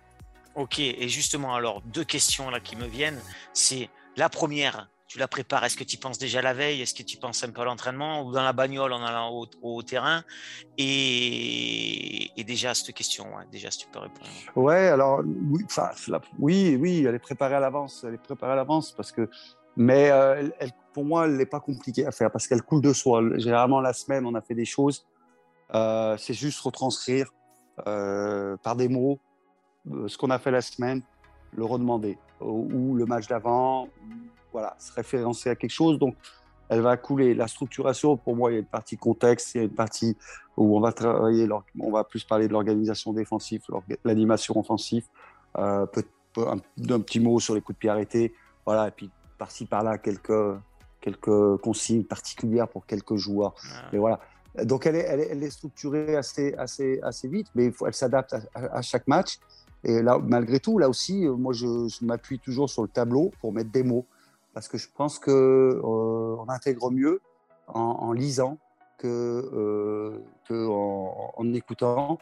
Ok, 0.58 0.80
et 0.80 1.08
justement, 1.08 1.54
alors, 1.54 1.82
deux 1.82 2.02
questions 2.02 2.50
là 2.50 2.58
qui 2.58 2.74
me 2.74 2.86
viennent. 2.86 3.20
C'est 3.52 3.88
la 4.16 4.28
première, 4.28 4.90
tu 5.06 5.20
la 5.20 5.28
prépares 5.28 5.64
Est-ce 5.64 5.76
que 5.76 5.84
tu 5.84 5.98
penses 5.98 6.18
déjà 6.18 6.42
la 6.42 6.52
veille? 6.52 6.82
Est-ce 6.82 6.94
que 6.94 7.04
tu 7.04 7.16
penses 7.16 7.44
un 7.44 7.50
peu 7.50 7.60
à 7.60 7.64
l'entraînement? 7.64 8.24
Ou 8.24 8.32
dans 8.32 8.42
la 8.42 8.52
bagnole 8.52 8.92
en 8.92 9.04
allant 9.04 9.46
au, 9.62 9.82
terrain? 9.84 10.24
Et, 10.76 12.32
déjà, 12.44 12.74
cette 12.74 12.92
question, 12.92 13.26
déjà, 13.52 13.70
si 13.70 13.78
tu 13.78 13.86
peux 13.86 14.00
répondre. 14.00 14.28
Ouais, 14.56 14.88
alors, 14.88 15.22
oui, 16.40 16.76
oui, 16.76 17.04
elle 17.06 17.14
est 17.14 17.20
préparée 17.20 17.54
à 17.54 17.60
l'avance. 17.60 18.04
Elle 18.06 18.14
est 18.14 18.22
préparée 18.22 18.52
à 18.52 18.56
l'avance 18.56 18.90
parce 18.90 19.12
que. 19.12 19.30
Mais 19.76 20.10
euh, 20.10 20.48
pour 20.92 21.04
moi, 21.04 21.26
elle 21.26 21.36
n'est 21.36 21.46
pas 21.46 21.60
compliquée 21.60 22.04
à 22.04 22.10
faire 22.10 22.32
parce 22.32 22.48
qu'elle 22.48 22.62
coule 22.62 22.82
de 22.82 22.92
soi. 22.92 23.22
Généralement, 23.36 23.80
la 23.80 23.92
semaine, 23.92 24.26
on 24.26 24.34
a 24.34 24.40
fait 24.40 24.56
des 24.56 24.64
choses. 24.64 25.06
Euh, 25.72 26.16
c'est 26.18 26.34
juste 26.34 26.58
retranscrire 26.58 27.32
euh, 27.86 28.56
par 28.56 28.74
des 28.74 28.88
mots 28.88 29.20
ce 30.06 30.18
qu'on 30.18 30.30
a 30.30 30.38
fait 30.38 30.50
la 30.50 30.60
semaine, 30.60 31.02
le 31.54 31.64
redemander. 31.64 32.18
Ou 32.40 32.94
le 32.94 33.04
match 33.04 33.26
d'avant, 33.26 33.88
voilà, 34.52 34.76
se 34.78 34.92
référencer 34.92 35.50
à 35.50 35.56
quelque 35.56 35.72
chose. 35.72 35.98
Donc, 35.98 36.16
elle 36.68 36.80
va 36.80 36.96
couler. 36.96 37.34
La 37.34 37.48
structuration, 37.48 38.16
pour 38.16 38.36
moi, 38.36 38.50
il 38.50 38.54
y 38.54 38.56
a 38.56 38.60
une 38.60 38.66
partie 38.66 38.96
contexte, 38.96 39.54
il 39.54 39.58
y 39.58 39.60
a 39.60 39.64
une 39.64 39.74
partie 39.74 40.16
où 40.56 40.76
on 40.76 40.80
va 40.80 40.92
travailler, 40.92 41.48
on 41.80 41.90
va 41.90 42.04
plus 42.04 42.24
parler 42.24 42.48
de 42.48 42.52
l'organisation 42.52 43.12
défensive, 43.12 43.62
l'animation 44.04 44.58
offensive, 44.58 45.04
euh, 45.56 45.86
d'un 46.76 47.00
petit 47.00 47.20
mot 47.20 47.40
sur 47.40 47.54
les 47.54 47.60
coups 47.60 47.76
de 47.76 47.80
pied 47.80 47.90
arrêtés, 47.90 48.34
voilà, 48.64 48.88
et 48.88 48.90
puis 48.90 49.10
par-ci 49.38 49.66
par-là 49.66 49.98
quelques 49.98 50.58
quelques 51.00 51.56
consignes 51.58 52.04
particulières 52.04 52.68
pour 52.68 52.86
quelques 52.86 53.16
joueurs. 53.16 53.54
Mais 53.92 53.98
voilà. 53.98 54.20
Donc 54.64 54.86
elle 54.86 54.96
est, 54.96 55.28
elle 55.30 55.42
est, 55.42 55.50
structurée 55.50 56.16
assez, 56.16 56.54
assez, 56.54 57.00
assez 57.02 57.28
vite, 57.28 57.46
mais 57.54 57.70
elle 57.86 57.94
s'adapte 57.94 58.34
à, 58.54 58.82
chaque 58.82 59.06
match. 59.06 59.38
Et 59.84 60.02
là, 60.02 60.18
malgré 60.18 60.60
tout, 60.60 60.78
là 60.78 60.88
aussi, 60.88 61.26
moi, 61.26 61.52
je, 61.52 62.04
m'appuie 62.04 62.38
toujours 62.38 62.68
sur 62.68 62.82
le 62.82 62.88
tableau 62.88 63.32
pour 63.40 63.52
mettre 63.52 63.70
des 63.70 63.82
mots. 63.82 64.06
Parce 64.54 64.68
que 64.68 64.78
je 64.78 64.88
pense 64.94 65.18
qu'on 65.18 66.46
intègre 66.48 66.90
mieux 66.90 67.20
en, 67.68 68.12
lisant 68.12 68.58
que, 68.98 70.20
en, 70.50 71.52
écoutant. 71.52 72.18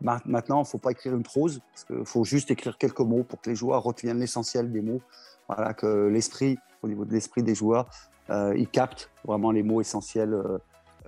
Maintenant, 0.00 0.58
il 0.58 0.60
ne 0.60 0.64
faut 0.64 0.78
pas 0.78 0.92
écrire 0.92 1.14
une 1.14 1.22
prose, 1.22 1.60
parce 1.72 2.04
faut 2.08 2.24
juste 2.24 2.50
écrire 2.50 2.78
quelques 2.78 3.00
mots 3.00 3.24
pour 3.24 3.40
que 3.40 3.50
les 3.50 3.56
joueurs 3.56 3.82
retiennent 3.82 4.20
l'essentiel 4.20 4.70
des 4.70 4.80
mots. 4.80 5.02
Voilà, 5.48 5.74
que 5.74 6.06
l'esprit, 6.06 6.58
au 6.82 6.88
niveau 6.88 7.04
de 7.04 7.12
l'esprit 7.12 7.42
des 7.42 7.54
joueurs, 7.54 7.88
euh, 8.30 8.54
ils 8.56 8.68
captent 8.68 9.10
vraiment 9.24 9.50
les 9.50 9.62
mots 9.62 9.80
essentiels 9.80 10.32
euh, 10.32 10.58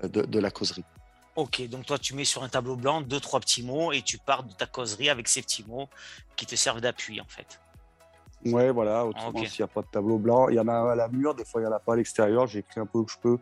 de, 0.09 0.39
la 0.39 0.51
causerie. 0.51 0.85
Ok, 1.35 1.67
donc 1.69 1.87
toi 1.87 1.99
tu 1.99 2.15
mets 2.15 2.25
sur 2.25 2.43
un 2.43 2.49
tableau 2.49 2.77
blanc 2.77 3.01
deux, 3.01 3.21
trois 3.21 3.41
petits 3.41 3.63
mots 3.63 3.93
et 3.93 4.03
tu 4.03 4.19
pars 4.19 4.43
de 4.43 4.53
ta 4.53 4.67
causerie 4.67 5.09
avec 5.09 5.29
ces 5.29 5.41
petits 5.41 5.65
mots 5.67 5.89
qui 6.37 6.45
te 6.45 6.57
servent 6.57 6.81
d'appui 6.81 7.21
en 7.21 7.27
fait. 7.27 7.59
Ouais, 8.45 8.71
voilà, 8.73 9.07
autrement 9.07 9.45
s'il 9.45 9.63
n'y 9.63 9.71
a 9.71 9.73
pas 9.73 9.83
de 9.83 9.87
tableau 9.87 10.19
blanc, 10.19 10.49
il 10.49 10.57
y 10.57 10.61
en 10.61 10.69
a 10.69 10.93
à 10.93 10.95
la 10.97 11.09
mur, 11.09 11.35
des 11.35 11.45
fois 11.45 11.61
il 11.61 11.65
n'y 11.65 11.71
en 11.71 11.75
a 11.75 11.79
pas 11.79 11.95
à 11.95 11.97
l'extérieur, 11.97 12.47
j'écris 12.49 12.81
un 12.81 12.87
peu 12.87 12.99
où 12.99 13.07
je 13.09 13.17
peux, 13.23 13.39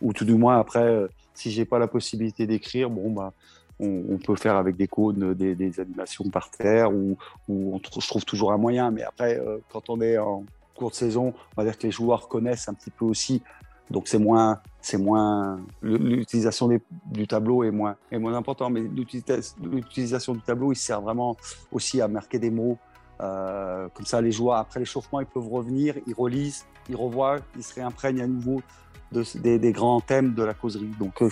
ou 0.00 0.12
tout 0.12 0.24
du 0.24 0.34
moins 0.34 0.58
après, 0.58 0.84
euh, 0.84 1.08
si 1.34 1.50
j'ai 1.50 1.64
pas 1.64 1.78
la 1.78 1.88
possibilité 1.88 2.46
d'écrire, 2.46 2.88
bon 2.88 3.10
bah 3.10 3.32
on, 3.78 4.18
peut 4.18 4.36
faire 4.36 4.56
avec 4.56 4.76
des 4.76 4.88
cônes 4.88 5.34
des, 5.34 5.80
animations 5.80 6.28
par 6.30 6.50
terre 6.50 6.92
ou, 6.92 7.18
on, 7.48 7.78
je 7.78 8.08
trouve 8.08 8.24
toujours 8.24 8.52
un 8.52 8.56
moyen. 8.56 8.90
Mais 8.90 9.02
après, 9.02 9.38
euh, 9.38 9.58
quand 9.70 9.90
on 9.90 10.00
est 10.00 10.18
en 10.18 10.44
cours 10.74 10.90
de 10.90 10.94
saison, 10.94 11.34
on 11.56 11.62
va 11.62 11.64
dire 11.68 11.78
que 11.78 11.86
les 11.86 11.90
joueurs 11.90 12.28
connaissent 12.28 12.68
un 12.68 12.74
petit 12.74 12.90
peu 12.90 13.04
aussi. 13.04 13.42
Donc 13.90 14.08
c'est 14.08 14.18
moins, 14.18 14.60
c'est 14.86 14.98
moins 14.98 15.58
l'utilisation 15.82 16.68
du 17.06 17.26
tableau 17.26 17.64
est 17.64 17.72
moins, 17.72 17.96
est 18.12 18.20
moins 18.20 18.34
important. 18.34 18.70
Mais 18.70 18.82
l'utilisation 18.82 20.34
du 20.34 20.40
tableau, 20.42 20.70
il 20.70 20.76
sert 20.76 21.00
vraiment 21.00 21.36
aussi 21.72 22.00
à 22.00 22.06
marquer 22.06 22.38
des 22.38 22.50
mots. 22.50 22.78
Euh, 23.20 23.88
comme 23.94 24.06
ça, 24.06 24.20
les 24.20 24.30
joueurs 24.30 24.58
après 24.58 24.78
l'échauffement, 24.78 25.18
ils 25.18 25.26
peuvent 25.26 25.48
revenir, 25.48 25.96
ils 26.06 26.14
relisent, 26.14 26.66
ils 26.88 26.94
revoient, 26.94 27.38
ils 27.56 27.64
se 27.64 27.74
réimprègnent 27.74 28.20
à 28.20 28.28
nouveau 28.28 28.62
de, 29.10 29.24
des, 29.56 29.72
grands 29.72 30.00
thèmes 30.00 30.34
de 30.34 30.44
la 30.44 30.54
causerie. 30.54 30.92
Donc 31.00 31.20
euh, 31.20 31.30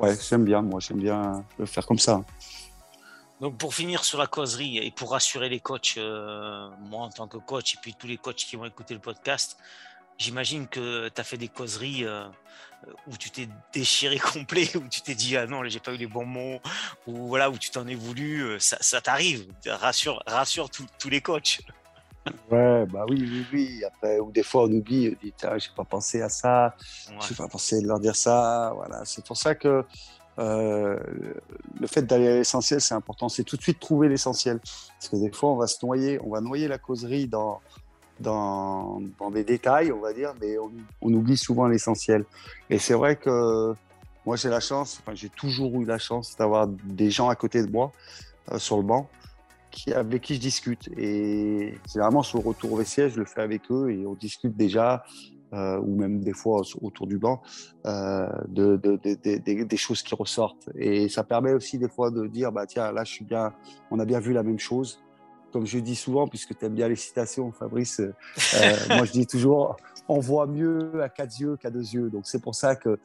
Ouais, 0.00 0.16
j'aime 0.28 0.44
bien, 0.44 0.62
moi, 0.62 0.80
j'aime 0.80 0.98
bien 0.98 1.44
le 1.56 1.66
faire 1.66 1.86
comme 1.86 1.98
ça. 1.98 2.22
Donc 3.40 3.58
pour 3.58 3.74
finir 3.74 4.02
sur 4.02 4.18
la 4.18 4.26
causerie 4.26 4.78
et 4.78 4.90
pour 4.90 5.12
rassurer 5.12 5.48
les 5.48 5.60
coachs, 5.60 5.94
euh, 5.98 6.68
moi 6.80 7.02
en 7.02 7.10
tant 7.10 7.28
que 7.28 7.38
coach 7.38 7.74
et 7.74 7.78
puis 7.80 7.94
tous 7.96 8.08
les 8.08 8.16
coachs 8.16 8.34
qui 8.34 8.56
vont 8.56 8.64
écouter 8.64 8.94
le 8.94 9.00
podcast, 9.00 9.56
j'imagine 10.18 10.66
que 10.66 11.08
tu 11.08 11.20
as 11.20 11.24
fait 11.24 11.38
des 11.38 11.48
causeries 11.48 12.04
euh, 12.04 12.26
où 13.06 13.16
tu 13.16 13.30
t'es 13.30 13.48
déchiré 13.72 14.18
complet, 14.32 14.68
où 14.76 14.86
tu 14.88 15.00
t'es 15.00 15.14
dit 15.14 15.36
ah 15.36 15.46
non, 15.46 15.64
j'ai 15.64 15.80
pas 15.80 15.94
eu 15.94 15.96
les 15.96 16.06
bons 16.06 16.26
mots, 16.26 16.60
ou 17.06 17.28
voilà, 17.28 17.50
où 17.50 17.56
tu 17.56 17.70
t'en 17.70 17.86
es 17.86 17.94
voulu, 17.94 18.42
euh, 18.42 18.58
ça, 18.58 18.76
ça 18.80 19.00
t'arrive, 19.00 19.46
rassure, 19.66 20.22
rassure 20.26 20.68
tous 20.70 21.08
les 21.08 21.20
coachs. 21.20 21.60
Ouais, 22.50 22.84
bah 22.86 23.06
oui, 23.08 23.24
oui, 23.26 23.46
oui. 23.52 23.84
Après, 23.86 24.18
ou 24.18 24.30
des 24.30 24.42
fois, 24.42 24.64
on 24.64 24.72
oublie, 24.72 25.16
on 25.16 25.24
dit, 25.24 25.32
tiens, 25.34 25.56
j'ai 25.56 25.70
pas 25.74 25.84
pensé 25.84 26.20
à 26.20 26.28
ça, 26.28 26.74
ouais. 27.08 27.16
j'ai 27.26 27.34
pas 27.34 27.48
pensé 27.48 27.80
de 27.80 27.86
leur 27.86 28.00
dire 28.00 28.16
ça. 28.16 28.72
Voilà, 28.74 29.02
c'est 29.06 29.24
pour 29.24 29.36
ça 29.38 29.54
que 29.54 29.82
euh, 30.38 30.98
le 31.80 31.86
fait 31.86 32.02
d'aller 32.02 32.28
à 32.28 32.34
l'essentiel, 32.36 32.80
c'est 32.80 32.94
important. 32.94 33.28
C'est 33.28 33.44
tout 33.44 33.56
de 33.56 33.62
suite 33.62 33.80
trouver 33.80 34.08
l'essentiel. 34.08 34.60
Parce 34.60 35.08
que 35.08 35.16
des 35.16 35.32
fois, 35.32 35.50
on 35.50 35.56
va 35.56 35.66
se 35.66 35.84
noyer, 35.84 36.20
on 36.22 36.30
va 36.30 36.40
noyer 36.40 36.68
la 36.68 36.78
causerie 36.78 37.26
dans, 37.26 37.60
dans, 38.20 39.00
des 39.32 39.44
détails, 39.44 39.92
on 39.92 40.00
va 40.00 40.12
dire, 40.12 40.34
mais 40.40 40.56
on, 40.58 41.12
oublie 41.12 41.36
souvent 41.36 41.66
l'essentiel. 41.68 42.24
Et 42.70 42.78
c'est 42.78 42.94
vrai 42.94 43.16
que 43.16 43.74
moi, 44.26 44.36
j'ai 44.36 44.48
la 44.48 44.60
chance, 44.60 45.00
enfin, 45.00 45.14
j'ai 45.14 45.28
toujours 45.28 45.80
eu 45.80 45.84
la 45.84 45.98
chance 45.98 46.36
d'avoir 46.36 46.68
des 46.68 47.10
gens 47.10 47.28
à 47.28 47.34
côté 47.34 47.62
de 47.62 47.70
moi 47.70 47.92
euh, 48.52 48.58
sur 48.58 48.76
le 48.76 48.82
banc 48.82 49.08
qui, 49.70 49.92
avec 49.92 50.22
qui 50.22 50.34
je 50.34 50.40
discute. 50.40 50.88
Et 50.96 51.74
généralement, 51.90 52.22
sur 52.22 52.38
le 52.38 52.48
retour 52.48 52.72
au 52.72 52.76
vestiaire, 52.76 53.08
je 53.08 53.18
le 53.18 53.24
fais 53.24 53.40
avec 53.40 53.62
eux 53.70 53.90
et 53.90 54.06
on 54.06 54.14
discute 54.14 54.56
déjà, 54.56 55.04
euh, 55.52 55.78
ou 55.78 55.96
même 55.96 56.20
des 56.20 56.32
fois 56.32 56.62
autour 56.82 57.06
du 57.06 57.18
banc, 57.18 57.40
euh, 57.86 58.28
de, 58.48 58.76
des 58.76 59.76
choses 59.76 60.02
qui 60.02 60.14
ressortent. 60.14 60.68
Et 60.74 61.08
ça 61.08 61.24
permet 61.24 61.52
aussi 61.52 61.78
des 61.78 61.88
fois 61.88 62.10
de 62.10 62.26
dire, 62.26 62.52
bah, 62.52 62.66
tiens, 62.66 62.92
là, 62.92 63.04
je 63.04 63.12
suis 63.12 63.24
bien, 63.24 63.52
on 63.90 63.98
a 63.98 64.04
bien 64.04 64.20
vu 64.20 64.32
la 64.32 64.42
même 64.42 64.58
chose. 64.58 65.00
Comme 65.52 65.66
je 65.66 65.78
dis 65.78 65.96
souvent, 65.96 66.28
puisque 66.28 66.56
tu 66.56 66.64
aimes 66.64 66.74
bien 66.74 66.88
les 66.88 66.96
citations, 66.96 67.52
Fabrice, 67.52 68.00
euh, 68.00 68.12
moi 68.90 69.04
je 69.04 69.12
dis 69.12 69.26
toujours, 69.26 69.76
on 70.08 70.20
voit 70.20 70.46
mieux 70.46 71.02
à 71.02 71.08
quatre 71.08 71.38
yeux 71.38 71.56
qu'à 71.56 71.70
deux 71.70 71.94
yeux. 71.94 72.10
Donc 72.10 72.26
c'est 72.26 72.42
pour 72.42 72.54
ça 72.54 72.76
que, 72.76 72.98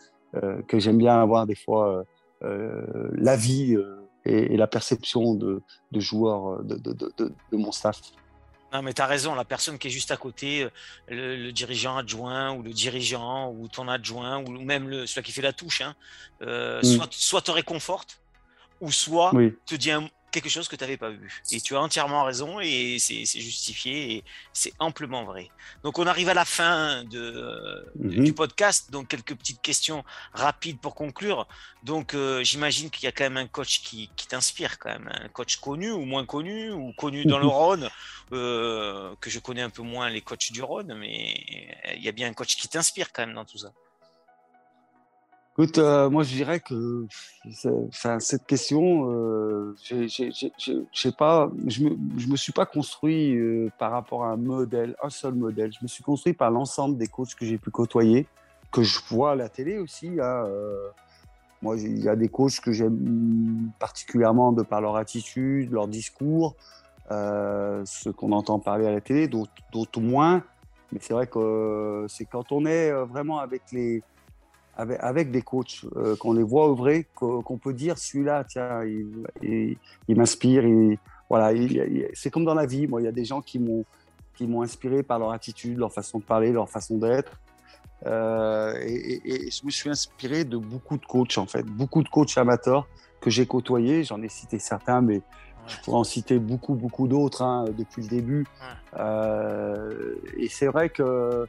que 0.68 0.80
j'aime 0.80 0.98
bien 0.98 1.22
avoir 1.22 1.46
des 1.46 1.56
fois 1.56 2.06
l'avis 2.42 3.78
et, 4.26 4.58
la 4.58 4.68
perception 4.68 5.36
de, 5.36 5.62
de 5.92 6.00
joueurs 6.00 6.60
euh, 6.60 6.64
de, 6.64 6.94
de, 6.94 7.12
de, 7.18 7.58
mon 7.58 7.72
staff. 7.72 8.00
Non, 8.72 8.82
mais 8.82 8.94
tu 8.94 9.02
as 9.02 9.06
raison, 9.06 9.36
la 9.36 9.46
personne 9.46 9.78
qui 9.78 9.88
est 9.88 9.92
juste 9.92 10.12
à 10.12 10.18
côté, 10.18 10.64
euh, 10.64 10.70
le, 11.10 11.52
dirigeant 11.52 11.98
adjoint 11.98 12.54
ou 12.54 12.64
le 12.64 12.72
dirigeant 12.72 13.52
ou 13.52 13.68
ton 13.68 13.88
adjoint 13.88 14.44
ou 14.44 14.50
même 14.64 14.90
le, 14.90 15.06
celui 15.06 15.24
qui 15.24 15.32
fait 15.32 15.42
la 15.42 15.54
touche, 15.54 15.82
hein, 15.82 15.96
euh, 16.42 16.80
mm. 16.80 16.84
soit, 16.84 17.08
soit 17.12 17.42
te 17.42 17.52
réconforte 17.52 18.20
ou 18.82 18.92
soit 18.92 19.32
te 19.66 19.76
dit 19.76 19.92
un, 19.92 20.08
quelque 20.34 20.50
chose 20.50 20.68
que 20.68 20.76
tu 20.76 20.84
n'avais 20.84 20.98
pas 20.98 21.12
vu. 21.12 21.42
Et 21.52 21.62
tu 21.62 21.76
as 21.76 21.80
entièrement 21.80 22.26
raison 22.26 22.60
et 22.60 22.98
c'est 23.00 23.24
justifié 23.24 24.16
et 24.16 24.24
c'est 24.52 24.74
amplement 24.80 25.24
vrai. 25.24 25.50
Donc 25.84 26.00
on 26.00 26.08
arrive 26.08 26.28
à 26.28 26.34
la 26.34 26.44
fin 26.44 27.04
de, 27.06 27.86
mhm. 27.96 28.24
du 28.26 28.34
podcast, 28.34 28.92
donc 28.92 29.08
quelques 29.08 29.36
petites 29.36 29.62
questions 29.62 30.04
rapides 30.34 30.80
pour 30.80 30.96
conclure. 30.96 31.48
Donc 31.84 32.14
euh, 32.16 32.44
j'imagine 32.44 32.90
qu'il 32.90 33.06
y 33.06 33.08
a 33.08 33.12
quand 33.12 33.24
même 33.24 33.38
un 33.38 33.48
coach 33.48 33.82
qui, 33.82 34.10
qui 34.16 34.28
t'inspire 34.28 34.80
quand 34.80 34.90
même, 34.90 35.10
un 35.14 35.30
coach 35.30 35.58
connu 35.58 35.92
ou 35.92 36.04
moins 36.04 36.26
connu 36.26 36.72
ou 36.72 36.92
connu 36.94 37.26
dans 37.26 37.40
le 37.40 37.48
Rhône, 37.54 37.90
euh, 38.32 39.14
que 39.22 39.30
je 39.30 39.40
connais 39.40 39.62
un 39.62 39.70
peu 39.70 39.84
moins 39.84 40.10
les 40.10 40.22
coachs 40.22 40.52
du 40.52 40.64
Rhône, 40.64 40.96
mais 40.98 41.36
il 41.96 42.04
y 42.04 42.10
a 42.10 42.12
bien 42.12 42.28
un 42.28 42.34
coach 42.34 42.56
qui 42.56 42.68
t'inspire 42.68 43.14
quand 43.14 43.26
même 43.26 43.36
dans 43.36 43.46
tout 43.46 43.60
ça. 43.60 43.72
Écoute, 45.56 45.78
euh, 45.78 46.10
moi 46.10 46.24
je 46.24 46.34
dirais 46.34 46.60
que 46.60 47.06
cette 47.52 48.48
question, 48.48 49.12
euh, 49.12 49.76
je 49.88 50.82
sais 50.92 51.12
pas, 51.12 51.52
je 51.68 51.84
me, 51.84 51.96
je 52.18 52.28
me 52.28 52.36
suis 52.36 52.52
pas 52.52 52.66
construit 52.66 53.38
euh, 53.38 53.70
par 53.78 53.92
rapport 53.92 54.24
à 54.24 54.30
un 54.30 54.38
modèle, 54.38 54.96
un 55.04 55.12
seul 55.12 55.36
modèle. 55.36 55.72
Je 55.72 55.78
me 55.84 55.88
suis 55.88 56.04
construit 56.04 56.34
par 56.34 56.50
l'ensemble 56.50 56.98
des 56.98 57.06
coachs 57.06 57.36
que 57.36 57.46
j'ai 57.46 57.60
pu 57.60 57.70
côtoyer, 57.70 58.26
que 58.72 58.82
je 58.82 58.98
vois 59.10 59.34
à 59.34 59.36
la 59.36 59.48
télé 59.48 59.78
aussi. 59.78 60.08
Hein, 60.20 60.46
euh. 60.48 60.88
moi, 61.62 61.78
il 61.78 62.00
y 62.00 62.10
a 62.10 62.16
des 62.16 62.30
coachs 62.30 62.60
que 62.60 62.72
j'aime 62.72 63.70
particulièrement 63.78 64.54
de 64.54 64.64
par 64.64 64.82
leur 64.82 64.96
attitude, 64.96 65.72
leur 65.72 65.88
discours, 65.88 66.56
ce 67.12 68.10
qu'on 68.10 68.32
entend 68.32 68.58
parler 68.58 68.88
à 68.88 68.92
la 68.92 69.02
télé, 69.02 69.28
d'autres 69.28 70.02
moins. 70.02 70.42
Mais 70.92 70.98
c'est 71.00 71.14
vrai 71.14 71.28
que 71.28 72.08
c'est 72.10 72.26
quand 72.26 72.52
on 72.52 72.66
est 72.66 72.92
vraiment 72.92 73.38
avec 73.38 73.62
les 73.72 74.02
avec, 74.76 75.32
des 75.32 75.42
coachs, 75.42 75.86
euh, 75.96 76.16
qu'on 76.16 76.34
les 76.34 76.44
voit 76.44 76.70
œuvrer, 76.70 77.08
qu'on 77.14 77.58
peut 77.58 77.74
dire 77.74 77.98
celui-là, 77.98 78.44
tiens, 78.44 78.84
il, 78.84 79.78
m'inspire. 80.10 80.64
Voilà, 81.30 81.52
c'est 82.14 82.32
comme 82.32 82.46
dans 82.46 82.56
la 82.56 82.66
vie. 82.66 82.88
Moi, 82.88 83.02
il 83.02 83.06
y 83.06 83.08
a 83.08 83.12
des 83.12 83.26
gens 83.26 83.42
qui 83.42 83.60
m'ont 83.60 83.86
qui 84.36 84.48
m'ont 84.48 84.64
inspiré 84.64 85.04
par 85.04 85.20
leur 85.20 85.32
attitude, 85.32 85.78
leur 85.78 85.94
façon 85.94 86.20
de 86.20 86.24
parler, 86.24 86.52
leur 86.52 86.70
façon 86.70 86.98
d'être. 86.98 87.40
Euh, 88.06 88.74
et, 88.82 89.50
je 89.52 89.66
me 89.66 89.72
suis 89.72 89.90
inspiré 89.90 90.44
de 90.44 90.58
beaucoup 90.58 90.98
de 90.98 91.06
coachs, 91.06 91.38
en 91.38 91.46
fait, 91.46 91.64
beaucoup 91.64 92.04
de 92.04 92.10
coachs 92.10 92.38
amateurs 92.38 92.88
que 93.22 93.30
j'ai 93.30 93.46
côtoyés. 93.46 94.04
J'en 94.04 94.22
ai 94.22 94.30
cité 94.30 94.60
certains, 94.60 95.02
mais 95.02 95.22
je 95.68 95.78
pourrais 95.82 95.98
en 95.98 96.04
citer 96.04 96.40
beaucoup, 96.40 96.74
beaucoup 96.74 97.08
d'autres 97.08 97.42
hein, 97.42 97.66
depuis 97.78 98.02
le 98.02 98.08
début. 98.10 98.46
Euh, 98.98 100.16
et 100.38 100.50
c'est 100.50 100.68
vrai 100.68 100.90
que 100.90 101.48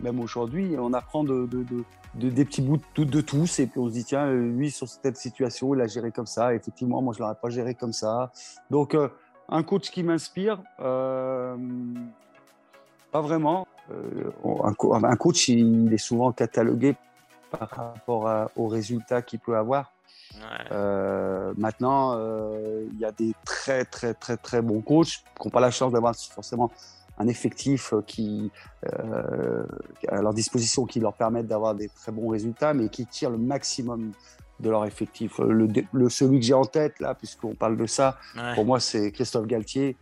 même 0.00 0.18
aujourd'hui, 0.18 0.74
on 0.78 0.92
apprend 0.92 1.22
de, 1.22 1.48
des 2.14 2.44
petits 2.44 2.62
bouts 2.62 2.78
de, 2.94 3.04
de, 3.04 3.20
tous. 3.20 3.58
Et 3.58 3.66
puis 3.66 3.80
on 3.80 3.88
se 3.88 3.92
dit 3.92 4.04
tiens 4.04 4.30
lui 4.30 4.70
sur 4.70 4.88
cette 4.88 5.16
situation 5.16 5.74
il 5.74 5.80
a 5.80 5.86
géré 5.86 6.10
comme 6.10 6.26
ça. 6.26 6.54
Effectivement 6.54 7.02
moi 7.02 7.14
je 7.14 7.20
l'aurais 7.20 7.34
pas 7.34 7.50
géré 7.50 7.74
comme 7.74 7.92
ça. 7.92 8.30
Donc 8.70 8.94
euh, 8.94 9.08
un 9.48 9.62
coach 9.62 9.90
qui 9.90 10.02
m'inspire 10.02 10.58
euh, 10.80 11.56
pas 13.10 13.20
vraiment. 13.20 13.66
Euh, 13.90 14.30
un, 14.44 15.16
coach 15.16 15.48
il 15.48 15.92
est 15.92 15.98
souvent 15.98 16.32
catalogué 16.32 16.96
par 17.50 17.68
rapport 17.68 18.50
aux 18.56 18.68
résultats 18.68 19.22
qu'il 19.22 19.40
peut 19.40 19.56
avoir. 19.56 19.92
Maintenant 21.56 22.16
il 22.90 22.98
y 22.98 23.04
a 23.04 23.12
des 23.12 23.34
très 23.44 23.84
très 23.84 24.14
très 24.14 24.36
très 24.36 24.62
bons 24.62 24.80
coachs 24.80 25.24
qui 25.40 25.46
n'ont 25.46 25.50
pas 25.50 25.60
la 25.60 25.70
chance 25.70 25.92
d'avoir 25.92 26.14
forcément 26.16 26.70
un 27.22 27.28
effectif 27.28 27.92
euh, 27.92 28.02
qui, 28.06 28.50
euh, 28.86 29.64
à 30.08 30.20
leur 30.20 30.34
disposition 30.34 30.84
qui 30.84 31.00
leur 31.00 31.14
permettent 31.14 31.46
d'avoir 31.46 31.74
des 31.74 31.88
très 31.88 32.12
bons 32.12 32.28
résultats, 32.28 32.74
mais 32.74 32.88
qui 32.88 33.06
tirent 33.06 33.30
le 33.30 33.38
maximum 33.38 34.12
de 34.60 34.70
leur 34.70 34.84
effectif. 34.84 35.38
Le, 35.38 36.08
celui 36.08 36.40
que 36.40 36.46
j'ai 36.46 36.54
en 36.54 36.64
tête, 36.64 37.00
là, 37.00 37.14
puisqu'on 37.14 37.54
parle 37.54 37.76
de 37.76 37.86
ça, 37.86 38.18
pour 38.54 38.64
moi, 38.64 38.78
c'est 38.78 39.10
Christophe 39.10 39.46
Galtier, 39.46 39.96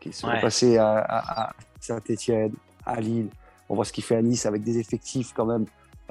qui 0.00 0.08
est 0.08 0.40
passé 0.40 0.78
à, 0.78 1.52
Saint-Etienne, 1.80 2.54
à 2.86 3.00
Lille. 3.00 3.28
On 3.68 3.74
voit 3.74 3.84
ce 3.84 3.92
qu'il 3.92 4.04
fait 4.04 4.16
à 4.16 4.22
Nice 4.22 4.46
avec 4.46 4.62
des 4.62 4.78
effectifs 4.78 5.32
quand 5.34 5.44
même 5.44 5.66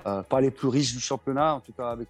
euh, 0.05 0.21
pas 0.21 0.41
les 0.41 0.51
plus 0.51 0.67
riches 0.67 0.93
du 0.93 0.99
championnat, 0.99 1.55
en 1.55 1.61
tout 1.61 1.71
cas 1.71 1.89
avec 1.89 2.09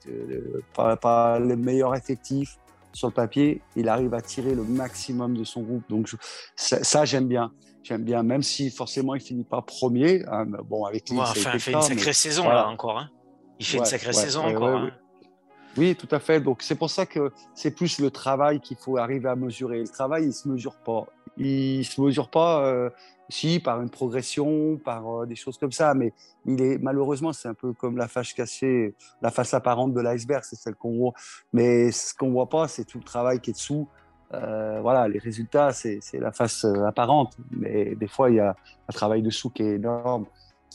pas, 0.74 1.39
les 1.39 1.56
meilleurs 1.56 1.95
effectifs. 1.95 2.58
Sur 2.96 3.10
le 3.10 3.14
papier, 3.14 3.62
il 3.76 3.89
arrive 3.89 4.14
à 4.14 4.22
tirer 4.22 4.56
le 4.56 4.64
maximum 4.64 5.36
de 5.38 5.43
son 5.43 5.62
groupe. 5.62 5.84
Donc 5.89 6.10
ça, 6.56 7.06
j'aime 7.06 7.28
bien. 7.28 7.52
J'aime 7.84 8.04
bien, 8.04 8.24
même 8.24 8.41
si 8.41 8.72
forcément 8.72 9.14
il 9.14 9.22
finit 9.22 9.43
pas 9.43 9.62
premier. 9.62 10.24
Hein, 10.28 10.46
bon, 10.46 10.86
avec 10.86 11.10
lui, 11.10 11.20
il 11.20 11.60
fait 11.60 11.74
une 11.74 11.82
sacrée 11.82 12.14
saison 12.14 12.48
là 12.48 12.68
encore. 12.68 12.98
Hein. 12.98 13.10
Il 13.60 13.66
fait 13.66 13.78
une 13.78 13.86
sacrée 13.86 14.14
saison 14.14 14.43
encore. 14.43 14.78
Hein. 14.78 14.91
Oui, 15.78 15.96
tout 15.96 16.08
à 16.10 16.20
fait. 16.20 16.39
Donc 16.39 16.64
c'est 16.64 16.76
pour 16.76 16.89
ça 16.89 17.06
que 17.06 17.32
c'est 17.54 17.72
plus 17.72 18.00
le 18.00 18.10
travail 18.10 18.62
qu'il 18.62 18.78
faut 18.78 18.98
arriver 18.98 19.28
à 19.28 19.36
mesurer. 19.36 19.82
Le 19.82 19.88
travail, 19.88 20.28
il 20.28 20.34
se 20.34 20.48
mesure 20.48 20.78
pas. 20.78 21.06
Il 21.38 21.84
se 21.84 22.00
mesure 22.00 22.30
pas. 22.30 22.66
Euh, 22.66 22.89
si 23.30 23.60
par 23.60 23.82
une 23.82 23.90
progression, 23.90 24.78
par 24.78 25.22
euh, 25.22 25.26
des 25.26 25.36
choses 25.36 25.58
comme 25.58 25.72
ça, 25.72 25.94
mais 25.94 26.14
il 26.46 26.62
est 26.62 26.78
malheureusement 26.78 27.34
c'est 27.34 27.48
un 27.48 27.54
peu 27.54 27.74
comme 27.74 27.98
la 27.98 28.08
face 28.08 28.34
cachée, 28.34 28.94
la 29.22 29.32
face 29.32 29.54
apparente 29.54 29.94
de 29.94 30.02
l'iceberg, 30.02 30.44
c'est 30.44 30.56
celle 30.56 30.76
qu'on 30.76 30.98
voit. 30.98 31.14
Mais 31.54 31.92
ce 31.92 32.14
qu'on 32.14 32.32
voit 32.32 32.50
pas, 32.50 32.68
c'est 32.68 32.86
tout 32.86 32.98
le 33.00 33.04
travail 33.04 33.40
qui 33.40 33.52
est 33.52 33.54
dessous. 33.54 33.88
Euh, 34.34 34.80
voilà, 34.82 35.08
les 35.08 35.20
résultats, 35.20 35.72
c'est 35.72 36.00
la 36.14 36.32
face 36.32 36.66
apparente, 36.66 37.38
mais 37.52 37.96
des 37.96 38.08
fois 38.08 38.30
il 38.30 38.38
y 38.38 38.40
a 38.40 38.56
un 38.90 38.94
travail 38.94 39.22
dessous 39.22 39.50
qui 39.50 39.64
est 39.64 39.76
énorme. 39.76 40.26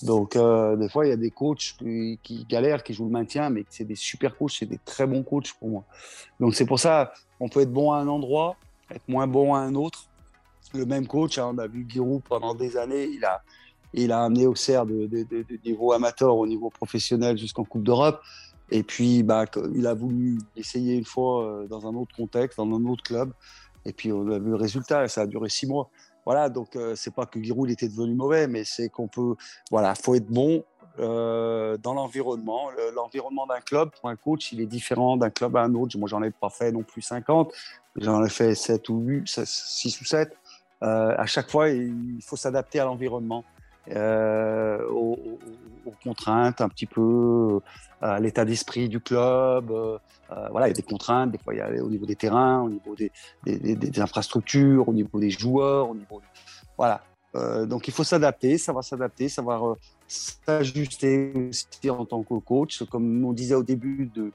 Donc, 0.03 0.37
euh, 0.37 0.77
des 0.77 0.89
fois, 0.89 1.07
il 1.07 1.11
y 1.11 1.13
a 1.13 1.17
des 1.17 1.31
coachs 1.31 1.77
qui, 1.79 2.47
galèrent, 2.49 2.83
qui 2.83 2.95
jouent 2.95 3.05
le 3.05 3.11
maintien, 3.11 3.51
mais 3.51 3.65
c'est 3.69 3.85
des 3.85 3.97
super 3.97 4.37
coachs, 4.37 4.53
c'est 4.59 4.67
des 4.67 4.81
très 4.85 5.07
bons 5.07 5.23
coachs 5.23 5.53
pour 5.59 5.69
moi. 5.69 5.85
Donc, 6.39 6.55
c'est 6.55 6.65
pour 6.65 6.79
ça, 6.79 7.13
on 7.39 7.49
peut 7.49 7.61
être 7.61 7.73
bon 7.73 7.93
à 7.93 7.99
un 7.99 8.09
endroit, 8.09 8.57
être 8.91 9.07
moins 9.09 9.27
bon 9.27 9.55
à 9.55 9.59
un 9.59 9.75
autre. 9.75 10.07
Le 10.75 10.85
même 10.87 11.07
coach, 11.07 11.39
hein, 11.39 11.51
on 11.55 11.59
a 11.59 11.67
vu 11.67 11.87
Giroud 11.89 12.23
pendant 12.23 12.55
des 12.55 12.77
années, 12.77 13.05
il 13.05 13.25
a, 13.25 13.43
il 13.93 14.13
a 14.13 14.25
amené 14.25 14.47
Auxerre 14.47 14.87
de, 14.87 15.07
de, 15.07 15.45
niveau 15.65 15.93
amateur 15.93 16.37
au 16.37 16.47
niveau 16.47 16.71
professionnel 16.71 17.37
jusqu'en 17.37 17.65
Coupe 17.65 17.83
d'Europe. 17.83 18.21
Et 18.71 18.83
puis, 18.83 19.23
bah, 19.23 19.47
il 19.75 19.87
a 19.87 19.95
voulu 19.95 20.39
essayer 20.57 20.95
une 20.95 21.05
fois 21.05 21.45
euh, 21.45 21.67
dans 21.67 21.87
un 21.89 21.95
autre 21.95 22.15
contexte, 22.15 22.59
dans 22.59 22.67
un 22.67 22.85
autre 22.87 23.03
club. 23.03 23.33
Et 23.85 23.93
puis, 23.93 24.13
on 24.13 24.29
a 24.31 24.39
vu 24.39 24.51
le 24.51 24.57
résultat, 24.57 25.09
ça 25.09 25.23
a 25.23 25.27
duré 25.27 25.49
six 25.49 25.67
mois. 25.67 25.91
Voilà, 26.25 26.49
donc 26.49 26.77
euh, 26.77 26.95
c'est 26.95 27.13
pas 27.13 27.27
que 27.27 27.43
Giroud 27.43 27.69
était 27.71 27.89
devenu 27.89 28.15
mauvais, 28.15 28.47
mais 28.47 28.63
c'est 28.65 28.89
qu'on 28.89 29.09
peut, 29.09 29.35
voilà, 29.71 29.95
faut 29.95 30.15
être 30.15 30.29
bon 30.29 30.63
euh, 30.99 31.77
dans 31.79 31.95
l'environnement. 31.95 32.71
L'environnement 32.95 33.47
d'un 33.47 33.61
club, 33.61 33.91
pour 33.99 34.11
un 34.11 34.17
coach, 34.17 34.53
il 34.53 34.61
est 34.61 34.67
différent 34.67 35.17
d'un 35.17 35.31
club 35.31 35.57
à 35.57 35.63
un 35.63 35.75
autre. 35.75 35.97
Moi, 35.99 36.09
j'en 36.09 36.23
ai 36.23 36.31
pas 36.31 36.51
fait 36.51 36.71
non 36.73 36.83
plus 36.83 37.03
50, 37.03 37.53
j'en 37.97 38.25
ai 38.25 38.29
fait 38.29 38.55
7 38.55 38.89
ou 38.91 39.01
8, 39.01 39.27
6 39.27 40.01
ou 40.01 40.05
7. 40.05 40.37
Euh, 40.83 41.15
à 41.17 41.27
chaque 41.27 41.51
fois, 41.51 41.69
il 41.69 42.21
faut 42.25 42.37
s'adapter 42.37 42.81
à 42.81 42.85
l'environnement, 42.85 43.45
aux, 43.89 45.19
aux, 45.87 45.95
contraintes, 46.03 46.61
un 46.61 46.69
petit 46.69 46.87
peu, 46.87 47.61
à 48.01 48.21
l'état 48.21 48.45
d'esprit 48.45 48.89
du 48.89 49.01
club. 49.01 49.73
Euh, 50.33 50.49
voilà, 50.51 50.69
il 50.69 50.71
y 50.71 50.73
a 50.73 50.75
des 50.75 50.83
contraintes, 50.83 51.33
des 51.33 51.39
fois 51.39 51.55
il 51.55 51.59
y 51.59 51.61
a 51.61 51.85
au 51.85 51.91
niveau 51.91 52.07
des 52.07 52.15
terrains, 52.15 52.61
au 52.63 52.71
niveau 52.71 52.95
des, 52.95 54.01
infrastructures, 54.01 54.89
au 54.89 54.93
niveau 54.93 55.19
des 55.19 55.31
joueurs, 55.31 55.91
voilà. 56.77 57.03
Euh, 57.37 57.65
donc 57.65 57.87
il 57.87 57.95
faut 57.95 58.03
s'adapter, 58.03 58.59
savoir 58.59 58.83
s'adapter, 58.83 59.29
savoir 59.29 59.65
euh, 59.65 59.77
s'ajuster 60.09 61.33
aussi 61.49 61.91
en 61.91 62.05
tant 62.05 62.23
que 62.25 62.35
coach, 62.41 62.83
comme 62.85 63.25
on 63.25 63.33
disait 63.33 63.55
au 63.55 63.63
début 63.63 64.11
de 64.15 64.33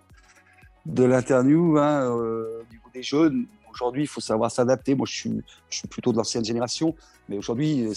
de 0.86 1.04
l'interview, 1.04 1.80
hein, 1.80 2.12
au 2.12 2.64
niveau 2.72 2.90
des 2.94 3.02
jeunes, 3.02 3.48
aujourd'hui, 3.76 4.04
il 4.04 4.08
faut 4.08 4.22
savoir 4.22 4.50
s'adapter. 4.52 4.96
Moi, 4.96 5.06
je 5.06 5.14
suis, 5.14 5.88
plutôt 5.90 6.12
de 6.12 6.18
l'ancienne 6.18 6.44
génération, 6.44 6.96
mais 7.30 7.38
aujourd'hui, 7.38 7.88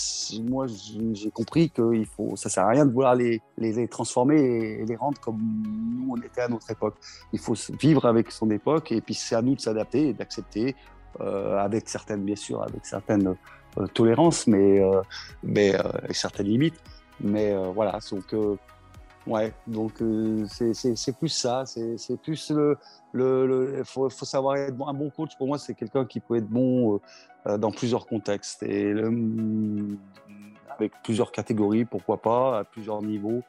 moi, 0.42 0.66
j'ai 0.66 1.30
compris 1.30 1.70
que 1.70 2.02
faut, 2.16 2.36
ça 2.36 2.48
sert 2.48 2.64
à 2.64 2.70
rien 2.70 2.84
de 2.84 2.92
vouloir 2.92 3.14
les, 3.14 3.40
transformer 3.88 4.40
et 4.80 4.84
les 4.84 4.96
rendre 4.96 5.18
comme 5.20 5.38
nous, 5.38 6.12
on 6.12 6.20
était 6.20 6.42
à 6.42 6.48
notre 6.48 6.70
époque. 6.70 6.96
Il 7.32 7.38
faut 7.38 7.54
vivre 7.80 8.06
avec 8.06 8.30
son 8.30 8.50
époque, 8.50 8.92
et 8.92 9.00
puis 9.00 9.14
c'est 9.14 9.34
à 9.34 9.42
nous 9.42 9.54
de 9.54 9.60
s'adapter 9.60 10.08
et 10.08 10.12
d'accepter, 10.12 10.74
euh, 11.20 11.56
avec 11.58 11.88
certaines, 11.88 12.24
bien 12.24 12.36
sûr, 12.36 12.62
avec 12.62 12.84
certaines 12.84 13.34
euh, 13.78 13.86
tolérances, 13.88 14.46
mais, 14.46 14.80
euh, 14.80 15.00
mais 15.42 15.74
certaines 16.10 16.46
limites. 16.46 16.80
Mais 17.20 17.52
voilà, 17.74 17.98
donc 18.10 18.32
Ouais, 19.26 19.52
donc 19.66 20.00
euh, 20.00 20.46
c'est 20.48 21.18
plus 21.18 21.28
ça, 21.28 21.64
c'est 21.66 22.16
plus 22.22 22.50
le. 22.50 22.78
le, 23.12 23.82
faut, 23.84 24.08
savoir 24.08 24.56
être 24.56 24.74
bon. 24.74 24.86
Un 24.86 24.94
bon 24.94 25.10
coach, 25.10 25.36
pour 25.36 25.46
moi, 25.46 25.58
c'est 25.58 25.74
quelqu'un 25.74 26.06
qui 26.06 26.20
peut 26.20 26.36
être 26.36 26.48
bon 26.48 26.94
euh, 26.94 26.98
euh, 27.46 27.58
dans 27.58 27.70
plusieurs 27.70 28.06
contextes 28.06 28.62
et 28.62 28.94
avec 30.70 30.92
plusieurs 31.02 31.30
catégories, 31.30 31.84
pourquoi 31.84 32.22
pas, 32.22 32.60
à 32.60 32.64
plusieurs 32.64 33.02
niveaux, 33.02 33.42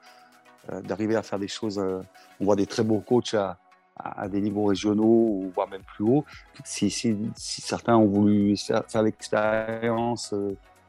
d'arriver 0.83 1.15
à 1.15 1.23
faire 1.23 1.39
des 1.39 1.47
choses. 1.47 1.79
on 1.79 2.45
voit 2.45 2.55
des 2.55 2.65
très 2.65 2.83
beaux 2.83 2.99
coachs 2.99 3.35
à, 3.35 4.27
des 4.27 4.41
niveaux 4.41 4.65
régionaux, 4.65 5.49
voire 5.53 5.69
même 5.69 5.83
plus 5.83 6.03
haut. 6.03 6.25
Si 6.65 6.89
certains 7.35 7.95
ont 7.95 8.07
voulu 8.07 8.57
faire, 8.57 8.83
faire 8.87 9.03
l'expérience 9.03 10.33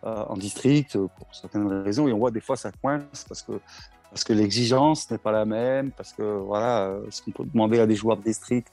en 0.02 0.36
district 0.36 0.96
pour 0.98 1.32
certaines 1.32 1.68
raisons, 1.82 2.08
et 2.08 2.12
on 2.12 2.18
voit 2.18 2.30
des 2.30 2.40
fois 2.40 2.56
ça 2.56 2.72
coince 2.72 3.24
parce 3.28 3.42
que 3.42 3.60
parce 4.10 4.24
que 4.24 4.32
l'exigence 4.32 5.10
n'est 5.10 5.18
pas 5.18 5.32
la 5.32 5.44
même, 5.44 5.92
parce 5.92 6.12
que 6.12 6.22
voilà, 6.22 6.82
euh, 6.82 7.06
ce 7.10 7.22
qu'on 7.22 7.30
peut 7.30 7.44
demander 7.44 7.78
à 7.78 7.86
des 7.86 7.94
joueurs 7.94 8.16
de 8.16 8.22
district, 8.22 8.68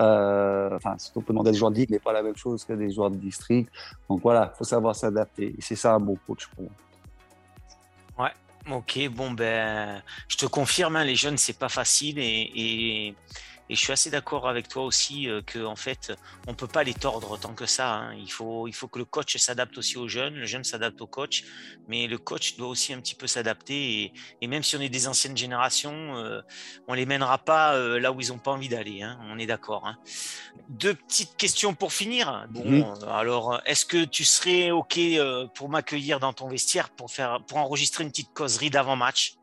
euh, 0.00 0.70
enfin, 0.74 0.96
ce 0.98 1.12
qu'on 1.12 1.20
peut 1.20 1.32
demander 1.32 1.50
à 1.50 1.52
des 1.52 1.58
joueurs 1.58 1.70
de 1.70 1.76
ligue 1.76 1.90
n'est 1.90 1.98
pas 1.98 2.12
la 2.12 2.22
même 2.22 2.36
chose 2.36 2.64
qu'à 2.64 2.76
des 2.76 2.90
joueurs 2.90 3.10
de 3.10 3.16
district. 3.16 3.70
Donc 4.08 4.20
voilà, 4.22 4.52
il 4.52 4.56
faut 4.56 4.64
savoir 4.64 4.94
s'adapter. 4.94 5.54
Et 5.56 5.60
c'est 5.60 5.76
ça 5.76 5.94
un 5.94 6.00
bon 6.00 6.18
coach 6.26 6.46
pour 6.48 6.64
moi. 6.64 8.26
Ouais, 8.26 8.74
ok, 8.76 9.08
bon 9.10 9.32
ben, 9.32 10.02
je 10.28 10.36
te 10.36 10.46
confirme, 10.46 10.96
hein, 10.96 11.04
les 11.04 11.16
jeunes, 11.16 11.38
c'est 11.38 11.58
pas 11.58 11.68
facile 11.68 12.18
et 12.18 13.14
et 13.70 13.74
je 13.74 13.80
suis 13.80 13.92
assez 13.92 14.10
d'accord 14.10 14.46
avec 14.48 14.68
toi 14.68 14.84
aussi 14.84 15.28
euh, 15.28 15.40
que 15.40 15.64
en 15.64 15.76
fait, 15.76 16.12
on 16.46 16.54
peut 16.54 16.66
pas 16.66 16.84
les 16.84 16.92
tordre 16.92 17.38
tant 17.38 17.54
que 17.54 17.64
ça. 17.64 17.94
Hein. 17.94 18.14
Il 18.14 18.30
faut, 18.30 18.68
il 18.68 18.74
faut 18.74 18.88
que 18.88 18.98
le 18.98 19.06
coach 19.06 19.36
s'adapte 19.38 19.78
aussi 19.78 19.96
aux 19.96 20.06
jeunes, 20.08 20.34
le 20.34 20.46
jeune 20.46 20.64
s'adapte 20.64 21.00
au 21.00 21.06
coach, 21.06 21.44
mais 21.88 22.06
le 22.06 22.18
coach 22.18 22.56
doit 22.56 22.68
aussi 22.68 22.92
un 22.92 23.00
petit 23.00 23.14
peu 23.14 23.26
s'adapter. 23.26 24.02
Et, 24.02 24.12
et, 24.42 24.46
même 24.48 24.62
si 24.62 24.76
on 24.76 24.80
est 24.80 24.90
des 24.90 25.08
anciennes 25.08 25.36
générations, 25.36 26.16
euh, 26.16 26.42
on 26.88 26.94
les 26.94 27.06
mènera 27.06 27.38
pas 27.38 27.74
euh, 27.74 27.98
là 27.98 28.12
où 28.12 28.20
ils 28.20 28.32
ont 28.32 28.38
pas 28.38 28.50
envie 28.50 28.68
d'aller. 28.68 29.02
Hein. 29.02 29.18
On 29.30 29.38
est 29.38 29.46
d'accord. 29.46 29.86
Hein. 29.86 29.96
Deux 30.68 30.94
petites 30.94 31.36
questions 31.36 31.74
pour 31.74 31.92
finir. 31.92 32.46
Bon, 32.50 32.64
mmh. 32.64 33.08
alors, 33.08 33.60
est-ce 33.64 33.86
que 33.86 34.04
tu 34.04 34.24
serais 34.24 34.70
ok 34.70 34.98
pour 35.54 35.70
m'accueillir 35.70 36.20
dans 36.20 36.32
ton 36.32 36.48
vestiaire 36.48 36.90
pour 36.90 37.10
faire, 37.10 37.42
pour 37.46 37.58
enregistrer 37.58 38.04
une 38.04 38.10
petite 38.10 38.32
causerie 38.34 38.70
d'avant 38.70 38.96
match? 38.96 39.36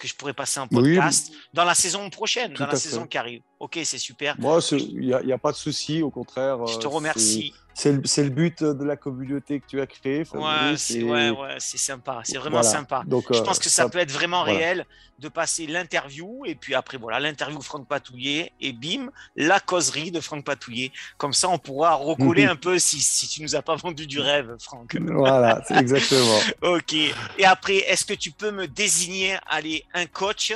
Que 0.00 0.08
je 0.08 0.14
pourrais 0.14 0.32
passer 0.32 0.58
un 0.58 0.66
podcast 0.66 1.32
dans 1.52 1.64
la 1.64 1.74
saison 1.74 2.10
prochaine, 2.10 2.54
dans 2.54 2.66
la 2.66 2.74
saison 2.74 3.06
qui 3.06 3.18
arrive. 3.18 3.42
Ok, 3.60 3.78
c'est 3.84 3.98
super. 3.98 4.34
Moi, 4.40 4.58
il 4.72 5.00
n'y 5.00 5.12
a, 5.12 5.34
a, 5.34 5.38
pas 5.38 5.52
de 5.52 5.56
souci, 5.56 6.02
au 6.02 6.10
contraire. 6.10 6.66
Je 6.66 6.78
te 6.78 6.86
remercie 6.86 7.52
c'est 7.80 8.22
le, 8.22 8.28
but 8.28 8.62
de 8.62 8.84
la 8.84 8.96
communauté 8.96 9.58
que 9.58 9.66
tu 9.66 9.80
as 9.80 9.86
créée. 9.86 10.24
Ouais, 10.34 10.76
c'est 10.76 11.02
ouais, 11.02 11.30
ouais, 11.30 11.56
sympa, 11.58 12.20
c'est 12.24 12.36
vraiment 12.36 12.62
sympa. 12.62 13.02
Donc, 13.06 13.32
je 13.32 13.40
pense 13.40 13.56
euh, 13.56 13.60
que 13.62 13.68
ça, 13.70 13.88
peut 13.88 13.98
être 13.98 14.10
vraiment 14.10 14.42
réel 14.42 14.84
de 15.18 15.28
passer 15.28 15.66
l'interview 15.66 16.44
et 16.44 16.54
puis 16.54 16.74
après, 16.74 16.98
voilà, 16.98 17.20
l'interview 17.20 17.60
Franck 17.62 17.86
Patouillet 17.86 18.52
et 18.60 18.72
bim, 18.72 19.10
la 19.34 19.60
causerie 19.60 20.10
de 20.10 20.20
Franck 20.20 20.44
Patouillet. 20.44 20.92
Comme 21.16 21.32
ça, 21.32 21.48
on 21.48 21.58
pourra 21.58 21.94
recoller 21.94 22.44
un 22.44 22.56
peu 22.56 22.78
si, 22.78 23.00
si 23.00 23.28
tu 23.28 23.42
nous 23.42 23.56
as 23.56 23.62
pas 23.62 23.76
vendu 23.76 24.06
du 24.06 24.20
rêve, 24.20 24.56
Franck. 24.60 24.96
Voilà, 25.00 25.62
exactement. 25.70 26.38
ok. 26.62 26.94
Et 27.38 27.44
après, 27.44 27.76
est-ce 27.76 28.04
que 28.04 28.14
tu 28.14 28.30
peux 28.30 28.50
me 28.50 28.66
désigner, 28.66 29.36
allez, 29.46 29.84
un 29.94 30.04
coach 30.04 30.52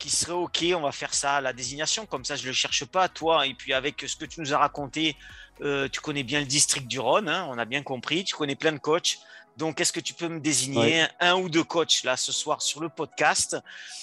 qui 0.00 0.10
serait 0.10 0.32
OK, 0.32 0.64
on 0.74 0.80
va 0.80 0.90
faire 0.90 1.14
ça, 1.14 1.40
la 1.40 1.52
désignation, 1.52 2.06
comme 2.06 2.24
ça 2.24 2.34
je 2.34 2.42
ne 2.42 2.48
le 2.48 2.52
cherche 2.54 2.84
pas, 2.86 3.08
toi, 3.08 3.46
et 3.46 3.54
puis 3.54 3.72
avec 3.72 4.02
ce 4.06 4.16
que 4.16 4.24
tu 4.24 4.40
nous 4.40 4.52
as 4.52 4.58
raconté, 4.58 5.14
euh, 5.60 5.88
tu 5.88 6.00
connais 6.00 6.22
bien 6.24 6.40
le 6.40 6.46
district 6.46 6.88
du 6.88 6.98
Rhône, 6.98 7.28
hein, 7.28 7.46
on 7.50 7.58
a 7.58 7.66
bien 7.66 7.82
compris, 7.82 8.24
tu 8.24 8.34
connais 8.34 8.56
plein 8.56 8.72
de 8.72 8.78
coachs. 8.78 9.18
Donc, 9.56 9.80
est-ce 9.80 9.92
que 9.92 10.00
tu 10.00 10.14
peux 10.14 10.28
me 10.28 10.40
désigner 10.40 11.06
un 11.20 11.34
ou 11.34 11.50
deux 11.50 11.64
coachs 11.64 12.02
là 12.02 12.16
ce 12.16 12.32
soir 12.32 12.62
sur 12.62 12.80
le 12.80 12.88
podcast 12.88 13.58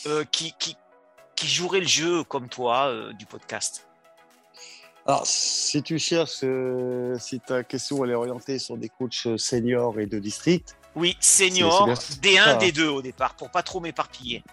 euh, 0.06 0.24
qui, 0.32 0.54
qui, 0.60 0.78
qui 1.36 1.48
joueraient 1.48 1.80
le 1.80 1.88
jeu 1.88 2.24
comme 2.24 2.48
toi 2.48 2.88
euh, 2.88 3.12
du 3.14 3.26
podcast? 3.26 3.88
Alors, 5.08 5.26
si 5.26 5.82
tu 5.82 5.98
cherches, 5.98 6.44
si 7.20 7.40
ta 7.40 7.64
question 7.64 8.04
elle 8.04 8.12
est 8.12 8.16
orientée 8.16 8.60
sur 8.60 8.78
des 8.78 8.90
coachs 8.90 9.38
seniors 9.38 10.00
et 10.00 10.06
de 10.06 10.20
district. 10.20 10.76
Oui, 10.96 11.18
seniors, 11.20 11.90
D1, 12.22 12.60
D2 12.60 12.84
au 12.88 13.02
départ, 13.02 13.34
pour 13.36 13.50
pas 13.50 13.64
trop 13.64 13.80
m'éparpiller. 13.80 14.44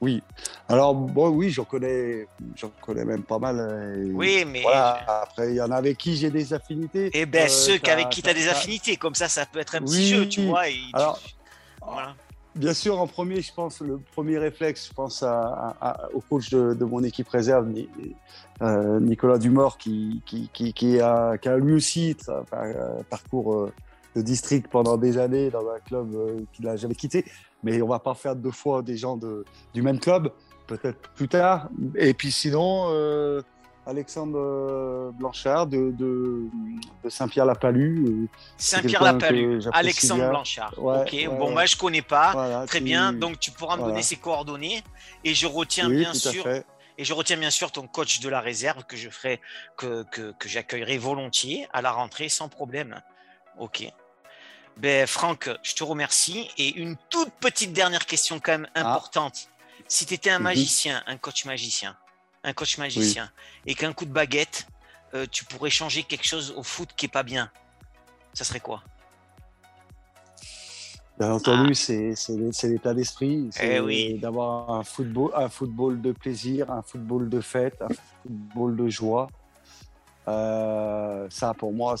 Oui. 0.00 0.22
Alors, 0.68 0.94
bon, 0.94 1.28
oui, 1.30 1.50
j'en 1.50 1.64
connais, 1.64 2.26
j'en 2.54 2.70
connais 2.80 3.04
même 3.04 3.22
pas 3.22 3.38
mal. 3.38 3.58
Euh, 3.58 4.10
oui, 4.12 4.44
mais. 4.46 4.64
Après, 4.64 5.50
il 5.50 5.56
y 5.56 5.60
en 5.60 5.70
a 5.70 5.76
avec 5.76 5.98
qui 5.98 6.16
j'ai 6.16 6.30
des 6.30 6.52
affinités. 6.52 7.10
Eh 7.12 7.26
bien, 7.26 7.44
euh, 7.44 7.48
ceux 7.48 7.78
avec 7.90 8.08
qui 8.10 8.22
tu 8.22 8.30
as 8.30 8.34
des 8.34 8.48
affinités, 8.48 8.96
comme 8.96 9.14
ça, 9.14 9.28
ça 9.28 9.44
peut 9.46 9.58
être 9.58 9.74
un 9.74 9.80
petit 9.80 10.08
jeu, 10.08 10.28
tu 10.28 10.46
vois. 10.46 10.64
Alors, 10.92 11.20
Bien 12.54 12.74
sûr, 12.74 13.00
en 13.00 13.06
premier, 13.06 13.40
je 13.40 13.52
pense, 13.52 13.80
le 13.80 14.00
premier 14.14 14.36
réflexe, 14.36 14.88
je 14.88 14.92
pense 14.92 15.22
au 15.22 16.20
coach 16.28 16.50
de, 16.50 16.84
mon 16.84 17.04
équipe 17.04 17.28
réserve, 17.28 17.72
euh, 18.62 18.98
Nicolas 18.98 19.38
Dumort, 19.38 19.78
qui, 19.78 20.22
qui, 20.26 20.48
qui, 20.52 21.00
a, 21.00 21.38
qui, 21.38 21.48
a, 21.48 21.56
lui 21.56 21.74
aussi 21.74 22.16
un 22.26 23.02
parcours 23.08 23.70
de 24.16 24.22
district 24.22 24.66
pendant 24.68 24.96
des 24.96 25.18
années 25.18 25.50
dans 25.50 25.68
un 25.68 25.78
club 25.86 26.08
qu'il 26.52 26.64
n'a 26.64 26.74
jamais 26.74 26.96
quitté 26.96 27.24
mais 27.62 27.82
on 27.82 27.88
va 27.88 27.98
pas 27.98 28.14
faire 28.14 28.36
deux 28.36 28.50
fois 28.50 28.82
des 28.82 28.96
gens 28.96 29.16
de, 29.16 29.44
du 29.74 29.82
même 29.82 29.98
club, 29.98 30.32
peut-être 30.66 31.10
plus 31.14 31.28
tard. 31.28 31.68
Et 31.96 32.14
puis 32.14 32.30
sinon, 32.30 32.86
euh, 32.90 33.42
Alexandre 33.88 35.12
Blanchard 35.14 35.66
de, 35.66 35.90
de, 35.92 36.42
Saint-Pierre-la-Palue. 37.08 38.28
Saint-Pierre-la-Palue, 38.58 39.60
Alexandre 39.72 40.28
Blanchard. 40.28 40.74
ok, 40.76 41.28
bon, 41.30 41.52
moi 41.52 41.64
je 41.64 41.76
connais 41.76 42.02
pas. 42.02 42.66
Très 42.66 42.80
bien, 42.80 43.12
donc 43.12 43.40
tu 43.40 43.50
pourras 43.50 43.76
me 43.76 43.82
donner 43.82 44.02
ses 44.02 44.16
coordonnées 44.16 44.82
et 45.24 45.34
je 45.34 45.46
retiens 45.46 45.88
bien 45.88 46.14
sûr. 46.14 46.46
Et 47.00 47.04
je 47.04 47.14
retiens 47.14 47.36
bien 47.36 47.50
sûr 47.50 47.70
ton 47.70 47.86
coach 47.86 48.18
de 48.18 48.28
la 48.28 48.40
réserve 48.40 48.82
que 48.82 48.96
je 48.96 49.08
ferai, 49.08 49.40
que, 49.76 50.02
que, 50.10 50.32
que 50.32 50.48
j'accueillerai 50.48 50.98
volontiers 50.98 51.68
à 51.72 51.80
la 51.80 51.92
rentrée 51.92 52.28
sans 52.28 52.48
problème. 52.48 53.00
Ok. 53.56 53.88
Ben, 54.78 55.06
Franck, 55.06 55.50
je 55.62 55.74
te 55.74 55.82
remercie. 55.82 56.48
Et 56.56 56.74
une 56.76 56.96
toute 57.10 57.30
petite 57.40 57.72
dernière 57.72 58.06
question 58.06 58.40
quand 58.40 58.52
même 58.52 58.68
ah. 58.74 58.92
importante. 58.92 59.48
Si 59.88 60.06
tu 60.06 60.14
étais 60.14 60.30
un 60.30 60.38
mhm. 60.38 60.44
magicien, 60.44 61.02
un 61.06 61.16
coach 61.16 61.44
magicien, 61.44 61.96
un 62.44 62.52
coach 62.52 62.78
magicien, 62.78 63.30
et 63.66 63.74
qu'un 63.74 63.92
coup 63.92 64.04
de 64.04 64.12
baguette, 64.12 64.66
euh, 65.14 65.26
tu 65.30 65.44
pourrais 65.44 65.70
changer 65.70 66.02
quelque 66.02 66.26
chose 66.26 66.54
au 66.56 66.62
foot 66.62 66.90
qui 66.96 67.06
est 67.06 67.12
pas 67.12 67.22
bien, 67.22 67.50
ça 68.34 68.44
serait 68.44 68.60
quoi? 68.60 68.82
Bien 71.18 71.32
entendu, 71.32 71.72
ah. 71.72 72.14
c'est 72.14 72.68
l'état 72.68 72.94
d'esprit. 72.94 73.50
Eh 73.60 73.80
oui. 73.80 74.18
D'avoir 74.20 74.70
un 74.70 74.84
football, 74.84 75.32
un 75.34 75.48
football 75.48 76.00
de 76.00 76.12
plaisir, 76.12 76.70
un 76.70 76.82
football 76.82 77.28
de 77.28 77.40
fête, 77.40 77.82
un 77.82 77.88
football 78.22 78.76
de 78.76 78.88
joie. 78.88 79.28
Euh, 80.28 81.26
ça, 81.30 81.54
pour 81.54 81.72
moi, 81.72 81.96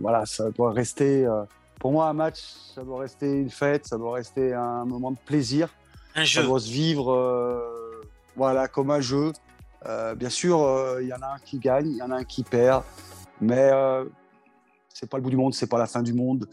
voilà, 0.00 0.26
ça 0.26 0.50
doit 0.50 0.72
rester. 0.72 1.24
Euh, 1.24 1.44
pour 1.78 1.92
moi, 1.92 2.08
un 2.08 2.12
match, 2.12 2.40
ça 2.74 2.82
doit 2.82 3.00
rester 3.00 3.30
une 3.30 3.50
fête, 3.50 3.86
ça 3.86 3.98
doit 3.98 4.14
rester 4.14 4.54
un 4.54 4.84
moment 4.84 5.10
de 5.10 5.18
plaisir. 5.24 5.68
Un 6.14 6.24
jeu. 6.24 6.40
Ça 6.40 6.46
doit 6.46 6.60
se 6.60 6.70
vivre, 6.70 7.12
euh, 7.12 8.02
voilà, 8.36 8.68
comme 8.68 8.90
un 8.90 9.00
jeu. 9.00 9.32
bien 10.16 10.30
sûr, 10.30 10.56
il 11.00 11.08
y 11.08 11.12
en 11.12 11.20
a 11.22 11.34
un 11.34 11.38
qui 11.44 11.58
gagne, 11.58 11.88
il 11.88 11.96
y 11.96 12.02
en 12.02 12.10
a 12.10 12.16
un 12.16 12.24
qui 12.24 12.42
perd, 12.42 12.82
mais 13.40 13.70
c'est 14.88 15.08
pas 15.10 15.18
le 15.18 15.22
bout 15.22 15.30
du 15.30 15.36
monde, 15.36 15.54
c'est 15.54 15.66
pas 15.66 15.78
la 15.78 15.86
fin 15.86 16.02
du 16.02 16.14
monde. 16.14 16.48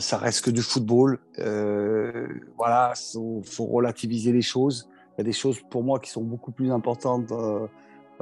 ça 0.00 0.18
reste 0.18 0.44
que 0.44 0.50
du 0.50 0.62
football. 0.62 1.18
voilà, 2.56 2.92
faut, 2.94 3.42
faut 3.44 3.66
relativiser 3.66 4.32
les 4.32 4.42
choses. 4.42 4.88
Il 5.16 5.18
y 5.18 5.22
a 5.22 5.24
des 5.24 5.32
choses 5.32 5.60
pour 5.70 5.82
moi 5.82 5.98
qui 6.00 6.10
sont 6.10 6.22
beaucoup 6.22 6.52
plus 6.52 6.70
importantes 6.70 7.32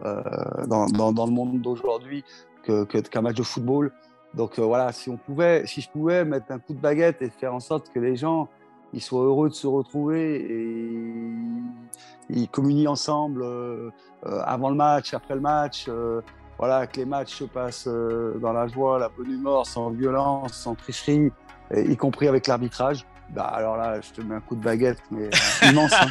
euh, 0.05 0.67
dans, 0.67 0.87
dans, 0.89 1.27
le 1.27 1.31
monde 1.31 1.61
d'aujourd'hui 1.61 2.25
qu'un 2.65 2.85
que, 2.85 3.19
match 3.21 3.37
de 3.37 3.43
football. 3.45 3.93
Donc 4.37 4.59
euh, 4.59 4.63
voilà, 4.63 4.93
si 4.93 5.11
on 5.11 5.17
pouvait, 5.17 5.67
si 5.67 5.81
je 5.81 5.89
pouvais 5.89 6.25
mettre 6.25 6.47
un 6.51 6.59
coup 6.59 6.75
de 6.75 6.81
baguette 6.81 7.23
et 7.23 7.31
faire 7.31 7.55
en 7.55 7.61
sorte 7.61 7.91
que 7.93 7.99
les 7.99 8.17
gens 8.17 8.49
ils 8.93 9.03
soient 9.03 9.25
heureux 9.25 9.49
de 9.49 9.55
se 9.55 9.67
retrouver 9.67 10.37
et 10.37 11.33
ils 12.31 12.49
communient 12.49 12.89
ensemble 12.89 13.43
euh, 13.43 13.91
avant 14.23 14.71
le 14.71 14.77
match, 14.77 15.15
après 15.15 15.35
le 15.35 15.41
match. 15.41 15.91
voilà, 16.59 16.87
que 16.87 16.99
les 16.99 17.05
matchs 17.05 17.35
se 17.35 17.45
passent 17.45 17.89
dans 17.89 18.53
la 18.53 18.69
joie, 18.69 19.01
la 19.01 19.09
bonne 19.09 19.33
humeur, 19.33 19.67
sans 19.67 19.91
violence, 19.91 20.53
sans 20.53 20.77
tricherie, 20.77 21.33
y 21.75 21.97
compris 21.97 22.29
avec 22.29 22.47
l'arbitrage. 22.47 23.05
Bah 23.31 23.45
alors 23.45 23.77
là, 23.77 24.01
je 24.01 24.11
te 24.11 24.21
mets 24.21 24.37
un 24.37 24.41
coup 24.41 24.55
de 24.55 24.63
baguette, 24.63 25.03
mais 25.11 25.25
euh, 25.25 25.71
immense. 25.71 25.93
Hein. 25.93 26.09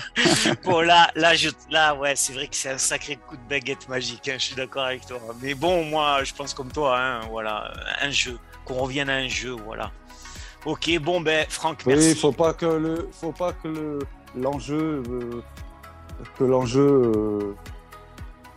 bon 0.64 0.82
là, 0.82 1.09
là, 1.16 1.36
je, 1.36 1.49
là, 1.70 1.95
ouais, 1.95 2.16
c'est 2.16 2.34
vrai 2.34 2.47
que 2.47 2.55
c'est 2.55 2.72
un 2.72 2.78
sacré 2.78 3.16
coup 3.16 3.38
de 3.38 3.49
baguette 3.49 3.88
magique. 3.88 4.28
Hein, 4.28 4.36
je 4.38 4.45
suis 4.45 4.55
d'accord 4.55 4.84
avec 4.84 5.05
toi. 5.05 5.20
Mais 5.41 5.53
bon, 5.53 5.86
moi, 5.86 6.24
je 6.24 6.34
pense 6.34 6.53
comme 6.53 6.72
toi. 6.72 6.99
Hein, 6.99 7.22
voilà, 7.30 7.72
un 8.01 8.09
jeu, 8.09 8.38
qu'on 8.66 8.76
revienne 8.76 9.09
à 9.09 9.16
un 9.16 9.28
jeu, 9.28 9.51
voilà. 9.51 9.91
Ok, 10.66 10.89
bon 11.01 11.22
ben, 11.22 11.45
Franck, 11.49 11.86
merci. 11.86 12.09
Oui, 12.09 12.16
faut 12.16 12.32
pas 12.32 12.53
que 12.53 12.66
le, 12.66 13.09
faut 13.11 13.32
pas 13.32 13.53
que 13.53 13.68
le 13.68 13.99
l'enjeu, 14.36 15.03
euh, 15.07 15.41
que 16.38 16.43
l'enjeu 16.43 17.11
euh, 17.16 17.55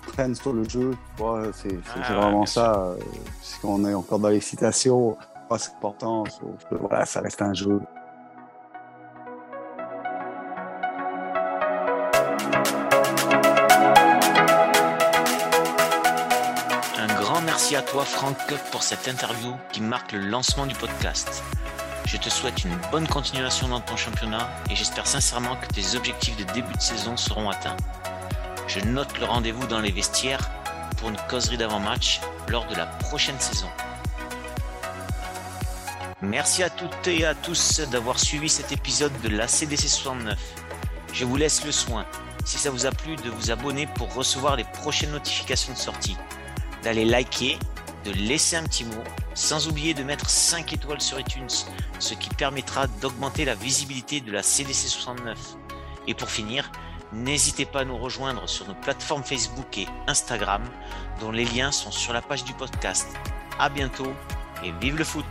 prenne 0.07 0.35
sur 0.35 0.53
le 0.53 0.69
jeu. 0.69 0.93
c'est 1.53 1.79
ah, 1.95 2.15
vraiment 2.15 2.47
ça. 2.47 2.95
Puisqu'on 3.41 3.85
est 3.85 3.95
encore 3.95 4.19
dans 4.19 4.29
l'excitation, 4.29 5.17
c'est 5.59 5.71
important. 5.73 6.25
voilà, 6.71 7.05
ça 7.07 7.21
reste 7.21 7.43
un 7.43 7.55
jeu. 7.55 7.81
Merci 17.69 17.85
à 17.85 17.91
toi 17.91 18.05
Franck 18.05 18.37
pour 18.71 18.85
cette 18.85 19.09
interview 19.09 19.53
qui 19.73 19.81
marque 19.81 20.13
le 20.13 20.21
lancement 20.21 20.67
du 20.67 20.75
podcast. 20.77 21.43
Je 22.05 22.17
te 22.17 22.31
souhaite 22.31 22.63
une 22.63 22.79
bonne 22.93 23.09
continuation 23.09 23.67
dans 23.67 23.81
ton 23.81 23.97
championnat 23.97 24.49
et 24.71 24.77
j'espère 24.77 25.05
sincèrement 25.05 25.57
que 25.57 25.67
tes 25.75 25.97
objectifs 25.97 26.37
de 26.37 26.45
début 26.53 26.73
de 26.73 26.81
saison 26.81 27.17
seront 27.17 27.51
atteints. 27.51 27.77
Je 28.69 28.79
note 28.79 29.19
le 29.19 29.25
rendez-vous 29.25 29.67
dans 29.67 29.81
les 29.81 29.91
vestiaires 29.91 30.49
pour 30.99 31.09
une 31.09 31.17
causerie 31.29 31.57
d'avant-match 31.57 32.21
lors 32.47 32.69
de 32.69 32.77
la 32.77 32.87
prochaine 32.87 33.41
saison. 33.41 33.67
Merci 36.23 36.63
à 36.63 36.71
toutes 36.71 37.09
et 37.09 37.27
à 37.27 37.35
tous 37.35 37.81
d'avoir 37.91 38.21
suivi 38.21 38.49
cet 38.49 38.71
épisode 38.71 39.21
de 39.23 39.29
la 39.29 39.49
CDC 39.49 39.89
69. 39.89 40.39
Je 41.13 41.25
vous 41.25 41.37
laisse 41.37 41.65
le 41.65 41.73
soin, 41.73 42.07
si 42.45 42.59
ça 42.59 42.71
vous 42.71 42.87
a 42.87 42.93
plu, 42.93 43.17
de 43.17 43.29
vous 43.29 43.51
abonner 43.51 43.89
pour 43.89 44.15
recevoir 44.15 44.55
les 44.55 44.63
prochaines 44.63 45.11
notifications 45.11 45.73
de 45.73 45.79
sortie 45.79 46.17
d'aller 46.87 47.05
liker, 47.05 47.59
de 48.05 48.13
laisser 48.13 48.55
un 48.55 48.63
petit 48.63 48.85
mot, 48.85 49.03
sans 49.35 49.67
oublier 49.67 49.93
de 49.93 50.05
mettre 50.05 50.31
5 50.31 50.73
étoiles 50.73 51.01
sur 51.01 51.19
iTunes, 51.19 51.49
ce 51.99 52.15
qui 52.15 52.29
permettra 52.29 52.87
d'augmenter 52.87 53.45
la 53.45 53.57
visibilité 53.57 54.21
de 54.21 54.31
la 54.31 54.45
CDC 54.45 54.87
69. 54.87 55.37
Et 56.07 56.15
pour 56.15 56.31
finir, 56.31 56.71
n'hésitez 57.13 57.65
pas 57.65 57.81
à 57.81 57.85
nous 57.85 57.99
rejoindre 57.99 58.49
sur 58.49 58.69
nos 58.69 58.75
plateformes 58.77 59.25
Facebook 59.25 59.79
et 59.79 59.89
Instagram, 60.07 60.63
dont 61.21 61.33
les 61.33 61.45
liens 61.45 61.73
sont 61.73 61.91
sur 61.91 62.13
la 62.13 62.23
page 62.23 62.45
du 62.45 62.55
podcast. 62.55 63.09
À 63.59 63.69
bientôt 63.69 64.13
et 64.63 64.71
vive 64.81 64.97
le 64.97 65.03
foot! 65.03 65.27